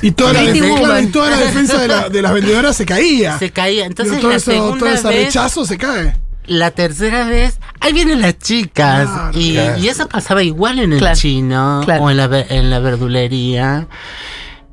Y 0.00 0.12
toda, 0.12 0.32
la, 0.32 0.40
Pretty 0.40 0.60
defe- 0.60 0.68
Woman. 0.70 0.84
claro, 0.84 1.00
y 1.02 1.06
toda 1.08 1.30
la 1.30 1.36
defensa 1.36 1.78
de, 1.78 1.88
la- 1.88 2.08
de 2.08 2.22
las 2.22 2.32
vendedoras 2.32 2.74
se 2.74 2.86
caía. 2.86 3.38
Se 3.38 3.50
caía. 3.50 3.84
Entonces 3.84 4.18
todo, 4.18 4.30
la 4.30 4.36
eso, 4.36 4.50
segunda 4.52 4.78
todo 4.78 4.88
ese 4.88 5.08
vez, 5.08 5.26
rechazo 5.26 5.66
se 5.66 5.76
cae. 5.76 6.16
la 6.46 6.70
tercera 6.70 7.26
vez, 7.28 7.58
ahí 7.80 7.92
vienen 7.92 8.22
las 8.22 8.38
chicas. 8.38 9.08
Claro. 9.10 9.30
y, 9.38 9.52
Claro. 9.52 9.78
y 9.78 9.88
eso 9.88 10.08
pasaba 10.08 10.42
igual 10.42 10.78
en 10.78 10.94
el 10.94 10.98
Claro. 11.00 11.16
chino 11.16 11.82
Claro. 11.84 12.04
o 12.04 12.10
en 12.10 12.16
la, 12.16 12.28
ver- 12.28 12.46
en 12.48 12.70
la 12.70 12.78
verdulería. 12.78 13.86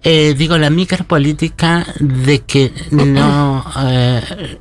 Eh, 0.04 0.36
digo, 0.38 0.58
la 0.58 0.70
micropolítica 0.70 1.86
de 1.99 2.39
que 2.39 2.72
no... 2.91 3.64
eh, 3.88 4.60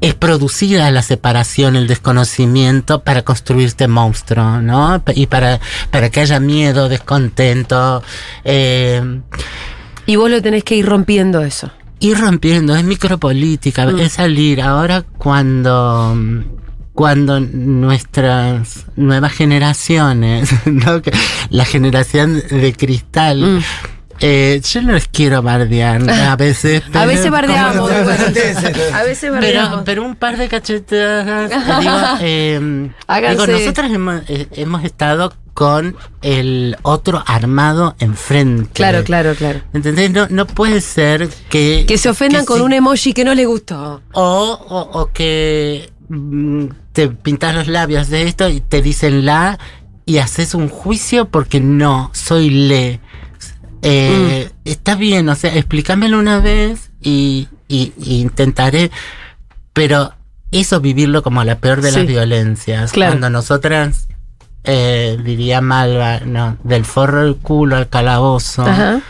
es 0.00 0.14
producida 0.14 0.90
la 0.90 1.02
separación, 1.02 1.74
el 1.76 1.86
desconocimiento 1.86 3.02
para 3.02 3.22
construirte 3.22 3.88
monstruo, 3.88 4.60
¿no? 4.60 5.02
Y 5.14 5.26
para, 5.26 5.58
para 5.90 6.10
que 6.10 6.20
haya 6.20 6.38
miedo, 6.40 6.88
descontento, 6.88 8.02
eh, 8.44 9.20
Y 10.06 10.16
vos 10.16 10.30
lo 10.30 10.42
tenés 10.42 10.64
que 10.64 10.76
ir 10.76 10.86
rompiendo 10.86 11.42
eso. 11.42 11.70
ir 12.00 12.18
rompiendo, 12.18 12.74
es 12.74 12.84
micropolítica, 12.84 13.86
Mm. 13.86 14.00
es 14.00 14.12
salir. 14.12 14.62
Ahora 14.62 15.02
cuando 15.02 16.16
cuando 16.94 17.40
nuestras 17.40 18.86
nuevas 18.96 19.32
generaciones, 19.32 20.50
¿no? 20.66 21.00
La 21.50 21.64
generación 21.64 22.42
de 22.50 22.72
cristal, 22.74 23.40
Mm. 23.42 23.62
Eh, 24.20 24.60
yo 24.70 24.82
no 24.82 24.92
les 24.92 25.08
quiero 25.08 25.42
bardear 25.42 26.08
a 26.10 26.36
veces. 26.36 26.82
A 26.88 26.92
pero- 26.92 27.06
veces 27.06 27.30
bardeamos. 27.30 27.90
A 28.92 29.02
veces 29.02 29.20
Pero, 29.20 29.32
bardeamos. 29.34 29.82
pero 29.84 30.04
un 30.04 30.16
par 30.16 30.36
de 30.36 30.48
cachetadas. 30.48 31.50
digo, 31.80 31.92
eh, 32.20 32.90
Háganse. 33.06 33.46
digo, 33.46 33.58
nosotros 33.58 33.90
hemos, 33.92 34.22
eh, 34.28 34.46
hemos 34.52 34.84
estado 34.84 35.32
con 35.54 35.96
el 36.22 36.76
otro 36.82 37.22
armado 37.26 37.94
enfrente. 37.98 38.70
Claro, 38.72 39.04
claro, 39.04 39.34
claro. 39.34 39.60
¿Entendés? 39.72 40.10
No, 40.10 40.26
no 40.30 40.46
puede 40.46 40.80
ser 40.80 41.28
que. 41.48 41.84
Que 41.86 41.98
se 41.98 42.08
ofendan 42.08 42.42
que 42.42 42.46
con 42.46 42.62
un 42.62 42.72
emoji 42.72 43.12
que 43.12 43.24
no 43.24 43.34
les 43.34 43.46
gustó. 43.46 44.00
O, 44.12 44.58
o, 44.68 45.00
o 45.00 45.12
que 45.12 45.90
mm, 46.08 46.64
te 46.92 47.08
pintas 47.08 47.54
los 47.54 47.66
labios 47.68 48.08
de 48.08 48.24
esto 48.28 48.48
y 48.48 48.60
te 48.60 48.80
dicen 48.82 49.24
la 49.26 49.58
y 50.06 50.18
haces 50.18 50.54
un 50.54 50.68
juicio 50.68 51.28
porque 51.28 51.60
no, 51.60 52.10
soy 52.14 52.50
le. 52.50 53.00
Eh, 53.82 54.50
Mm. 54.50 54.58
Está 54.68 54.94
bien, 54.94 55.28
o 55.28 55.34
sea, 55.34 55.54
explícamelo 55.56 56.18
una 56.18 56.40
vez 56.40 56.90
y, 57.00 57.48
y- 57.68 57.92
y 57.98 58.20
intentaré, 58.20 58.90
pero 59.72 60.12
eso 60.52 60.80
vivirlo 60.80 61.22
como 61.22 61.42
la 61.44 61.58
peor 61.58 61.80
de 61.80 61.90
Sí. 61.90 61.98
las 61.98 62.06
violencias. 62.06 62.92
Claro. 62.92 63.12
Cuando 63.12 63.30
nosotras, 63.30 64.06
eh, 64.64 65.18
diría 65.24 65.60
Malva, 65.60 66.20
no, 66.20 66.56
del 66.62 66.84
forro 66.84 67.22
del 67.24 67.36
culo 67.36 67.76
al 67.76 67.88
calabozo. 67.88 68.62
Ajá. 68.66 69.00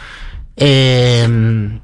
Eh, 0.56 1.80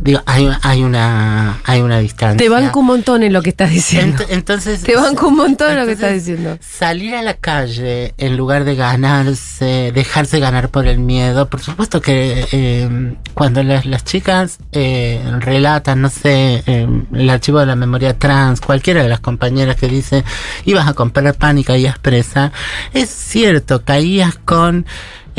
digo, 0.00 0.20
hay, 0.26 0.48
hay 0.62 0.82
una 0.82 1.60
hay 1.64 1.80
una 1.80 1.98
distancia. 1.98 2.38
Te 2.38 2.48
banco 2.48 2.80
un 2.80 2.86
montón 2.86 3.22
en 3.22 3.32
lo 3.32 3.42
que 3.42 3.50
estás 3.50 3.70
diciendo. 3.70 4.22
Ent- 4.24 4.26
entonces 4.30 4.82
Te 4.82 4.96
banco 4.96 5.28
un 5.28 5.36
montón 5.36 5.70
en 5.72 5.78
lo 5.78 5.86
que 5.86 5.92
estás 5.92 6.12
diciendo. 6.12 6.58
Salir 6.60 7.14
a 7.14 7.22
la 7.22 7.34
calle 7.34 8.14
en 8.18 8.36
lugar 8.36 8.64
de 8.64 8.74
ganarse, 8.76 9.92
dejarse 9.94 10.38
ganar 10.40 10.68
por 10.70 10.86
el 10.86 10.98
miedo. 10.98 11.48
Por 11.48 11.60
supuesto 11.60 12.00
que 12.00 12.46
eh, 12.52 13.14
cuando 13.34 13.62
las, 13.62 13.86
las 13.86 14.04
chicas 14.04 14.58
eh, 14.72 15.22
relatan, 15.40 16.00
no 16.02 16.08
sé, 16.10 16.62
eh, 16.66 16.86
el 17.12 17.30
archivo 17.30 17.60
de 17.60 17.66
la 17.66 17.76
memoria 17.76 18.18
trans, 18.18 18.60
cualquiera 18.60 19.02
de 19.02 19.08
las 19.08 19.20
compañeras 19.20 19.76
que 19.76 19.88
dice, 19.88 20.24
ibas 20.64 20.88
a 20.88 20.94
comprar 20.94 21.34
pan 21.34 21.58
y 21.58 21.64
caías 21.64 21.98
presa, 21.98 22.52
es 22.92 23.10
cierto, 23.10 23.84
caías 23.84 24.36
con 24.44 24.86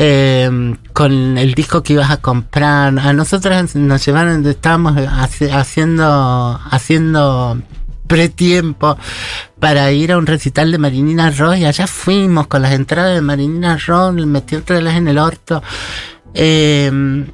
eh, 0.04 0.74
con 0.92 1.38
el 1.38 1.54
disco 1.54 1.82
que 1.84 1.92
ibas 1.92 2.10
a 2.10 2.16
comprar. 2.16 2.98
A 2.98 3.12
nosotras 3.12 3.76
nos 3.76 4.04
llevaron, 4.04 4.44
estábamos 4.46 4.96
haci- 4.96 5.52
haciendo, 5.52 6.60
haciendo 6.70 7.60
pretiempo 8.08 8.98
para 9.60 9.90
ir 9.92 10.10
a 10.12 10.18
un 10.18 10.26
recital 10.26 10.72
de 10.72 10.78
Marinina 10.78 11.30
Ross 11.30 11.56
y 11.58 11.64
allá 11.64 11.86
fuimos 11.86 12.48
con 12.48 12.62
las 12.62 12.72
entradas 12.72 13.14
de 13.14 13.20
Marinina 13.20 13.78
Ross, 13.86 14.14
metiéndolas 14.26 14.96
en 14.96 15.06
el 15.08 15.18
orto. 15.18 15.62
Eh, 16.34 17.24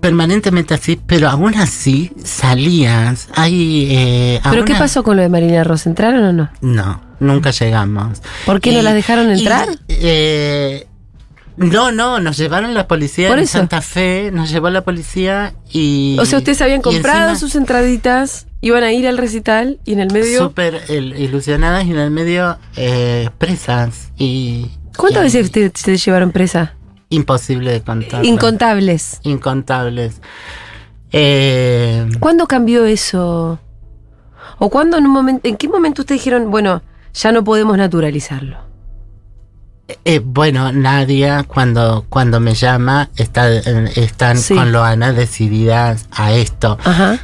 permanentemente 0.00 0.74
así, 0.74 0.98
pero 1.06 1.28
aún 1.28 1.54
así 1.56 2.10
salías. 2.24 3.28
Hay, 3.34 3.86
eh, 3.90 4.40
¿Pero 4.42 4.56
aún 4.56 4.64
qué 4.64 4.74
pasó 4.74 5.02
con 5.04 5.16
lo 5.16 5.22
de 5.22 5.28
Marina 5.28 5.62
Ross? 5.62 5.86
¿Entraron 5.86 6.24
o 6.24 6.32
no? 6.32 6.50
No, 6.60 7.02
nunca 7.20 7.50
llegamos. 7.50 8.20
¿Por 8.46 8.60
qué 8.60 8.72
no 8.72 8.82
las 8.82 8.94
dejaron 8.94 9.28
y, 9.30 9.38
entrar? 9.38 9.68
eh, 9.88 10.86
no, 11.56 11.92
no, 11.92 12.20
nos 12.20 12.36
llevaron 12.36 12.74
la 12.74 12.88
policía 12.88 13.28
Por 13.28 13.38
en 13.38 13.44
eso. 13.44 13.58
Santa 13.58 13.80
Fe, 13.80 14.30
nos 14.32 14.50
llevó 14.50 14.70
la 14.70 14.82
policía 14.82 15.54
y... 15.70 16.16
O 16.20 16.24
sea, 16.24 16.38
ustedes 16.38 16.60
habían 16.62 16.82
comprado 16.82 17.30
encima 17.30 17.38
sus 17.38 17.54
entraditas, 17.54 18.46
iban 18.60 18.82
a 18.82 18.92
ir 18.92 19.06
al 19.06 19.18
recital 19.18 19.78
y 19.84 19.92
en 19.92 20.00
el 20.00 20.12
medio. 20.12 20.38
Súper 20.40 20.82
il- 20.88 21.16
ilusionadas 21.18 21.84
y 21.86 21.90
en 21.92 21.98
el 21.98 22.10
medio 22.10 22.58
eh, 22.76 23.30
presas 23.38 24.10
y... 24.16 24.70
¿Cuántas 24.96 25.22
y 25.22 25.38
veces 25.38 25.50
te, 25.50 25.70
te 25.70 25.96
llevaron 25.96 26.30
presa? 26.32 26.74
Imposible 27.08 27.70
de 27.72 27.82
contar. 27.82 28.24
Incontables. 28.24 29.20
Incontables. 29.22 30.20
Eh, 31.12 32.08
¿Cuándo 32.18 32.46
cambió 32.46 32.84
eso? 32.86 33.60
¿O 34.58 34.70
cuándo 34.70 34.96
en 34.98 35.06
un 35.06 35.12
momento, 35.12 35.48
en 35.48 35.56
qué 35.56 35.68
momento 35.68 36.02
ustedes 36.02 36.20
dijeron, 36.20 36.50
bueno, 36.50 36.82
ya 37.12 37.30
no 37.32 37.44
podemos 37.44 37.76
naturalizarlo? 37.76 38.58
Eh, 40.04 40.20
bueno, 40.24 40.72
Nadia 40.72 41.44
cuando, 41.44 42.06
cuando 42.08 42.40
me 42.40 42.54
llama 42.54 43.10
está, 43.16 43.50
eh, 43.52 43.92
están 43.96 44.38
Sí. 44.38 44.54
con 44.54 44.72
Loana 44.72 45.12
decididas 45.12 46.06
a 46.10 46.32
esto. 46.32 46.78
Ajá. 46.84 47.18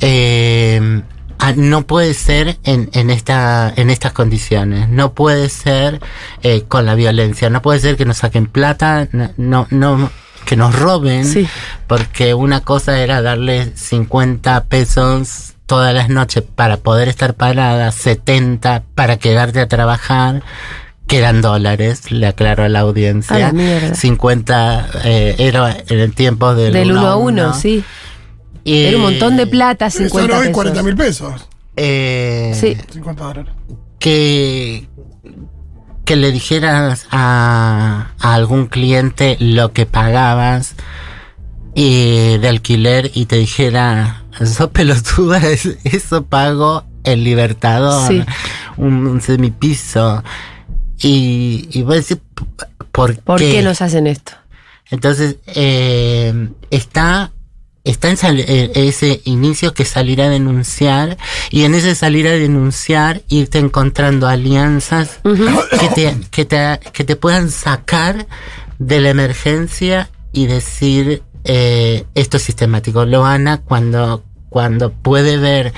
Eh, 0.00 1.02
ah, 1.38 1.52
no 1.56 1.86
puede 1.86 2.14
ser 2.14 2.58
en, 2.64 2.88
en, 2.92 3.10
esta, 3.10 3.72
en 3.76 3.90
estas 3.90 4.12
condiciones, 4.12 4.88
no 4.88 5.12
puede 5.12 5.48
ser 5.48 6.00
eh, 6.42 6.62
con 6.68 6.86
la 6.86 6.94
violencia, 6.94 7.50
no 7.50 7.62
puede 7.62 7.80
ser 7.80 7.96
que 7.96 8.04
nos 8.04 8.18
saquen 8.18 8.46
plata, 8.46 9.08
no, 9.12 9.30
no, 9.36 9.66
no- 9.70 10.10
que 10.44 10.56
nos 10.56 10.74
roben, 10.78 11.26
Sí. 11.26 11.46
porque 11.86 12.32
una 12.32 12.60
cosa 12.62 12.98
era 13.00 13.20
darle 13.20 13.70
50 13.76 14.64
pesos 14.64 15.52
todas 15.66 15.92
las 15.94 16.08
noches 16.08 16.42
para 16.54 16.78
poder 16.78 17.08
estar 17.08 17.34
parada, 17.34 17.92
70 17.92 18.84
para 18.94 19.18
quedarte 19.18 19.60
a 19.60 19.68
trabajar, 19.68 20.42
que 21.08 21.18
eran 21.18 21.40
dólares, 21.42 22.10
le 22.12 22.26
aclaro 22.28 22.62
a 22.64 22.68
la 22.68 22.80
audiencia. 22.80 23.34
A 23.34 23.38
la 23.40 23.52
mierda. 23.52 23.94
50 23.94 24.88
eh, 25.04 25.34
era 25.38 25.76
en 25.88 25.98
el 25.98 26.14
tiempo 26.14 26.54
del, 26.54 26.72
Del 26.74 26.90
uno 26.92 27.00
uno 27.00 27.08
a 27.08 27.16
uno, 27.16 27.54
sí. 27.54 27.82
Y, 28.62 28.84
Era 28.84 28.96
un 28.98 29.02
montón 29.04 29.36
de 29.38 29.46
plata, 29.46 29.86
Eso 29.86 29.98
50 30.04 30.34
hoy 30.34 30.38
pesos. 30.40 30.54
40 30.54 30.82
mil 30.82 30.94
pesos. 30.96 31.48
eh, 31.76 32.52
Sí. 32.54 32.76
50 32.92 33.24
dólares. 33.24 33.52
que, 33.98 34.86
que 36.04 36.16
le 36.16 36.30
dijeras 36.30 37.06
a, 37.10 38.08
a 38.20 38.34
algún 38.34 38.66
cliente 38.66 39.36
lo 39.40 39.72
que 39.72 39.86
pagabas 39.86 40.74
y 41.74 42.36
de 42.38 42.48
alquiler 42.48 43.10
y 43.14 43.26
te 43.26 43.36
dijera, 43.36 44.24
sos 44.44 44.70
pelotuda, 44.70 45.38
es- 45.50 45.78
eso 45.84 46.24
pago 46.24 46.84
el 47.04 47.24
Libertador, 47.24 48.08
Sí. 48.08 48.22
un, 48.76 49.06
un 49.06 49.20
semipiso. 49.22 50.22
Y, 51.00 51.68
y 51.70 51.82
vos 51.82 51.96
decís, 51.96 52.18
¿por, 52.92 53.18
¿Por 53.20 53.38
qué 53.38 53.62
nos 53.62 53.80
hacen 53.82 54.06
esto? 54.06 54.32
Entonces, 54.90 55.36
eh, 55.46 56.48
está, 56.70 57.32
está 57.84 58.10
en 58.10 58.16
eh, 58.38 58.70
ese 58.74 59.20
inicio 59.24 59.74
que 59.74 59.84
salir 59.84 60.22
a 60.22 60.28
denunciar 60.28 61.18
y 61.50 61.64
en 61.64 61.74
ese 61.74 61.94
salir 61.94 62.26
a 62.26 62.32
denunciar 62.32 63.22
irte 63.28 63.58
encontrando 63.58 64.26
alianzas 64.26 65.20
que, 65.22 65.88
te, 65.94 66.16
que, 66.30 66.44
te, 66.44 66.80
que 66.92 67.04
te 67.04 67.16
puedan 67.16 67.50
sacar 67.50 68.26
de 68.78 69.00
la 69.00 69.10
emergencia 69.10 70.10
y 70.32 70.46
decir 70.46 71.22
eh, 71.44 72.04
esto 72.14 72.38
es 72.38 72.42
sistemático. 72.42 73.04
Loana 73.04 73.58
cuando, 73.58 74.24
cuando 74.48 74.92
puede 74.92 75.36
ver 75.36 75.72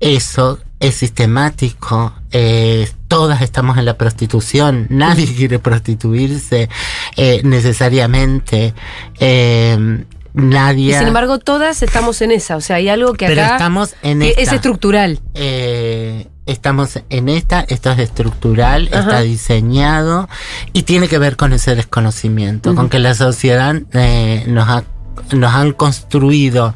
eso 0.00 0.58
es 0.80 0.94
sistemático. 0.94 2.12
eh, 2.32 2.88
todas 3.08 3.40
estamos 3.42 3.78
en 3.78 3.84
la 3.84 3.96
prostitución. 3.96 4.86
Nadie 4.90 5.26
quiere 5.36 5.58
prostituirse 5.58 6.68
eh, 7.16 7.40
necesariamente. 7.44 8.74
Eh, 9.20 10.04
nadie. 10.34 10.90
Y 10.90 10.98
sin 10.98 11.08
embargo, 11.08 11.38
todas 11.38 11.82
estamos 11.82 12.20
en 12.22 12.32
esa. 12.32 12.56
O 12.56 12.60
sea, 12.60 12.76
hay 12.76 12.88
algo 12.88 13.14
que 13.14 13.26
pero 13.26 13.42
acá 13.42 13.52
estamos 13.54 13.94
en 14.02 14.20
que 14.20 14.28
esta. 14.30 14.42
es 14.42 14.52
estructural. 14.52 15.20
Eh, 15.34 16.28
estamos 16.46 17.00
en 17.10 17.28
esta, 17.28 17.60
esto 17.68 17.90
es 17.90 17.98
estructural, 17.98 18.88
Ajá. 18.92 19.00
está 19.00 19.20
diseñado 19.22 20.28
y 20.72 20.82
tiene 20.84 21.08
que 21.08 21.18
ver 21.18 21.36
con 21.36 21.52
ese 21.52 21.74
desconocimiento, 21.74 22.74
con 22.74 22.88
que 22.88 23.00
la 23.00 23.14
sociedad 23.14 23.74
eh, 23.92 24.44
nos, 24.46 24.68
ha, 24.68 24.84
nos 25.32 25.52
han 25.54 25.72
construido 25.72 26.72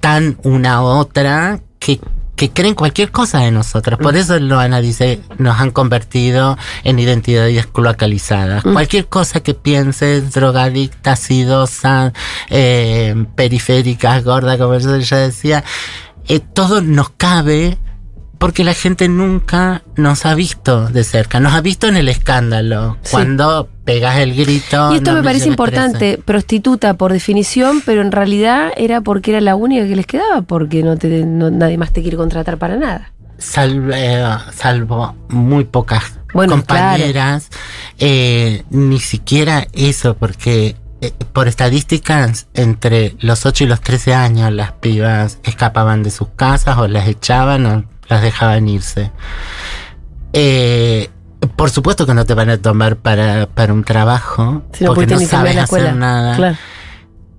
tan 0.00 0.36
una 0.42 0.82
otra 0.82 1.60
que 1.78 2.00
que 2.36 2.50
creen 2.50 2.74
cualquier 2.74 3.10
cosa 3.10 3.40
de 3.40 3.50
nosotros. 3.50 3.98
Por 3.98 4.16
eso 4.16 4.38
Loana 4.38 4.80
dice, 4.80 5.20
nos 5.38 5.60
han 5.60 5.70
convertido 5.70 6.58
en 6.82 6.98
identidades 6.98 7.66
cloacalizadas. 7.66 8.62
Cualquier 8.62 9.06
cosa 9.06 9.40
que 9.40 9.54
pienses, 9.54 10.32
drogadicta, 10.32 11.12
acidosa, 11.12 12.12
eh, 12.50 13.14
periférica, 13.36 14.20
gorda, 14.20 14.58
como 14.58 14.76
yo 14.78 14.96
ya 14.98 15.18
decía, 15.18 15.64
eh, 16.26 16.40
todo 16.40 16.80
nos 16.80 17.10
cabe 17.10 17.78
porque 18.44 18.62
la 18.64 18.74
gente 18.74 19.08
nunca 19.08 19.82
nos 19.96 20.26
ha 20.26 20.34
visto 20.34 20.86
de 20.88 21.02
cerca, 21.02 21.40
nos 21.40 21.54
ha 21.54 21.60
visto 21.62 21.86
en 21.88 21.96
el 21.96 22.08
escándalo, 22.10 22.98
Sí. 23.02 23.12
cuando 23.12 23.68
pegas 23.84 24.18
el 24.18 24.34
grito. 24.34 24.92
y 24.92 24.96
esto 24.96 25.12
no 25.12 25.18
me 25.18 25.24
parece 25.24 25.48
importante, 25.48 26.18
prostituta 26.22 26.94
por 26.94 27.12
definición, 27.12 27.82
pero 27.86 28.02
en 28.02 28.12
realidad 28.12 28.68
era 28.76 29.00
porque 29.00 29.30
era 29.30 29.40
la 29.40 29.56
única 29.56 29.86
que 29.86 29.96
les 29.96 30.06
quedaba, 30.06 30.42
porque 30.42 30.82
no 30.82 30.96
te, 30.98 31.24
no- 31.24 31.50
nadie 31.50 31.78
más 31.78 31.92
te 31.92 32.02
quiere 32.02 32.16
contratar 32.18 32.58
para 32.58 32.76
nada. 32.76 33.10
eh, 33.56 34.36
salvo 34.54 35.14
muy 35.28 35.64
pocas 35.64 36.18
Bueno, 36.32 36.52
compañeras, 36.52 37.48
eh, 37.98 38.62
ni 38.70 39.00
siquiera 39.00 39.66
eso, 39.72 40.16
porque 40.16 40.76
eh, 41.00 41.12
por 41.32 41.48
estadísticas, 41.48 42.46
entre 42.54 43.16
los 43.20 43.44
8 43.44 43.64
y 43.64 43.66
los 43.66 43.80
13 43.80 44.14
años 44.14 44.50
las 44.52 44.72
pibas 44.72 45.38
escapaban 45.44 46.02
de 46.02 46.10
sus 46.10 46.28
casas 46.36 46.78
o 46.78 46.88
las 46.88 47.08
echaban 47.08 47.66
o 47.66 47.84
las 48.08 48.22
dejaban 48.22 48.68
irse. 48.68 49.10
Eh, 50.32 51.10
por 51.56 51.70
supuesto 51.70 52.06
que 52.06 52.14
no 52.14 52.24
te 52.24 52.34
van 52.34 52.50
a 52.50 52.56
tomar 52.58 52.96
para, 52.96 53.46
para 53.46 53.72
un 53.72 53.84
trabajo, 53.84 54.62
Si 54.72 54.84
no 54.84 54.94
porque 54.94 55.14
no 55.14 55.20
sabes 55.20 55.56
hacer 55.56 55.94
nada 55.94 56.36
Claro. 56.36 56.56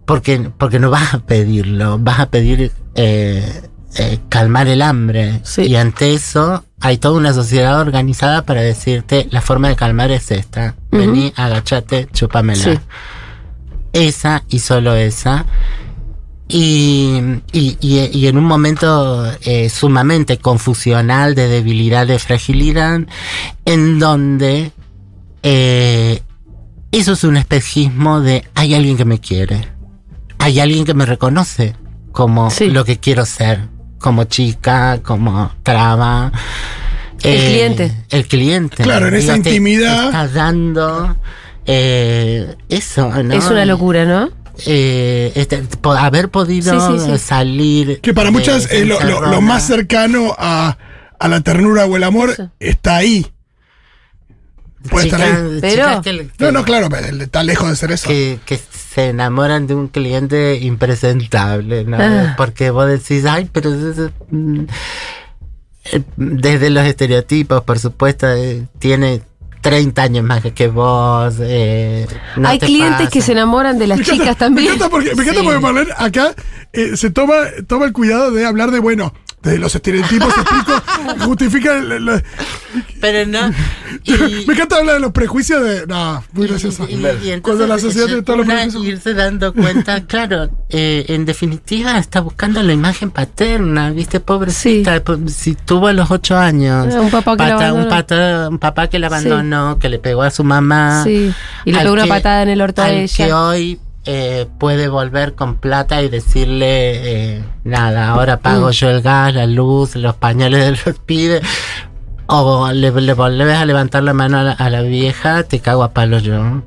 porque, 0.05 0.51
porque 0.57 0.80
no 0.80 0.89
vas 0.89 1.13
a 1.16 1.20
pedirlo, 1.20 1.97
vas 1.99 2.20
a 2.20 2.30
pedir 2.30 2.72
eh, 2.95 3.61
eh, 3.95 4.20
calmar 4.30 4.68
el 4.68 4.82
hambre. 4.82 5.39
Sí. 5.43 5.63
Y 5.63 5.76
ante 5.76 6.13
eso 6.13 6.63
hay 6.80 6.97
toda 6.97 7.18
una 7.18 7.34
sociedad 7.34 7.80
organizada 7.80 8.43
para 8.43 8.61
decirte 8.61 9.28
la 9.32 9.41
forma 9.41 9.70
de 9.70 9.76
calmar 9.76 10.11
es 10.11 10.30
esta. 10.32 10.76
Vení, 10.91 11.34
agachate, 11.36 12.07
chúpamela. 12.13 12.63
Sí. 12.63 12.80
Esa 13.93 14.43
y 14.49 14.59
solo 14.59 14.93
esa. 14.93 15.45
Y, 16.47 17.19
y, 17.51 17.77
y- 17.81 18.09
y 18.13 18.27
en 18.27 18.37
un 18.37 18.43
momento 18.45 19.25
eh, 19.41 19.69
sumamente 19.69 20.37
confusional 20.37 21.33
de 21.33 21.47
debilidad, 21.47 22.05
de 22.05 22.19
fragilidad, 22.19 22.99
en 23.65 23.97
donde 23.99 24.71
eh, 25.41 26.21
eso 26.91 27.13
es 27.13 27.23
un 27.23 27.37
espejismo 27.37 28.21
de 28.21 28.43
hay 28.53 28.75
alguien 28.75 28.95
que 28.95 29.05
me 29.05 29.19
quiere, 29.19 29.67
hay 30.37 30.59
alguien 30.59 30.85
que 30.85 30.93
me 30.93 31.05
reconoce 31.07 31.75
como 32.11 32.51
Sí. 32.51 32.69
lo 32.69 32.85
que 32.85 32.99
quiero 32.99 33.25
ser, 33.25 33.67
como 33.97 34.25
chica, 34.25 34.99
como 35.03 35.51
traba. 35.63 36.31
El 37.23 37.39
cliente. 37.43 37.91
El 38.11 38.27
cliente. 38.27 38.83
Claro, 38.83 39.07
en 39.07 39.15
esa 39.15 39.33
Digo, 39.33 39.43
te- 39.43 39.49
intimidad. 39.49 39.99
te 40.01 40.05
estás 40.05 40.33
dando 40.35 41.17
eh, 41.65 42.55
eso, 42.69 43.09
¿no? 43.23 43.33
Es 43.33 43.45
una 43.49 43.65
locura, 43.65 44.05
¿no? 44.05 44.29
Eh, 44.66 45.32
este, 45.36 45.58
po- 45.82 45.91
haber 45.93 46.30
podido 46.30 46.80
Sí, 46.97 46.99
sí, 46.99 47.12
sí. 47.12 47.18
salir. 47.20 47.99
Que 48.01 48.14
para 48.14 48.28
de 48.28 48.32
muchas 48.32 48.72
lo, 48.72 48.80
lo- 48.86 48.86
lo 48.99 48.99
encerrona. 49.10 49.39
más 49.41 49.68
cercano 49.68 50.36
a, 50.38 50.78
a 51.20 51.28
la 51.28 51.41
ternura 51.41 51.86
o 51.86 51.95
el 51.97 52.03
amor 52.03 52.30
Eso. 52.32 52.51
está 52.60 52.97
ahí. 52.97 53.26
Puede 54.89 55.08
estar 55.08 55.22
ahí. 55.22 55.58
Pero- 55.62 56.01
chicas 56.01 56.01
que- 56.03 56.30
No, 56.39 56.51
no, 56.51 56.64
claro, 56.64 56.89
está 57.20 57.43
lejos 57.43 57.70
de 57.70 57.76
ser 57.76 57.91
eso. 57.91 58.08
que, 58.08 58.39
que 58.45 58.60
se 58.93 59.10
enamoran 59.10 59.66
de 59.68 59.74
un 59.76 59.88
cliente 59.88 60.58
impresentable, 60.62 61.84
¿no? 61.86 61.97
Ah. 61.99 62.34
Porque 62.38 62.70
vos 62.70 62.88
decís, 62.88 63.26
ay, 63.26 63.49
pero 63.51 63.72
mm, 63.72 64.60
eh, 65.91 66.01
desde 66.18 66.70
los 66.70 66.86
estereotipos, 66.86 67.64
por 67.64 67.80
supuesto, 67.80 68.28
eh, 68.32 68.68
tiene 68.80 69.22
30 69.70 70.01
años 70.03 70.24
más 70.24 70.43
que 70.53 70.68
vos. 70.68 71.34
eh, 71.41 72.05
no 72.38 72.47
Hay 72.47 72.59
te 72.59 72.68
clientes 72.68 73.09
que 73.09 73.20
se 73.22 73.32
enamoran 73.32 73.80
de 73.80 73.88
las 73.88 73.97
Me 73.97 74.03
encanta- 74.03 74.22
chicas 74.24 74.38
también. 74.38 74.68
Me 74.68 74.76
encanta 74.76 74.89
porque, 74.91 75.16
me 75.16 75.24
encanta 75.24 75.39
Sí. 75.41 75.45
porque 75.45 75.59
Marlene 75.59 75.91
acá 75.97 76.36
eh, 76.72 76.95
se 76.95 77.09
toma, 77.09 77.36
toma 77.68 77.86
el 77.86 77.93
cuidado 77.93 78.30
de 78.32 78.45
hablar 78.45 78.70
de, 78.70 78.78
bueno, 78.80 79.11
de 79.51 79.57
los 79.59 79.73
estereotipos, 79.75 80.27
explico, 80.37 80.73
justifica. 81.25 81.77
el- 81.77 81.91
el- 81.91 82.23
Pero 82.99 83.29
no. 83.29 83.51
y- 84.03 84.45
me 84.45 84.53
encanta 84.53 84.77
hablar 84.77 84.95
de 84.95 84.99
los 85.01 85.11
prejuicios 85.11 85.63
de. 85.63 85.85
No, 85.87 86.23
muy 86.33 86.47
gracioso. 86.47 86.85
Y- 86.89 86.93
y- 86.95 86.97
y 86.97 87.01
entonces 87.31 87.41
Cuando 87.41 87.67
la 87.67 87.79
sociedad 87.79 88.07
tiene 88.07 88.21
todos 88.23 88.39
los 88.39 88.47
prejuicios. 88.47 88.85
irse 88.85 89.13
dando 89.13 89.53
cuenta, 89.53 90.01
claro, 90.07 90.49
eh, 90.69 91.05
en 91.09 91.25
definitiva 91.25 91.97
está 91.97 92.19
buscando 92.21 92.61
la 92.63 92.73
imagen 92.73 93.11
paterna, 93.11 93.91
¿viste? 93.91 94.19
Pobrecita, 94.19 95.03
po- 95.03 95.17
si 95.27 95.55
tuvo 95.55 95.87
a 95.87 95.93
los 95.93 96.09
ocho 96.11 96.37
años. 96.37 96.93
Un 96.95 97.11
papá 97.11 97.37
que 97.37 97.43
la 97.43 97.55
un, 97.57 97.63
abandonó. 97.63 97.89
pata- 97.89 98.49
un 98.49 98.59
papá 98.59 98.87
que 98.87 98.99
la 98.99 99.09
Sí. 99.09 99.13
abandonó, 99.15 99.79
que 99.79 99.89
le 99.89 99.99
pegó 99.99 100.23
a 100.23 100.31
su 100.31 100.43
mamá. 100.43 101.03
Sí. 101.03 101.33
Y 101.65 101.71
le 101.71 101.79
pegó 101.79 101.93
una 101.93 102.03
que- 102.03 102.09
patada 102.09 102.43
en 102.43 102.49
el 102.49 102.61
orto 102.61 102.81
a 102.81 102.89
ella. 102.91 103.25
que 103.25 103.33
hoy 103.33 103.79
eh, 104.06 104.47
puede 104.60 104.88
volver 104.88 105.36
con 105.36 105.56
plata 105.56 106.01
y 106.01 106.10
decirle, 106.10 107.36
eh, 107.38 107.43
nada, 107.64 108.10
ahora 108.10 108.38
pago 108.38 108.68
Mm. 108.70 108.72
yo 108.72 108.89
el 108.89 109.01
gas, 109.01 109.34
la 109.34 109.45
luz, 109.47 109.95
los 109.95 110.16
pañales 110.16 110.64
de 110.66 110.72
los 110.91 110.99
pibes. 111.06 111.41
O 112.28 112.72
le, 112.72 112.89
le 112.91 113.14
volvés 113.14 113.56
a 113.56 113.66
levantar 113.66 114.01
la 114.01 114.14
mano 114.14 114.39
a 114.39 114.43
la, 114.43 114.51
a 114.53 114.70
la 114.72 114.82
vieja, 114.82 115.43
te 115.43 115.60
cago 115.60 115.84
a 115.84 115.91
palo 115.91 116.18
yo. 116.20 116.64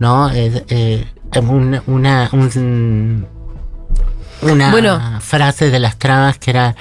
¿No? 0.00 0.30
Es, 0.30 0.64
eh, 0.68 1.06
un- 1.40 1.80
una, 1.86 2.28
un- 2.32 3.26
una 4.42 4.70
Bueno. 4.70 5.00
frase 5.20 5.70
de 5.70 5.78
las 5.78 5.96
trabas 5.96 6.38
que 6.38 6.50
era, 6.50 6.74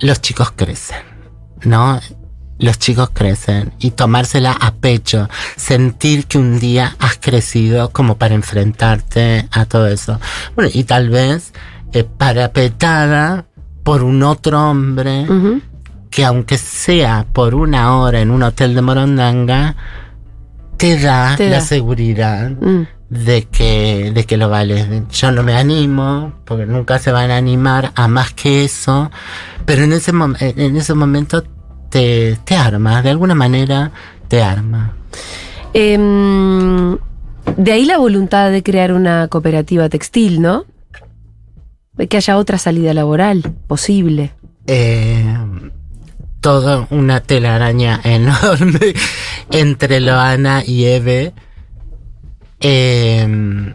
los 0.00 0.20
chicos 0.20 0.52
crecen. 0.54 0.98
¿No? 1.64 1.98
Los 2.58 2.78
chicos 2.78 3.10
crecen 3.12 3.72
y 3.80 3.90
tomársela 3.90 4.52
a 4.52 4.72
pecho, 4.74 5.28
sentir 5.56 6.26
que 6.26 6.38
un 6.38 6.60
día 6.60 6.94
has 7.00 7.16
crecido 7.18 7.90
como 7.90 8.16
para 8.16 8.34
enfrentarte 8.34 9.48
a 9.50 9.64
todo 9.64 9.88
eso. 9.88 10.20
Bueno, 10.54 10.70
y 10.72 10.84
tal 10.84 11.10
vez 11.10 11.52
eh, 11.92 12.04
parapetada 12.04 13.46
por 13.82 14.02
un 14.02 14.22
otro 14.22 14.70
hombre 14.70 15.26
que 16.10 16.24
aunque 16.24 16.56
sea 16.58 17.26
por 17.32 17.54
una 17.56 17.96
hora 17.98 18.20
en 18.20 18.30
un 18.30 18.42
hotel 18.44 18.74
de 18.74 18.82
Morondanga, 18.82 19.74
te 20.76 20.98
da 20.98 21.34
Te 21.36 21.50
la 21.50 21.56
da. 21.56 21.60
seguridad 21.60 22.50
Mm. 22.50 22.86
de 23.10 23.42
que, 23.46 24.12
de 24.14 24.24
que 24.24 24.36
lo 24.36 24.48
vales. 24.48 24.86
Yo 25.10 25.30
no 25.32 25.42
me 25.42 25.54
animo, 25.54 26.32
porque 26.44 26.66
nunca 26.66 26.98
se 27.00 27.10
van 27.12 27.30
a 27.32 27.36
animar 27.36 27.92
a 27.96 28.06
más 28.08 28.32
que 28.32 28.64
eso, 28.64 29.10
pero 29.66 29.82
en 29.82 29.92
ese, 29.92 30.12
en 30.40 30.76
ese 30.76 30.94
momento 30.94 31.44
te, 31.94 32.36
te 32.44 32.56
arma, 32.56 33.02
de 33.02 33.10
alguna 33.10 33.36
manera 33.36 33.92
te 34.26 34.42
arma. 34.42 34.96
Em, 35.72 36.98
de 37.56 37.72
ahí 37.72 37.84
la 37.84 37.98
voluntad 37.98 38.50
de 38.50 38.64
crear 38.64 38.92
una 38.92 39.28
cooperativa 39.28 39.88
textil, 39.88 40.42
¿no? 40.42 40.64
De 41.92 42.08
que 42.08 42.16
haya 42.16 42.36
otra 42.36 42.58
salida 42.58 42.92
laboral 42.94 43.42
posible. 43.68 44.32
Eh, 44.66 45.24
toda 46.40 46.88
una 46.90 47.20
telaraña 47.20 48.00
enorme 48.04 48.92
entre 49.52 50.00
Loana 50.00 50.64
y 50.66 50.86
Eve. 50.86 51.32
Eh, 52.58 53.72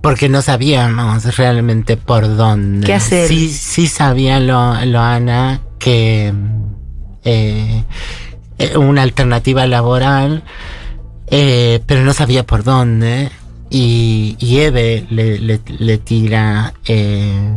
porque 0.00 0.30
no 0.30 0.40
sabíamos 0.40 1.36
realmente 1.36 1.98
por 1.98 2.34
dónde. 2.34 2.86
¿Qué 2.86 2.94
hacer? 2.94 3.28
Sí, 3.28 3.50
sí 3.50 3.88
sabía 3.88 4.40
Lo- 4.40 4.82
Loana 4.86 5.60
que 5.78 6.32
eh, 7.24 7.84
eh, 8.58 8.76
una 8.76 9.02
alternativa 9.02 9.66
laboral, 9.66 10.42
eh, 11.28 11.80
pero 11.86 12.02
no 12.04 12.12
sabía 12.12 12.44
por 12.46 12.64
dónde. 12.64 13.30
Y, 13.70 14.36
y 14.38 14.58
Eve 14.60 15.06
le, 15.10 15.38
le, 15.38 15.60
le 15.66 15.98
tira, 15.98 16.72
eh, 16.86 17.52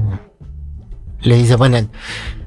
le 1.22 1.36
dice, 1.38 1.56
bueno, 1.56 1.88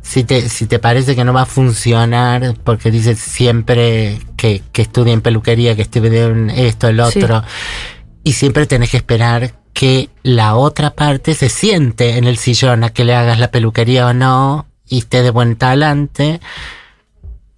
si 0.02 0.22
te, 0.24 0.48
si 0.50 0.66
te 0.66 0.78
parece 0.78 1.16
que 1.16 1.24
no 1.24 1.32
va 1.32 1.42
a 1.42 1.46
funcionar, 1.46 2.54
porque 2.62 2.90
dice 2.90 3.14
siempre 3.14 4.18
que, 4.36 4.62
que 4.70 4.82
estudien 4.82 5.22
peluquería, 5.22 5.74
que 5.74 5.82
estudien 5.82 6.50
esto, 6.50 6.88
el 6.88 7.02
Sí. 7.10 7.20
otro, 7.22 7.42
y 8.22 8.32
siempre 8.32 8.66
tenés 8.66 8.90
que 8.90 8.98
esperar 8.98 9.54
que 9.72 10.10
la 10.22 10.56
otra 10.56 10.90
parte 10.90 11.34
se 11.34 11.48
siente 11.48 12.18
en 12.18 12.24
el 12.24 12.36
sillón 12.36 12.84
a 12.84 12.90
que 12.90 13.04
le 13.04 13.14
hagas 13.14 13.38
la 13.38 13.50
peluquería 13.50 14.06
o 14.08 14.12
no, 14.12 14.66
y 14.86 14.98
esté 14.98 15.22
de 15.22 15.30
buen 15.30 15.56
talante. 15.56 16.40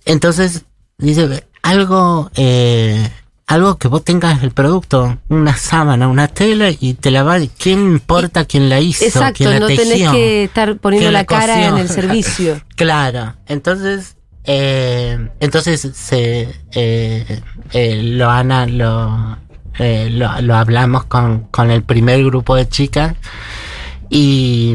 Entonces, 0.06 0.64
dice, 0.98 1.46
algo, 1.62 2.30
eh, 2.36 3.10
algo 3.46 3.76
que 3.76 3.88
vos 3.88 4.02
tengas 4.02 4.42
el 4.42 4.52
producto, 4.52 5.18
una 5.28 5.56
sábana, 5.56 6.08
una 6.08 6.28
tela, 6.28 6.70
y 6.70 6.94
te 6.94 7.10
la 7.10 7.22
va, 7.22 7.38
¿quién 7.58 7.80
importa 7.80 8.44
quién 8.44 8.68
la 8.68 8.80
hizo? 8.80 9.04
Exacto, 9.04 9.38
quién 9.38 9.50
la 9.50 9.60
no 9.60 9.66
tenés 9.66 9.88
tejió? 9.88 10.12
que 10.12 10.44
estar 10.44 10.76
poniendo 10.78 11.04
¿Quién 11.04 11.12
la 11.12 11.20
la 11.20 11.26
cara 11.26 11.68
en 11.68 11.78
el 11.78 11.88
servicio. 12.00 12.62
Claro, 12.76 13.34
entonces, 13.46 14.16
eh, 14.44 15.28
entonces 15.40 15.88
se, 15.94 16.54
eh, 16.72 17.42
eh, 17.72 18.00
Loana 18.02 18.66
lo, 18.66 19.38
eh, 19.78 20.08
lo, 20.10 20.40
lo 20.40 20.56
hablamos 20.56 21.04
con, 21.04 21.40
con 21.50 21.70
el 21.70 21.82
primer 21.82 22.24
grupo 22.24 22.54
de 22.54 22.68
chicas 22.68 23.14
y, 24.08 24.74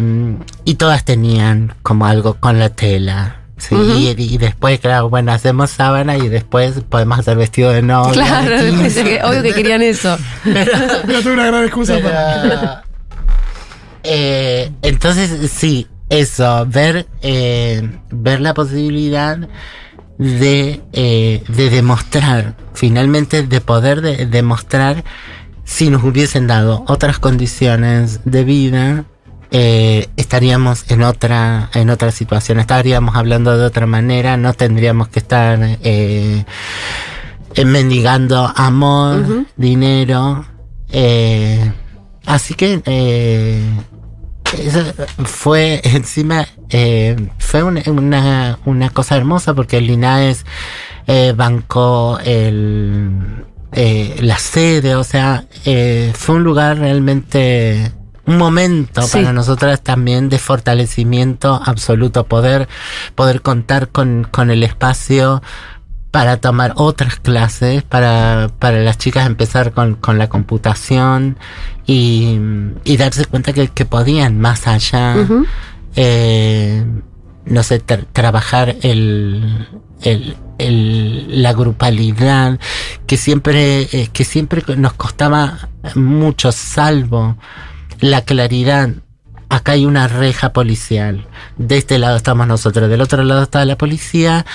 y 0.65 0.75
todas 0.75 1.05
tenían 1.05 1.73
como 1.83 2.05
algo 2.05 2.35
con 2.35 2.59
la 2.59 2.69
tela. 2.69 3.37
¿Sí? 3.61 3.75
Y, 4.17 4.33
y 4.33 4.37
después, 4.37 4.79
claro, 4.79 5.09
bueno, 5.09 5.31
hacemos 5.31 5.69
sábana 5.71 6.17
y 6.17 6.27
después 6.29 6.81
podemos 6.89 7.19
hacer 7.19 7.37
vestido 7.37 7.71
de 7.71 7.81
novia. 7.81 8.13
claro, 8.13 8.63
de 8.63 9.03
que- 9.03 9.21
obvio 9.23 9.43
que 9.43 9.53
querían 9.53 9.81
eso. 9.81 10.17
Mira, 10.45 10.65
tengo 11.05 11.33
una 11.33 11.45
gran 11.47 11.63
excusa 11.63 11.99
para. 11.99 12.41
Pero, 12.41 12.91
eh, 14.03 14.71
entonces, 14.81 15.51
sí, 15.51 15.87
eso, 16.09 16.65
ver, 16.67 17.07
eh, 17.21 17.89
ver 18.09 18.41
la 18.41 18.53
posibilidad 18.53 19.37
de, 20.17 20.81
eh, 20.93 21.43
de 21.47 21.69
demostrar, 21.69 22.55
finalmente 22.73 23.43
de 23.43 23.61
poder 23.61 24.01
de- 24.01 24.25
demostrar 24.25 25.03
si 25.63 25.89
nos 25.89 26.03
hubiesen 26.03 26.47
dado 26.47 26.83
otras 26.87 27.19
condiciones 27.19 28.19
de 28.25 28.43
vida, 28.43 29.05
eh, 29.51 30.07
estaríamos 30.15 30.89
en 30.89 31.03
otra, 31.03 31.69
en 31.73 31.89
otra 31.89 32.11
situación, 32.11 32.59
estaríamos 32.59 33.15
hablando 33.15 33.57
de 33.57 33.65
otra 33.65 33.85
manera, 33.85 34.37
no 34.37 34.53
tendríamos 34.53 35.09
que 35.09 35.19
estar 35.19 35.59
eh, 35.61 36.45
eh, 37.53 37.65
mendigando 37.65 38.51
amor, 38.55 39.45
dinero. 39.57 40.45
eh, 40.91 41.71
así 42.25 42.53
que 42.53 42.81
eh, 42.85 43.63
eso 44.57 44.83
fue 45.25 45.81
encima 45.85 46.47
eh, 46.69 47.15
fue 47.39 47.63
una, 47.63 47.81
una, 47.87 48.59
una 48.65 48.89
cosa 48.89 49.17
hermosa 49.17 49.53
porque 49.53 49.77
el 49.77 49.87
Linares 49.87 50.45
eh, 51.07 51.33
bancó 51.35 52.19
el 52.23 53.45
eh, 53.73 54.17
la 54.21 54.37
sede, 54.37 54.95
o 54.95 55.03
sea, 55.03 55.45
eh, 55.65 56.11
fue 56.13 56.35
un 56.35 56.43
lugar 56.43 56.77
realmente 56.79 57.91
un 58.31 58.37
momento 58.37 59.01
Sí. 59.03 59.19
para 59.19 59.33
nosotras 59.33 59.81
también 59.81 60.29
de 60.29 60.39
fortalecimiento 60.39 61.61
absoluto, 61.65 62.25
poder, 62.25 62.67
poder 63.15 63.41
contar 63.41 63.89
con, 63.89 64.27
con 64.29 64.49
el 64.51 64.63
espacio 64.63 65.41
para 66.11 66.37
tomar 66.37 66.73
otras 66.75 67.15
clases, 67.17 67.83
para, 67.83 68.49
para 68.59 68.79
las 68.79 68.97
chicas 68.97 69.25
empezar 69.27 69.71
con, 69.71 69.95
con 69.95 70.17
la 70.17 70.27
computación 70.27 71.37
y, 71.85 72.37
y 72.83 72.97
darse 72.97 73.25
cuenta 73.25 73.53
que, 73.53 73.69
que 73.69 73.85
podían 73.85 74.39
más 74.39 74.67
allá, 74.67 75.15
eh, 75.95 76.83
no 77.45 77.63
sé, 77.63 77.81
tra- 77.85 78.05
trabajar 78.11 78.75
el, 78.81 79.67
el, 80.01 80.35
el- 80.57 81.41
la 81.41 81.53
grupalidad, 81.53 82.59
que 83.07 83.17
siempre, 83.17 83.83
eh, 83.91 84.09
que 84.11 84.23
siempre 84.25 84.63
nos 84.77 84.93
costaba 84.93 85.69
mucho, 85.95 86.51
salvo 86.51 87.37
la 88.01 88.21
claridad. 88.23 88.89
Acá 89.49 89.73
hay 89.73 89.85
una 89.85 90.07
reja 90.07 90.53
policial. 90.53 91.27
De 91.57 91.77
este 91.77 91.99
lado 91.99 92.15
estamos 92.17 92.47
nosotros, 92.47 92.89
del 92.89 93.01
otro 93.01 93.23
lado 93.23 93.43
está 93.43 93.63
la 93.65 93.77
policía. 93.77 94.45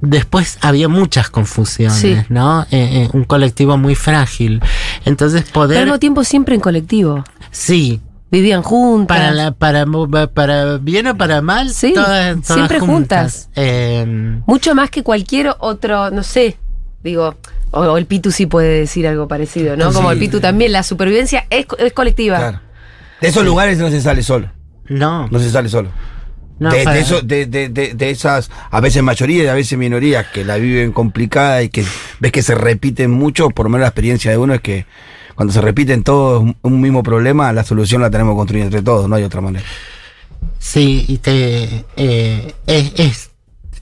Después 0.00 0.58
había 0.60 0.88
muchas 0.88 1.28
confusiones, 1.28 1.96
Sí. 1.98 2.16
¿no? 2.28 2.62
Eh, 2.64 2.66
eh, 2.70 3.08
un 3.14 3.24
colectivo 3.24 3.76
muy 3.78 3.94
frágil. 3.96 4.60
Entonces 5.04 5.42
Pero 5.42 5.62
al 5.62 5.68
poder... 5.68 5.84
mismo 5.86 5.98
tiempo 5.98 6.24
siempre 6.24 6.54
en 6.54 6.60
colectivo. 6.60 7.24
Sí, 7.50 8.00
Vivían 8.30 8.62
juntas. 8.62 9.16
para, 9.16 9.32
la, 9.32 9.50
para, 9.52 9.86
para 10.34 10.76
bien 10.76 11.06
o 11.06 11.16
para 11.16 11.40
mal, 11.40 11.70
Sí, 11.70 11.94
todas, 11.94 12.34
todas 12.42 12.46
siempre 12.46 12.78
juntas. 12.78 13.48
Eh, 13.56 14.40
Mucho 14.46 14.74
más 14.74 14.90
que 14.90 15.02
cualquier 15.02 15.54
otro, 15.58 16.10
no 16.10 16.22
sé, 16.22 16.58
digo, 17.02 17.36
o, 17.70 17.80
o 17.80 17.96
el 17.96 18.04
Pitu 18.04 18.30
sí 18.30 18.44
puede 18.44 18.80
decir 18.80 19.08
algo 19.08 19.26
parecido, 19.28 19.76
¿no? 19.78 19.88
Sí. 19.90 19.96
Como 19.96 20.12
el 20.12 20.18
Pitu 20.18 20.40
también, 20.40 20.72
la 20.72 20.82
supervivencia 20.82 21.46
es, 21.48 21.64
co- 21.64 21.78
es 21.78 21.92
colectiva. 21.94 22.36
Claro. 22.36 22.60
De 23.20 23.28
esos 23.28 23.44
lugares 23.44 23.78
no 23.78 23.90
se 23.90 24.00
sale 24.00 24.22
solo. 24.22 24.50
no, 24.88 25.28
No 25.28 25.38
se 25.38 25.50
sale 25.50 25.68
solo. 25.68 25.90
no, 26.58 26.70
de, 26.70 26.84
de 26.84 27.00
eso- 27.00 27.20
esas, 28.00 28.50
a 28.70 28.80
veces 28.80 29.02
mayoría 29.02 29.44
y 29.44 29.46
a 29.48 29.54
veces 29.54 29.78
minorías 29.78 30.26
que 30.32 30.44
la 30.44 30.56
viven 30.56 30.92
complicada 30.92 31.62
y 31.62 31.68
que 31.68 31.84
ves 32.20 32.32
que 32.32 32.42
se 32.42 32.54
repiten 32.54 33.10
mucho, 33.10 33.50
por 33.50 33.66
lo 33.66 33.70
menos 33.70 33.82
la 33.82 33.88
experiencia 33.88 34.30
de 34.30 34.38
uno 34.38 34.54
es 34.54 34.60
que 34.60 34.86
cuando 35.34 35.52
se 35.54 35.60
repiten 35.60 36.02
todos 36.02 36.42
un, 36.42 36.56
un 36.62 36.80
mismo 36.80 37.02
problema, 37.04 37.52
la 37.52 37.62
solución 37.64 38.02
la 38.02 38.10
tenemos 38.10 38.34
construida 38.36 38.64
entre 38.64 38.82
todos, 38.82 39.08
no 39.08 39.14
hay 39.16 39.22
otra 39.22 39.40
manera. 39.40 39.64
Sí, 40.58 41.04
y 41.06 41.18
te 41.18 41.84
eh, 41.96 42.54
es, 42.66 42.92
es, 42.96 43.30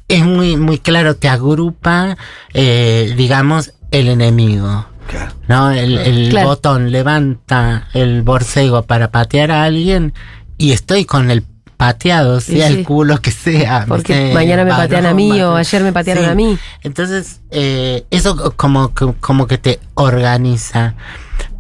es 0.08 0.22
muy, 0.24 0.56
muy 0.56 0.78
claro, 0.78 1.16
te 1.16 1.28
agrupa, 1.28 2.16
eh, 2.52 3.14
digamos, 3.16 3.72
el 3.90 4.08
enemigo. 4.08 4.86
Claro. 5.08 5.32
¿No? 5.48 5.70
El, 5.70 5.98
el 5.98 6.28
Claro. 6.30 6.48
botón 6.48 6.90
levanta 6.92 7.88
el 7.94 8.22
borcego 8.22 8.82
para 8.82 9.10
patear 9.10 9.50
a 9.50 9.64
alguien 9.64 10.12
y 10.58 10.72
estoy 10.72 11.04
con 11.04 11.30
el 11.30 11.44
pateado, 11.76 12.40
sea 12.40 12.68
sí. 12.68 12.74
el 12.78 12.84
culo 12.84 13.18
que 13.20 13.30
sea. 13.30 13.84
Porque 13.86 14.32
mañana 14.32 14.64
me 14.64 14.70
Varón, 14.70 14.84
patean 14.86 15.06
a 15.06 15.14
mí 15.14 15.40
o 15.42 15.56
ayer 15.56 15.82
me 15.82 15.92
patearon 15.92 16.24
Sí. 16.24 16.30
a 16.30 16.34
mí. 16.34 16.58
Entonces, 16.82 17.40
eh, 17.50 18.04
eso 18.10 18.52
como, 18.56 18.94
que- 18.94 19.12
como 19.20 19.46
que 19.46 19.58
te 19.58 19.78
organiza. 19.94 20.94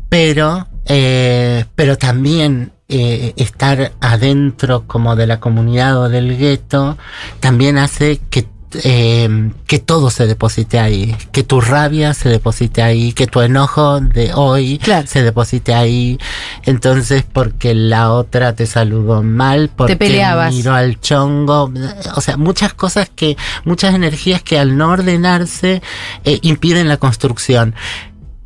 Pero, 0.08 0.66
eh, 0.86 1.64
pero 1.74 1.98
también 1.98 2.72
eh, 2.88 3.32
estar 3.36 3.92
adentro 4.00 4.84
como 4.86 5.16
de 5.16 5.26
la 5.26 5.40
comunidad 5.40 5.98
o 6.00 6.08
del 6.08 6.38
gueto 6.38 6.96
también 7.40 7.78
hace 7.78 8.20
que 8.30 8.46
eh, 8.84 9.50
que 9.66 9.78
todo 9.78 10.10
se 10.10 10.26
deposite 10.26 10.78
ahí, 10.78 11.16
que 11.32 11.42
tu 11.42 11.60
rabia 11.60 12.14
se 12.14 12.28
deposite 12.28 12.82
ahí, 12.82 13.12
que 13.12 13.26
tu 13.26 13.40
enojo 13.40 14.00
de 14.00 14.32
hoy 14.34 14.78
Claro. 14.78 15.06
se 15.06 15.22
deposite 15.22 15.74
ahí. 15.74 16.18
Entonces, 16.64 17.24
porque 17.30 17.74
la 17.74 18.12
otra 18.12 18.54
te 18.54 18.66
saludó 18.66 19.22
mal, 19.22 19.70
porque 19.74 19.96
peleabas. 19.96 20.54
miró 20.54 20.74
al 20.74 21.00
chongo, 21.00 21.72
o 22.14 22.20
sea, 22.20 22.36
muchas 22.36 22.74
cosas 22.74 23.10
que, 23.14 23.36
muchas 23.64 23.94
energías 23.94 24.42
que 24.42 24.58
al 24.58 24.76
no 24.76 24.90
ordenarse 24.90 25.82
eh, 26.24 26.38
impiden 26.42 26.88
la 26.88 26.96
construcción. 26.96 27.74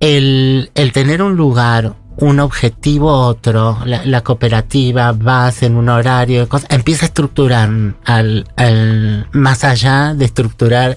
El, 0.00 0.70
el 0.74 0.92
tener 0.92 1.22
un 1.22 1.36
lugar, 1.36 1.94
un 2.20 2.40
objetivo 2.40 3.12
otro, 3.12 3.78
la, 3.84 4.04
la 4.04 4.20
cooperativa, 4.22 5.12
vas 5.12 5.62
en 5.62 5.76
un 5.76 5.88
horario, 5.88 6.48
empieza 6.68 7.06
a 7.06 7.08
estructurar 7.08 7.70
al, 8.04 8.46
al, 8.56 9.26
más 9.32 9.64
allá 9.64 10.14
de 10.14 10.26
estructurar 10.26 10.96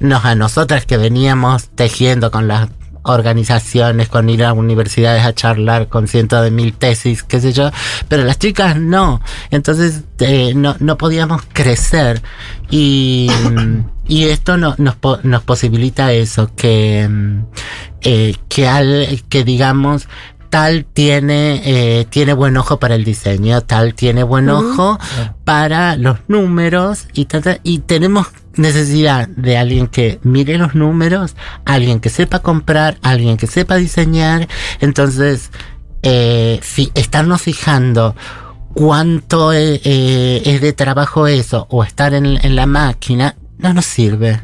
nos 0.00 0.24
a 0.24 0.34
nosotras 0.34 0.86
que 0.86 0.96
veníamos 0.96 1.68
tejiendo 1.70 2.30
con 2.30 2.48
las 2.48 2.68
organizaciones, 3.02 4.08
con 4.08 4.28
ir 4.28 4.44
a 4.44 4.52
universidades 4.52 5.24
a 5.24 5.34
charlar 5.34 5.88
con 5.88 6.08
cientos 6.08 6.42
de 6.42 6.50
mil 6.50 6.74
tesis, 6.74 7.22
qué 7.22 7.40
sé 7.40 7.52
yo, 7.52 7.70
pero 8.08 8.24
las 8.24 8.38
chicas 8.38 8.76
no, 8.76 9.20
entonces 9.50 10.02
eh, 10.18 10.52
no, 10.54 10.76
no 10.78 10.98
podíamos 10.98 11.42
crecer 11.52 12.22
y, 12.70 13.30
y 14.06 14.24
esto 14.24 14.56
no, 14.56 14.74
nos, 14.78 14.96
nos 15.22 15.42
posibilita 15.42 16.12
eso, 16.12 16.50
que, 16.54 17.08
eh, 18.02 18.34
que, 18.48 18.68
al, 18.68 19.22
que 19.28 19.44
digamos, 19.44 20.08
tal 20.50 20.84
tiene, 20.84 21.62
eh, 21.64 22.04
tiene 22.08 22.32
buen 22.32 22.56
ojo 22.56 22.78
para 22.78 22.94
el 22.94 23.04
diseño, 23.04 23.60
tal 23.62 23.94
tiene 23.94 24.22
buen 24.22 24.48
ojo 24.48 24.98
para 25.44 25.96
los 25.96 26.18
números 26.28 27.06
y, 27.12 27.26
y 27.62 27.78
tenemos 27.80 28.26
necesidad 28.54 29.28
de 29.28 29.56
alguien 29.56 29.86
que 29.86 30.18
mire 30.22 30.58
los 30.58 30.74
números, 30.74 31.36
alguien 31.64 32.00
que 32.00 32.08
sepa 32.10 32.40
comprar, 32.40 32.98
alguien 33.02 33.36
que 33.36 33.46
sepa 33.46 33.76
diseñar, 33.76 34.48
entonces 34.80 35.50
eh, 36.02 36.58
fi- 36.62 36.90
estarnos 36.94 37.42
fijando 37.42 38.14
cuánto 38.74 39.52
eh, 39.52 39.80
eh, 39.84 40.42
es 40.44 40.60
de 40.60 40.72
trabajo 40.72 41.26
eso 41.26 41.66
o 41.70 41.84
estar 41.84 42.14
en, 42.14 42.26
en 42.26 42.56
la 42.56 42.66
máquina 42.66 43.36
no 43.58 43.72
nos 43.74 43.86
sirve. 43.86 44.40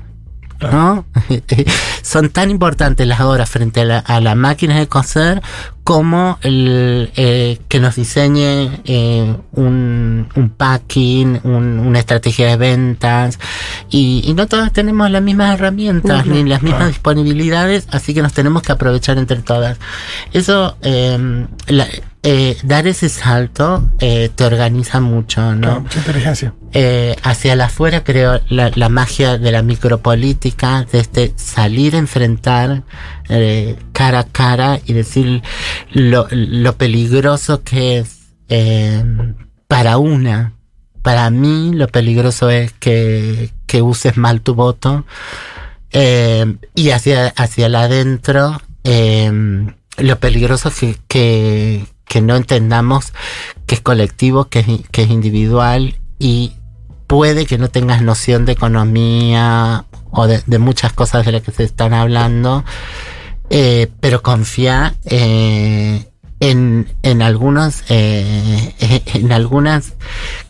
¿No? 0.60 1.04
Son 2.02 2.30
tan 2.30 2.50
importantes 2.50 3.06
las 3.06 3.20
horas 3.20 3.50
frente 3.50 3.80
a 3.80 3.84
la, 3.84 3.98
a 3.98 4.20
la 4.20 4.34
máquina 4.34 4.78
de 4.78 4.86
coser 4.86 5.42
como 5.82 6.38
el, 6.42 7.10
eh, 7.16 7.58
que 7.68 7.80
nos 7.80 7.96
diseñe 7.96 8.70
eh, 8.84 9.36
un, 9.52 10.28
un 10.34 10.48
packing, 10.50 11.40
un- 11.44 11.80
una 11.80 11.98
estrategia 11.98 12.46
de 12.48 12.56
ventas. 12.56 13.38
Y, 13.90 14.22
y 14.24 14.32
no 14.34 14.46
todas 14.46 14.72
tenemos 14.72 15.10
las 15.10 15.22
mismas 15.22 15.54
herramientas 15.54 16.24
ni 16.26 16.44
las 16.44 16.62
mismas 16.62 16.88
disponibilidades, 16.88 17.86
así 17.90 18.14
que 18.14 18.22
nos 18.22 18.32
tenemos 18.32 18.62
que 18.62 18.72
aprovechar 18.72 19.18
entre 19.18 19.42
todas. 19.42 19.78
Eso, 20.32 20.76
eh, 20.82 21.46
la- 21.66 21.88
eh, 22.26 22.56
dar 22.62 22.86
ese 22.86 23.10
salto 23.10 23.90
eh, 23.98 24.30
te 24.34 24.44
organiza 24.44 24.98
mucho, 25.00 25.54
¿no? 25.54 25.60
Claro, 25.60 25.80
mucha 25.82 25.98
inteligencia. 25.98 26.54
eh, 26.72 27.14
hacia 27.22 27.54
la 27.54 27.66
afuera 27.66 28.02
creo 28.02 28.40
la, 28.48 28.70
la 28.74 28.88
magia 28.88 29.36
de 29.36 29.52
la 29.52 29.62
micropolítica, 29.62 30.86
de 30.90 31.00
este 31.00 31.34
salir 31.36 31.94
a 31.94 31.98
enfrentar 31.98 32.82
cara 33.92 34.20
a 34.20 34.24
cara 34.24 34.80
y 34.86 34.94
decir 34.94 35.42
lo, 35.92 36.26
lo 36.30 36.76
peligroso 36.76 37.62
que 37.62 37.98
es 37.98 38.20
para 39.68 39.98
una. 39.98 40.54
Para 41.02 41.28
mí 41.28 41.72
lo 41.74 41.88
peligroso 41.88 42.48
es 42.48 42.72
que, 42.72 43.50
que 43.66 43.82
uses 43.82 44.16
mal 44.16 44.40
tu 44.40 44.54
voto 44.54 45.04
y 45.92 46.90
hacia, 46.90 47.28
hacia 47.28 47.66
el 47.66 47.74
adentro 47.74 48.62
lo 49.98 50.18
peligroso 50.18 50.68
es 50.68 50.74
que, 50.74 50.96
que, 51.06 51.86
que 52.06 52.20
no 52.20 52.36
entendamos 52.36 53.12
que 53.66 53.76
es 53.76 53.80
colectivo, 53.80 54.46
que 54.46 54.60
es, 54.60 54.66
que 54.90 55.02
es 55.02 55.10
individual 55.10 55.96
y 56.18 56.52
puede 57.06 57.46
que 57.46 57.58
no 57.58 57.68
tengas 57.68 58.02
noción 58.02 58.44
de 58.44 58.52
economía 58.52 59.84
o 60.10 60.26
de, 60.26 60.58
muchas 60.58 60.92
cosas 60.92 61.26
de 61.26 61.32
las 61.32 61.42
que 61.42 61.50
se 61.50 61.64
están 61.64 61.92
hablando, 61.92 62.64
eh, 63.50 63.90
pero 64.00 64.22
confía 64.22 64.94
eh, 65.04 66.08
en, 66.40 66.88
en 67.02 67.22
algunos, 67.22 67.82
eh, 67.88 69.02
en 69.14 69.32
algunas 69.32 69.94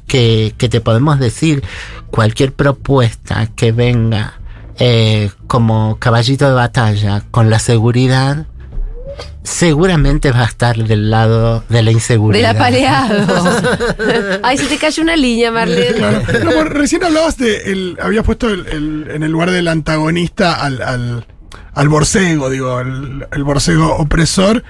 que, 0.07 0.55
que 0.59 0.69
te 0.69 0.81
podemos 0.81 1.19
decir, 1.19 1.65
cualquier 2.11 2.53
propuesta 2.53 3.49
que 3.55 3.73
venga 3.73 4.39
como 5.47 5.99
caballito 6.01 6.49
de 6.49 6.55
batalla 6.55 7.23
con 7.31 7.49
la 7.49 7.61
seguridad, 7.61 8.47
seguramente 9.43 10.31
va 10.33 10.43
a 10.43 10.47
estar 10.47 10.77
del 10.77 11.11
lado 11.11 11.65
de 11.69 11.83
la 11.83 11.91
inseguridad. 11.91 12.49
Del 12.49 12.57
apaleado. 12.57 13.61
Ay, 14.43 14.59
se 14.59 14.67
te 14.67 14.79
cayó 14.79 15.03
una 15.03 15.17
línea, 15.17 15.51
Marlene. 15.51 15.95
Claro. 15.97 16.23
No, 16.45 16.51
por- 16.53 16.73
recién 16.73 17.05
hablabas 17.05 17.37
de. 17.39 17.57
El, 17.73 17.99
habías 18.01 18.25
puesto 18.25 18.49
el- 18.51 18.67
el- 18.67 19.07
en 19.11 19.23
el 19.23 19.31
lugar 19.31 19.51
del 19.51 19.69
antagonista 19.69 20.55
al, 20.55 20.83
al, 20.83 21.27
al 21.75 21.89
borcego, 21.89 22.51
digo, 22.51 22.81
el, 22.81 23.27
el 23.33 23.45
borcego 23.45 23.97
opresor. 23.97 24.65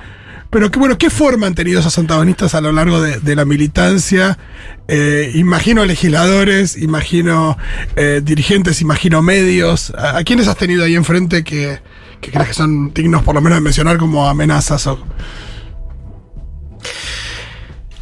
Pero 0.50 0.70
que 0.70 0.78
bueno, 0.78 0.96
¿qué 0.98 1.10
forma 1.10 1.48
han 1.48 1.56
tenido 1.56 1.80
esos 1.80 1.98
antagonistas 1.98 2.54
a 2.54 2.60
lo 2.60 2.70
largo 2.70 3.00
de, 3.00 3.18
de 3.18 3.34
la 3.34 3.44
militancia? 3.44 4.38
Eh, 4.86 5.32
imagino 5.34 5.84
legisladores, 5.84 6.76
imagino 6.76 7.58
eh, 7.96 8.20
dirigentes, 8.22 8.80
imagino 8.80 9.20
medios. 9.20 9.90
¿A, 9.98 10.18
a 10.18 10.22
quiénes 10.24 10.46
has 10.46 10.56
tenido 10.56 10.84
ahí 10.84 10.94
enfrente 10.94 11.42
que, 11.42 11.80
que 12.24 12.30
crees 12.30 12.48
que 12.48 12.54
son 12.54 12.92
dignos 12.94 13.22
por 13.22 13.34
lo 13.34 13.40
menos 13.40 13.58
de 13.58 13.62
mencionar 13.62 13.98
como 13.98 14.26
amenazas? 14.28 14.86
O, 14.86 14.98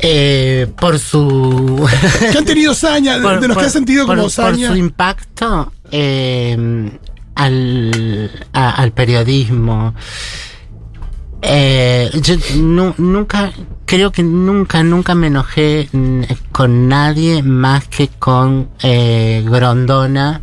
Eh, 0.04 0.66
por 0.80 0.98
su. 0.98 1.88
que 2.32 2.38
han 2.38 2.44
tenido 2.44 2.74
saña, 2.74 3.16
de, 3.18 3.22
por- 3.22 3.40
de 3.40 3.48
los 3.48 3.56
que 3.56 3.60
por- 3.60 3.66
has 3.66 3.72
sentido 3.72 4.06
por- 4.06 4.16
como 4.16 4.22
por 4.24 4.32
saña? 4.32 4.68
su 4.68 4.76
impacto 4.76 5.72
eh, 5.92 6.90
al, 7.36 8.30
a- 8.52 8.70
al 8.70 8.92
periodismo. 8.92 9.94
Eh, 11.44 12.10
yo 12.22 12.34
nu- 12.56 12.94
nunca, 12.98 13.52
creo 13.84 14.12
que 14.12 14.22
nunca, 14.22 14.82
nunca 14.84 15.14
me 15.14 15.26
enojé 15.28 15.88
con 16.52 16.88
nadie 16.88 17.42
más 17.42 17.88
que 17.88 18.08
con 18.08 18.70
eh, 18.82 19.44
Grondona 19.44 20.40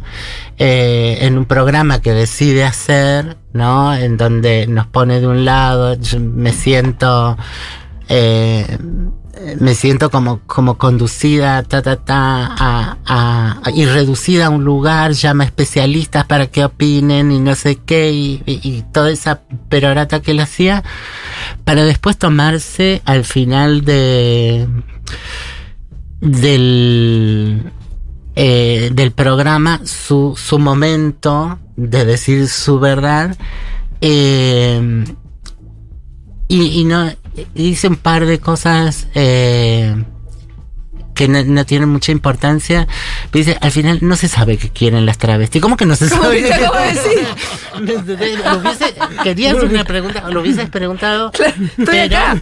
eh, 0.59 1.17
en 1.21 1.37
un 1.37 1.45
programa 1.45 2.01
que 2.01 2.11
decide 2.13 2.63
hacer, 2.65 3.37
¿no? 3.53 3.95
En 3.95 4.17
donde 4.17 4.67
nos 4.67 4.85
pone 4.87 5.19
de 5.21 5.27
un 5.27 5.45
lado, 5.45 5.95
yo 5.95 6.19
me 6.19 6.51
siento 6.53 7.37
eh, 8.09 8.77
me 9.61 9.73
siento 9.73 10.09
como, 10.11 10.41
como 10.47 10.77
conducida 10.77 11.63
ta, 11.63 11.81
ta, 11.81 11.95
ta, 11.95 12.45
a, 12.59 12.97
a- 13.05 13.71
y 13.73 13.85
reducida 13.85 14.47
a 14.47 14.49
un 14.49 14.65
lugar, 14.65 15.13
llama 15.13 15.45
especialistas 15.45 16.25
para 16.25 16.47
que 16.47 16.65
opinen 16.65 17.31
y 17.31 17.39
no 17.39 17.55
sé 17.55 17.77
qué, 17.77 18.11
y, 18.11 18.43
y- 18.45 18.59
y 18.63 18.83
toda 18.91 19.11
esa 19.11 19.41
perorata 19.69 20.21
que 20.21 20.31
él 20.31 20.41
hacía, 20.41 20.83
para 21.63 21.83
después 21.85 22.17
tomarse 22.17 23.01
al 23.05 23.23
final 23.23 23.85
de 23.85 24.67
del 26.21 27.71
eh, 28.41 28.89
del 28.93 29.11
programa 29.11 29.81
su, 29.83 30.33
su 30.37 30.59
momento 30.59 31.59
de 31.75 32.05
decir 32.05 32.47
su 32.47 32.79
verdad 32.79 33.35
eh, 33.99 35.03
y, 36.47 36.79
y 36.79 36.83
no 36.85 37.11
dice 37.53 37.87
un 37.89 37.95
par 37.97 38.25
de 38.25 38.39
cosas 38.39 39.07
eh, 39.13 39.93
que 41.15 41.27
no, 41.27 41.43
no 41.43 41.65
tienen 41.65 41.89
mucha 41.89 42.11
importancia. 42.13 42.87
Pero 43.29 43.45
dice, 43.45 43.57
al 43.61 43.71
final 43.71 43.99
no 44.01 44.15
se 44.15 44.29
sabe 44.29 44.55
qué 44.57 44.69
quieren 44.69 45.05
las 45.05 45.17
travestis. 45.17 45.61
¿Cómo 45.61 45.75
que 45.75 45.85
no 45.85 45.95
se 45.97 46.07
¿Cómo 46.09 46.23
sabe? 46.23 46.41
Lo 47.79 48.61
hubiese- 48.61 48.95
querías 49.23 49.55
una 49.55 49.83
pregunta, 49.83 50.29
lo 50.29 50.41
hubieses 50.41 50.69
preguntado. 50.69 51.31
estoy 51.33 51.85
pero, 51.85 52.15
acá. 52.17 52.41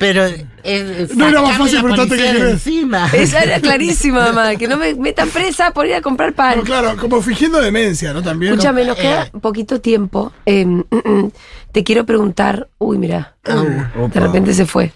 Pero 0.00 0.24
es, 0.64 1.14
No 1.14 1.28
era 1.28 1.42
más 1.42 1.58
fácil 1.58 1.80
preguntarte 1.80 2.16
qué 2.16 2.22
de 2.22 2.32
querés. 2.32 2.52
encima. 2.54 3.06
Esa 3.12 3.42
era 3.42 3.60
clarísima, 3.60 4.32
mamá. 4.32 4.56
Que 4.56 4.66
no 4.66 4.78
me 4.78 4.94
metan 4.94 5.28
presa 5.28 5.72
por 5.72 5.86
ir 5.86 5.94
a 5.94 6.00
comprar 6.00 6.32
pan. 6.32 6.56
No, 6.56 6.64
claro, 6.64 6.96
como 6.96 7.20
fingiendo 7.20 7.60
demencia, 7.60 8.14
¿no? 8.14 8.22
También. 8.22 8.54
Escúchame, 8.54 8.86
nos 8.86 8.96
queda 8.96 9.24
Eh. 9.24 9.30
poquito 9.42 9.82
tiempo. 9.82 10.32
Eh, 10.46 10.64
mm, 10.64 10.84
mm, 10.90 11.30
te 11.72 11.84
quiero 11.84 12.06
preguntar. 12.06 12.68
Uy, 12.78 12.96
mira. 12.96 13.34
de 13.44 13.52
opa. 14.00 14.20
repente 14.20 14.54
se 14.54 14.64
fue. 14.64 14.90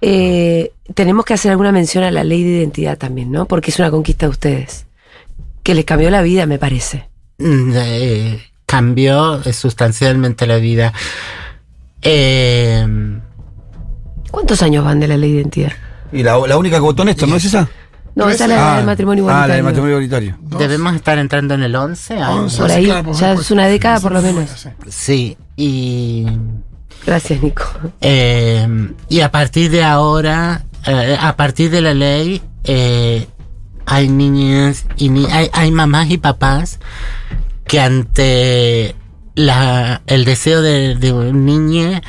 Eh, 0.00 0.72
tenemos 0.94 1.24
que 1.24 1.34
hacer 1.34 1.52
alguna 1.52 1.70
mención 1.70 2.02
a 2.02 2.10
la 2.10 2.24
ley 2.24 2.42
de 2.42 2.50
identidad 2.58 2.98
también, 2.98 3.30
¿no? 3.30 3.46
Porque 3.46 3.70
es 3.70 3.78
una 3.78 3.92
conquista 3.92 4.26
de 4.26 4.30
ustedes. 4.30 4.86
Que 5.62 5.76
les 5.76 5.84
cambió 5.84 6.10
la 6.10 6.22
vida, 6.22 6.46
me 6.46 6.58
parece. 6.58 7.08
Mm, 7.38 7.70
eh, 7.76 8.42
cambió 8.66 9.40
eh, 9.44 9.52
sustancialmente 9.52 10.48
la 10.48 10.56
vida. 10.56 10.92
Eh, 12.02 12.84
¿Cuántos 14.30 14.62
años 14.62 14.84
van 14.84 15.00
de 15.00 15.08
la 15.08 15.16
ley 15.16 15.32
de 15.32 15.36
identidad? 15.38 15.72
Y 16.12 16.22
la, 16.22 16.38
la 16.46 16.56
única 16.56 16.76
que 16.76 16.80
votó 16.82 17.04
Néstor, 17.04 17.28
¿no 17.28 17.36
es 17.36 17.44
esa? 17.44 17.68
No, 18.14 18.28
esa 18.28 18.44
es 18.44 18.50
la 18.50 18.76
del 18.76 18.86
matrimonio 18.86 19.24
Ah, 19.24 19.26
la 19.26 19.32
igualitario. 19.32 19.54
del 19.54 19.64
matrimonio 19.64 20.00
igualitario. 20.02 20.36
debemos 20.58 20.94
estar 20.96 21.18
entrando 21.18 21.54
en 21.54 21.62
el 21.62 21.74
11. 21.76 22.14
años. 22.14 22.28
Once, 22.38 22.58
Por 22.60 22.70
ahí, 22.70 22.84
claro, 22.86 23.12
ya 23.12 23.32
es 23.34 23.50
una 23.52 23.66
década 23.66 24.00
por 24.00 24.12
lo 24.12 24.20
menos. 24.22 24.50
sí. 24.50 24.68
Sí, 24.88 25.36
y, 25.56 26.26
Gracias, 27.06 27.40
Nico. 27.42 27.64
eh, 28.00 28.88
y 29.08 29.20
a 29.20 29.30
partir 29.30 29.70
de 29.70 29.84
ahora, 29.84 30.64
eh, 30.86 31.16
a 31.18 31.36
partir 31.36 31.70
de 31.70 31.80
la 31.80 31.94
ley, 31.94 32.42
eh, 32.64 33.26
hay 33.86 34.08
niñas 34.08 34.84
y 34.96 35.08
ni- 35.08 35.26
hay, 35.26 35.48
hay 35.52 35.70
mamás 35.70 36.10
y 36.10 36.18
papás 36.18 36.80
que 37.66 37.80
ante 37.80 38.96
la, 39.36 40.02
el 40.06 40.24
deseo 40.24 40.60
de, 40.62 40.96
de 40.96 41.12
un 41.12 41.46
niño 41.46 42.00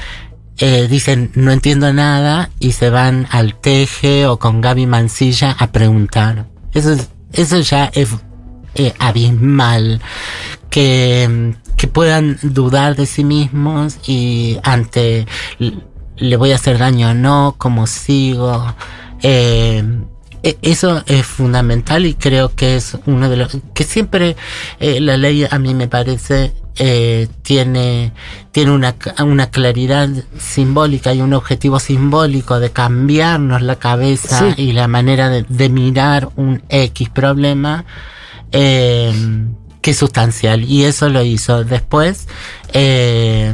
eh, 0.62 0.88
dicen 0.89 1.32
no 1.36 1.51
entiendo 1.51 1.91
nada 1.91 2.49
y 2.59 2.72
se 2.72 2.89
van 2.89 3.28
al 3.32 3.55
teje 3.59 4.26
o 4.28 4.39
con 4.39 4.62
Gaby 4.62 4.86
Mancilla 4.86 5.51
a 5.59 5.72
preguntar. 5.74 6.45
Eso, 6.74 6.93
es- 6.93 7.09
eso 7.34 7.59
ya 7.59 7.91
es 7.93 8.09
eh, 8.76 8.93
abismal. 8.99 9.99
Que, 10.70 11.53
que 11.76 11.88
puedan 11.88 12.39
dudar 12.43 12.95
de 12.95 13.05
sí 13.05 13.26
mismos 13.26 13.97
y 14.07 14.57
ante 14.64 15.28
le 16.16 16.38
voy 16.38 16.53
a 16.53 16.55
hacer 16.55 16.78
daño 16.78 17.09
o 17.09 17.14
no, 17.14 17.55
cómo 17.57 17.88
sigo. 17.88 18.74
Eh, 19.22 19.84
e- 20.43 20.57
eso 20.62 21.03
es 21.07 21.26
fundamental 21.26 22.05
y 22.05 22.14
creo 22.14 22.55
que 22.55 22.78
es 22.78 22.97
uno 23.05 23.28
de 23.30 23.36
los 23.36 23.57
que 23.74 23.84
siempre 23.84 24.38
la 24.80 25.18
ley 25.18 25.45
a 25.49 25.59
mí 25.59 25.74
me 25.74 25.89
parece 25.89 26.53
eh, 26.78 27.28
tiene 27.41 28.13
tiene 28.51 28.72
una, 28.72 28.95
una 29.24 29.49
claridad 29.49 30.09
simbólica 30.38 31.13
y 31.13 31.22
un 31.22 31.34
objetivo 31.34 31.80
simbólico 31.80 32.59
de 32.59 32.72
cambiarnos 32.72 33.61
la 33.61 33.76
cabeza 33.78 34.53
Sí. 34.55 34.63
y 34.69 34.72
la 34.74 34.88
manera 34.88 35.30
de, 35.30 35.43
de 35.47 35.69
mirar 35.69 36.30
un 36.36 36.63
X 36.69 37.09
problema 37.09 37.86
eh, 38.51 39.13
que 39.82 39.91
es 39.91 39.97
sustancial 39.97 40.63
y 40.63 40.84
eso 40.86 41.09
lo 41.09 41.24
hizo 41.24 41.63
después 41.63 42.28
eh, 42.74 43.53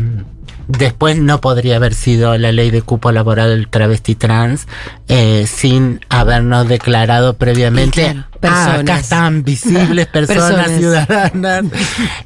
después 0.68 1.18
no 1.18 1.40
podría 1.42 1.78
haber 1.78 1.94
sido 1.94 2.38
la 2.38 2.52
ley 2.52 2.72
de 2.72 2.82
cupo 2.82 3.12
laboral 3.12 3.50
del 3.50 3.68
travesti 3.70 4.16
trans 4.16 4.68
eh, 5.08 5.46
sin 5.48 6.02
habernos 6.10 6.68
declarado 6.68 7.36
previamente 7.36 8.02
claro, 8.04 8.24
"Ah, 8.34 8.38
personas. 8.40 8.80
acá 8.80 9.00
están 9.00 9.44
visibles 9.44 10.08
personas, 10.20 10.50
Personas. 10.68 10.78
ciudadanas 10.80 11.64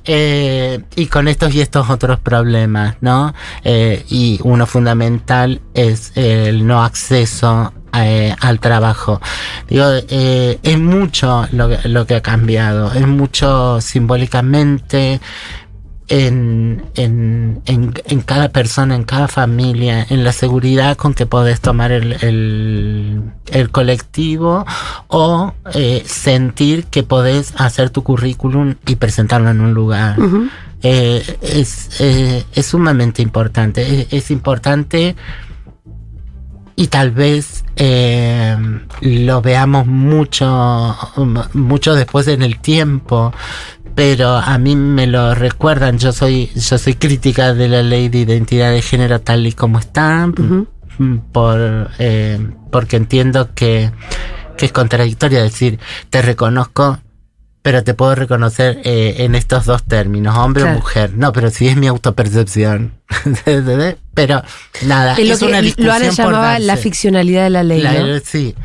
eh, 0.05 0.81
y 0.95 1.05
con 1.07 1.27
estos 1.27 1.53
y 1.53 1.61
estos 1.61 1.89
otros 1.89 2.19
problemas 2.19 2.95
no 3.01 3.33
Eh, 3.63 4.05
y 4.09 4.39
uno 4.43 4.65
fundamental 4.65 5.61
es 5.73 6.11
el 6.15 6.65
no 6.65 6.83
acceso 6.83 7.73
eh, 7.93 8.33
al 8.39 8.59
trabajo. 8.61 9.19
Digo, 9.67 9.83
eh, 10.07 10.59
es 10.63 10.79
mucho 10.79 11.45
lo, 11.51 11.67
que- 11.67 11.89
lo 11.89 12.05
que 12.07 12.15
ha 12.15 12.21
cambiado, 12.21 12.93
es 12.93 13.05
mucho 13.05 13.81
simbólicamente 13.81 15.19
en, 16.11 16.83
en, 16.95 17.61
en, 17.65 17.93
en 18.05 18.21
cada 18.21 18.49
persona, 18.49 18.95
en 18.95 19.03
cada 19.03 19.29
familia, 19.29 20.05
en 20.09 20.25
la 20.25 20.33
seguridad 20.33 20.97
con 20.97 21.13
que 21.13 21.25
podés 21.25 21.61
tomar 21.61 21.93
el, 21.93 22.17
el, 22.21 23.21
el 23.47 23.69
colectivo 23.71 24.65
o 25.07 25.53
eh, 25.73 26.03
sentir 26.05 26.83
que 26.87 27.03
podés 27.03 27.53
hacer 27.55 27.91
tu 27.91 28.03
currículum 28.03 28.75
y 28.85 28.97
presentarlo 28.97 29.51
en 29.51 29.61
un 29.61 29.73
lugar. 29.73 30.17
Eh, 30.83 31.23
es, 31.41 32.01
eh, 32.01 32.43
es 32.53 32.65
sumamente 32.65 33.21
importante. 33.21 34.01
Es, 34.01 34.07
es 34.11 34.31
importante 34.31 35.15
y 36.75 36.87
tal 36.87 37.11
vez 37.11 37.63
lo 39.01 39.41
veamos 39.41 39.87
mucho, 39.87 40.95
mucho 41.53 41.95
después 41.95 42.27
en 42.27 42.41
el 42.41 42.59
tiempo. 42.59 43.33
Pero 43.95 44.29
a 44.37 44.57
mí 44.57 44.75
me 44.75 45.05
lo 45.07 45.35
recuerdan. 45.35 45.97
Yo 45.99 46.11
soy, 46.11 46.49
yo 46.55 46.77
soy 46.77 46.93
crítica 46.95 47.53
de 47.53 47.67
la 47.67 47.83
ley 47.83 48.09
de 48.09 48.19
identidad 48.19 48.71
de 48.71 48.81
género 48.81 49.19
tal 49.21 49.45
y 49.45 49.51
como 49.53 49.79
está, 49.79 50.27
Ujú. 50.27 50.67
por, 51.31 51.89
eh, 51.99 52.39
porque 52.71 52.95
entiendo 52.97 53.49
que, 53.53 53.91
que 54.57 54.65
es 54.67 54.71
contradictorio 54.71 55.41
decir 55.41 55.79
te 56.09 56.21
reconozco, 56.21 56.99
pero 57.61 57.83
te 57.83 57.93
puedo 57.93 58.15
reconocer 58.15 58.79
eh, 58.85 59.17
en 59.19 59.35
estos 59.35 59.65
dos 59.65 59.83
términos, 59.83 60.35
hombre 60.37 60.63
Claro. 60.63 60.77
o 60.77 60.79
mujer. 60.81 61.11
No, 61.15 61.31
pero 61.33 61.49
si 61.51 61.67
es 61.67 61.75
mi 61.77 61.87
autopercepción. 61.87 62.93
pero 64.13 64.41
nada, 64.85 65.13
Es 65.15 65.27
lo 65.27 65.33
es 65.33 65.41
una 65.41 65.61
discusión 65.61 65.93
por 66.01 66.11
llamaba 66.15 66.59
la 66.59 66.77
ficcionalidad 66.77 67.43
de 67.43 67.49
la 67.51 67.63
ley, 67.63 67.81
La- 67.81 67.93
¿no? 67.99 68.19
Sí. 68.23 68.55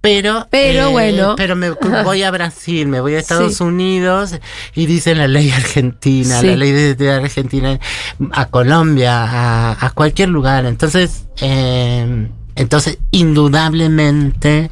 Pero, 0.00 0.46
Pero 0.50 0.90
bueno. 0.90 1.34
Pero 1.36 1.56
me 1.56 1.70
voy 2.04 2.22
a 2.22 2.30
Brasil, 2.30 2.86
me 2.86 3.00
voy 3.00 3.14
a 3.14 3.18
Estados 3.18 3.56
Sí. 3.56 3.64
Unidos 3.64 4.36
y 4.74 4.86
dice 4.86 5.14
la 5.14 5.26
ley 5.26 5.50
argentina, 5.50 6.40
Sí. 6.40 6.46
la 6.46 6.56
ley 6.56 6.70
de, 6.72 6.94
de 6.94 7.12
Argentina, 7.12 7.78
a 8.32 8.46
Colombia, 8.46 9.24
a, 9.24 9.86
a 9.86 9.90
cualquier 9.90 10.28
lugar. 10.28 10.66
Entonces, 10.66 11.24
eh, 11.40 12.28
entonces 12.54 12.98
indudablemente 13.12 14.70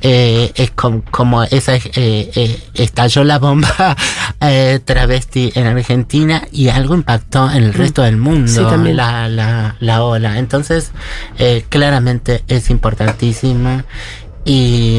eh, 0.00 0.52
es 0.56 0.70
com- 0.72 1.02
como 1.02 1.42
esa 1.44 1.74
eh, 1.76 1.82
eh, 1.94 2.60
estalló 2.74 3.22
la 3.24 3.38
bomba 3.38 3.96
eh, 4.40 4.80
travesti 4.84 5.52
en 5.54 5.66
Argentina 5.66 6.42
y 6.52 6.68
algo 6.68 6.94
impactó 6.94 7.50
en 7.50 7.62
el 7.64 7.74
resto 7.74 8.02
del 8.02 8.16
mundo 8.16 8.50
Sí, 8.50 8.60
también. 8.62 8.96
la, 8.96 9.28
la, 9.28 9.76
la 9.80 10.02
ola. 10.02 10.38
Entonces, 10.38 10.92
eh, 11.38 11.64
claramente 11.68 12.42
es 12.48 12.70
importantísima. 12.70 13.84
Y, 14.50 14.98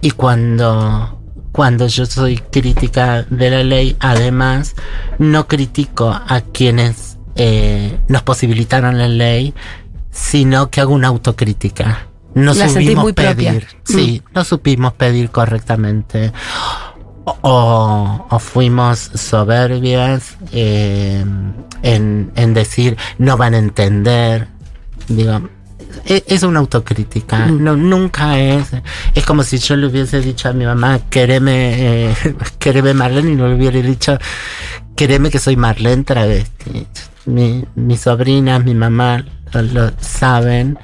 y 0.00 0.10
cuando, 0.10 1.20
cuando 1.52 1.86
yo 1.86 2.04
soy 2.04 2.38
crítica 2.38 3.22
de 3.30 3.48
la 3.50 3.62
ley, 3.62 3.96
además, 4.00 4.74
no 5.20 5.46
critico 5.46 6.08
a 6.10 6.40
quienes 6.40 7.16
eh, 7.36 7.96
nos 8.08 8.22
posibilitaron 8.22 8.98
la 8.98 9.06
ley, 9.06 9.54
sino 10.10 10.68
que 10.68 10.80
hago 10.80 10.92
una 10.94 11.08
autocrítica. 11.08 12.08
No 12.34 12.54
La 12.54 12.68
supimos 12.68 13.04
muy 13.04 13.12
propia. 13.12 13.52
pedir. 13.52 13.66
Sí, 13.84 14.20
no 14.34 14.42
supimos 14.42 14.94
pedir 14.94 15.30
correctamente. 15.30 16.32
O, 17.24 18.26
o 18.28 18.38
fuimos 18.40 18.98
soberbias 19.14 20.36
eh, 20.50 21.24
en, 21.84 22.32
en 22.34 22.54
decir 22.54 22.96
no 23.18 23.36
van 23.36 23.54
a 23.54 23.58
entender. 23.58 24.48
Digo, 25.06 25.40
e- 26.04 26.24
es 26.26 26.42
una 26.42 26.60
autocrítica. 26.60 27.46
No, 27.46 27.76
nunca 27.76 28.38
es. 28.38 28.68
Es 29.14 29.24
como 29.24 29.42
si 29.42 29.58
yo 29.58 29.76
le 29.76 29.86
hubiese 29.86 30.20
dicho 30.20 30.48
a 30.48 30.52
mi 30.52 30.64
mamá, 30.64 31.00
quereme, 31.10 32.10
eh, 32.10 32.14
quereme 32.58 32.94
Marlene, 32.94 33.32
y 33.32 33.34
no 33.34 33.48
le 33.48 33.54
hubiera 33.54 33.80
dicho, 33.80 34.18
quereme 34.96 35.30
que 35.30 35.38
soy 35.38 35.56
Marlene 35.56 36.04
travesti. 36.04 36.86
Mi, 37.26 37.64
mis 37.74 38.00
sobrinas, 38.00 38.64
mi 38.64 38.74
mamá 38.74 39.24
lo, 39.52 39.62
lo 39.62 39.92
saben 40.00 40.78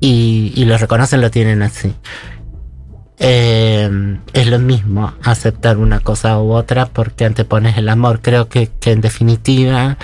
y, 0.00 0.52
y 0.54 0.64
lo 0.64 0.78
reconocen, 0.78 1.20
lo 1.20 1.30
tienen 1.30 1.62
así. 1.62 1.94
Eh, 3.24 4.18
es 4.32 4.46
lo 4.48 4.58
mismo 4.58 5.12
aceptar 5.22 5.76
una 5.78 6.00
cosa 6.00 6.40
u 6.40 6.52
otra 6.52 6.86
porque 6.86 7.24
antepones 7.24 7.76
el 7.78 7.88
amor. 7.88 8.20
Creo 8.20 8.48
que, 8.48 8.68
que 8.80 8.90
en 8.92 9.00
definitiva 9.00 9.96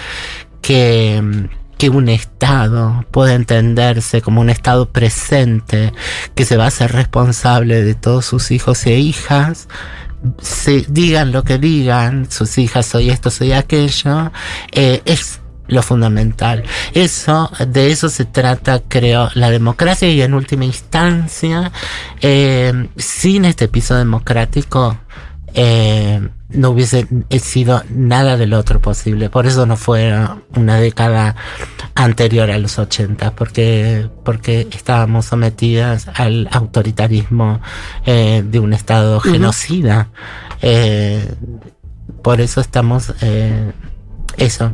que, 0.63 1.49
que 1.79 1.89
un 1.89 2.09
Estado 2.09 3.07
puede 3.11 3.35
entenderse 3.35 4.20
como 4.20 4.41
un 4.41 4.51
Estado 4.51 4.91
presente 4.91 5.93
que 6.35 6.45
se 6.45 6.57
va 6.57 6.66
a 6.66 6.70
ser 6.70 6.93
responsable 6.93 7.83
de 7.83 7.95
todos 7.95 8.26
sus 8.26 8.51
hijos 8.51 8.85
e 8.87 8.99
hijas. 8.99 9.68
Se 10.43 10.85
digan 10.89 11.31
lo 11.33 11.45
que 11.45 11.59
digan, 11.59 12.31
sus 12.31 12.59
hijas 12.59 12.87
soy 12.87 13.11
esto, 13.11 13.31
soy 13.31 13.53
aquello, 13.53 14.33
eh, 14.72 15.01
es 15.05 15.41
lo 15.68 15.83
fundamental. 15.83 16.64
Eso, 16.95 17.51
de 17.68 17.93
eso 17.93 18.09
se 18.09 18.24
trata, 18.24 18.83
creo, 18.89 19.31
la 19.35 19.51
democracia 19.51 20.11
y 20.11 20.20
en 20.20 20.35
última 20.35 20.64
instancia, 20.64 21.70
eh, 22.20 22.89
sin 22.97 23.45
este 23.45 23.68
piso 23.68 23.95
democrático, 23.95 24.99
eh, 25.55 26.29
no 26.51 26.71
hubiese 26.71 27.07
sido 27.41 27.83
nada 27.91 28.37
del 28.37 28.55
otro 28.55 28.81
posible. 28.81 29.29
Por 29.29 29.47
eso 29.47 29.67
no 29.67 29.77
fue 29.77 30.15
una 30.57 30.77
década 30.77 31.37
anterior 31.95 32.51
a 32.51 32.59
los 32.59 32.79
80, 32.79 33.33
porque, 33.33 34.09
porque 34.25 34.67
estábamos 34.73 35.27
sometidas 35.27 36.09
al 36.15 36.49
autoritarismo 36.51 37.61
eh, 38.07 38.43
de 38.47 38.61
un 38.61 38.73
Estado 38.73 39.21
genocida. 39.21 40.09
Eh, 40.63 41.35
por 42.23 42.41
eso 42.41 42.61
estamos, 42.61 43.13
eh, 43.21 43.73
eso, 44.39 44.73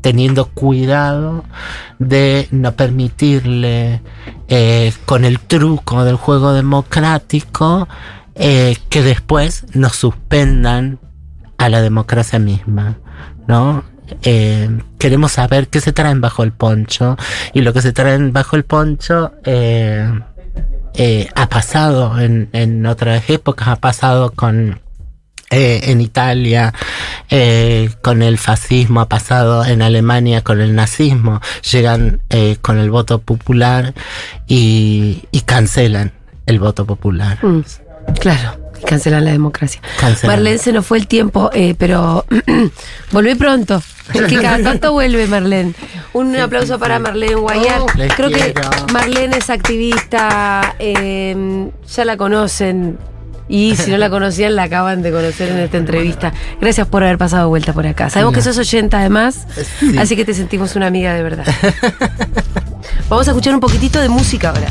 teniendo 0.00 0.46
cuidado 0.46 1.44
de 1.98 2.48
no 2.50 2.72
permitirle 2.72 4.02
con 5.06 5.24
el 5.24 5.38
truco 5.40 6.04
del 6.04 6.16
juego 6.16 6.52
democrático 6.52 7.88
eh, 8.34 8.76
que 8.88 9.02
después 9.02 9.64
nos 9.74 9.96
suspendan 9.96 10.98
a 11.58 11.68
la 11.68 11.80
democracia 11.80 12.38
misma, 12.38 12.98
¿no? 13.46 13.84
Eh, 14.22 14.68
queremos 14.98 15.32
saber 15.32 15.68
qué 15.68 15.80
se 15.80 15.92
traen 15.92 16.20
bajo 16.20 16.42
el 16.42 16.52
poncho 16.52 17.16
y 17.52 17.62
lo 17.62 17.72
que 17.72 17.80
se 17.80 17.92
traen 17.92 18.32
bajo 18.32 18.56
el 18.56 18.64
poncho 18.64 19.32
eh, 19.44 20.10
eh, 20.94 21.28
ha 21.34 21.48
pasado 21.48 22.18
en, 22.20 22.86
otras 22.86 23.28
épocas, 23.30 23.68
ha 23.68 23.76
pasado 23.76 24.32
con 24.32 24.80
eh, 25.50 25.80
en 25.84 26.00
Italia 26.00 26.72
con 28.02 28.22
el 28.22 28.38
fascismo, 28.38 29.00
ha 29.00 29.08
pasado 29.08 29.64
en 29.64 29.82
Alemania 29.82 30.42
con 30.42 30.60
el 30.60 30.74
nazismo, 30.74 31.40
llegan 31.72 32.20
con 32.60 32.78
el 32.78 32.90
voto 32.90 33.18
popular 33.18 33.94
y, 34.46 35.24
y 35.32 35.40
cancelan 35.40 36.12
el 36.46 36.60
voto 36.60 36.86
popular. 36.86 37.38
Mm, 37.42 37.62
claro, 38.20 38.58
y 38.80 38.84
cancelan 38.84 39.24
la 39.24 39.32
democracia. 39.32 39.80
Cancelan. 40.00 40.36
Marlene, 40.36 40.58
se 40.58 40.72
nos 40.72 40.86
fue 40.86 40.98
el 40.98 41.06
tiempo, 41.06 41.50
eh, 41.52 41.74
pero 41.78 42.24
volvé 43.12 43.36
pronto. 43.36 43.82
Es 44.12 44.22
que 44.24 44.36
cada 44.40 44.62
tanto 44.62 44.92
vuelve 44.92 45.26
Marlene. 45.26 45.72
Un 46.12 46.36
aplauso 46.36 46.78
para 46.78 46.98
Marlene 46.98 47.36
Guayar. 47.36 47.80
Oh, 47.80 47.86
Creo 48.16 48.28
que. 48.30 48.54
Marlene 48.92 49.38
es 49.38 49.48
activista, 49.50 50.74
eh, 50.78 51.70
ya 51.94 52.04
la 52.04 52.16
conocen. 52.16 52.98
Y 53.46 53.76
si 53.76 53.90
no 53.90 53.98
la 53.98 54.08
conocían, 54.08 54.56
la 54.56 54.62
acaban 54.64 55.02
de 55.02 55.10
conocer 55.10 55.50
en 55.50 55.58
esta 55.58 55.76
entrevista. 55.76 56.32
Gracias 56.62 56.86
por 56.86 57.02
haber 57.02 57.18
pasado 57.18 57.48
vuelta 57.50 57.74
por 57.74 57.86
acá. 57.86 58.08
Sabemos 58.08 58.32
que 58.34 58.40
sos 58.40 58.56
oyenta 58.56 59.00
además, 59.00 59.46
Sí. 59.80 59.98
así 59.98 60.16
que 60.16 60.24
te 60.24 60.32
sentimos 60.32 60.76
una 60.76 60.86
amiga 60.86 61.12
de 61.12 61.22
verdad. 61.22 61.44
Vamos 63.10 63.28
a 63.28 63.32
escuchar 63.32 63.52
un 63.54 63.60
poquitito 63.60 64.00
de 64.00 64.08
música 64.08 64.48
ahora. 64.48 64.68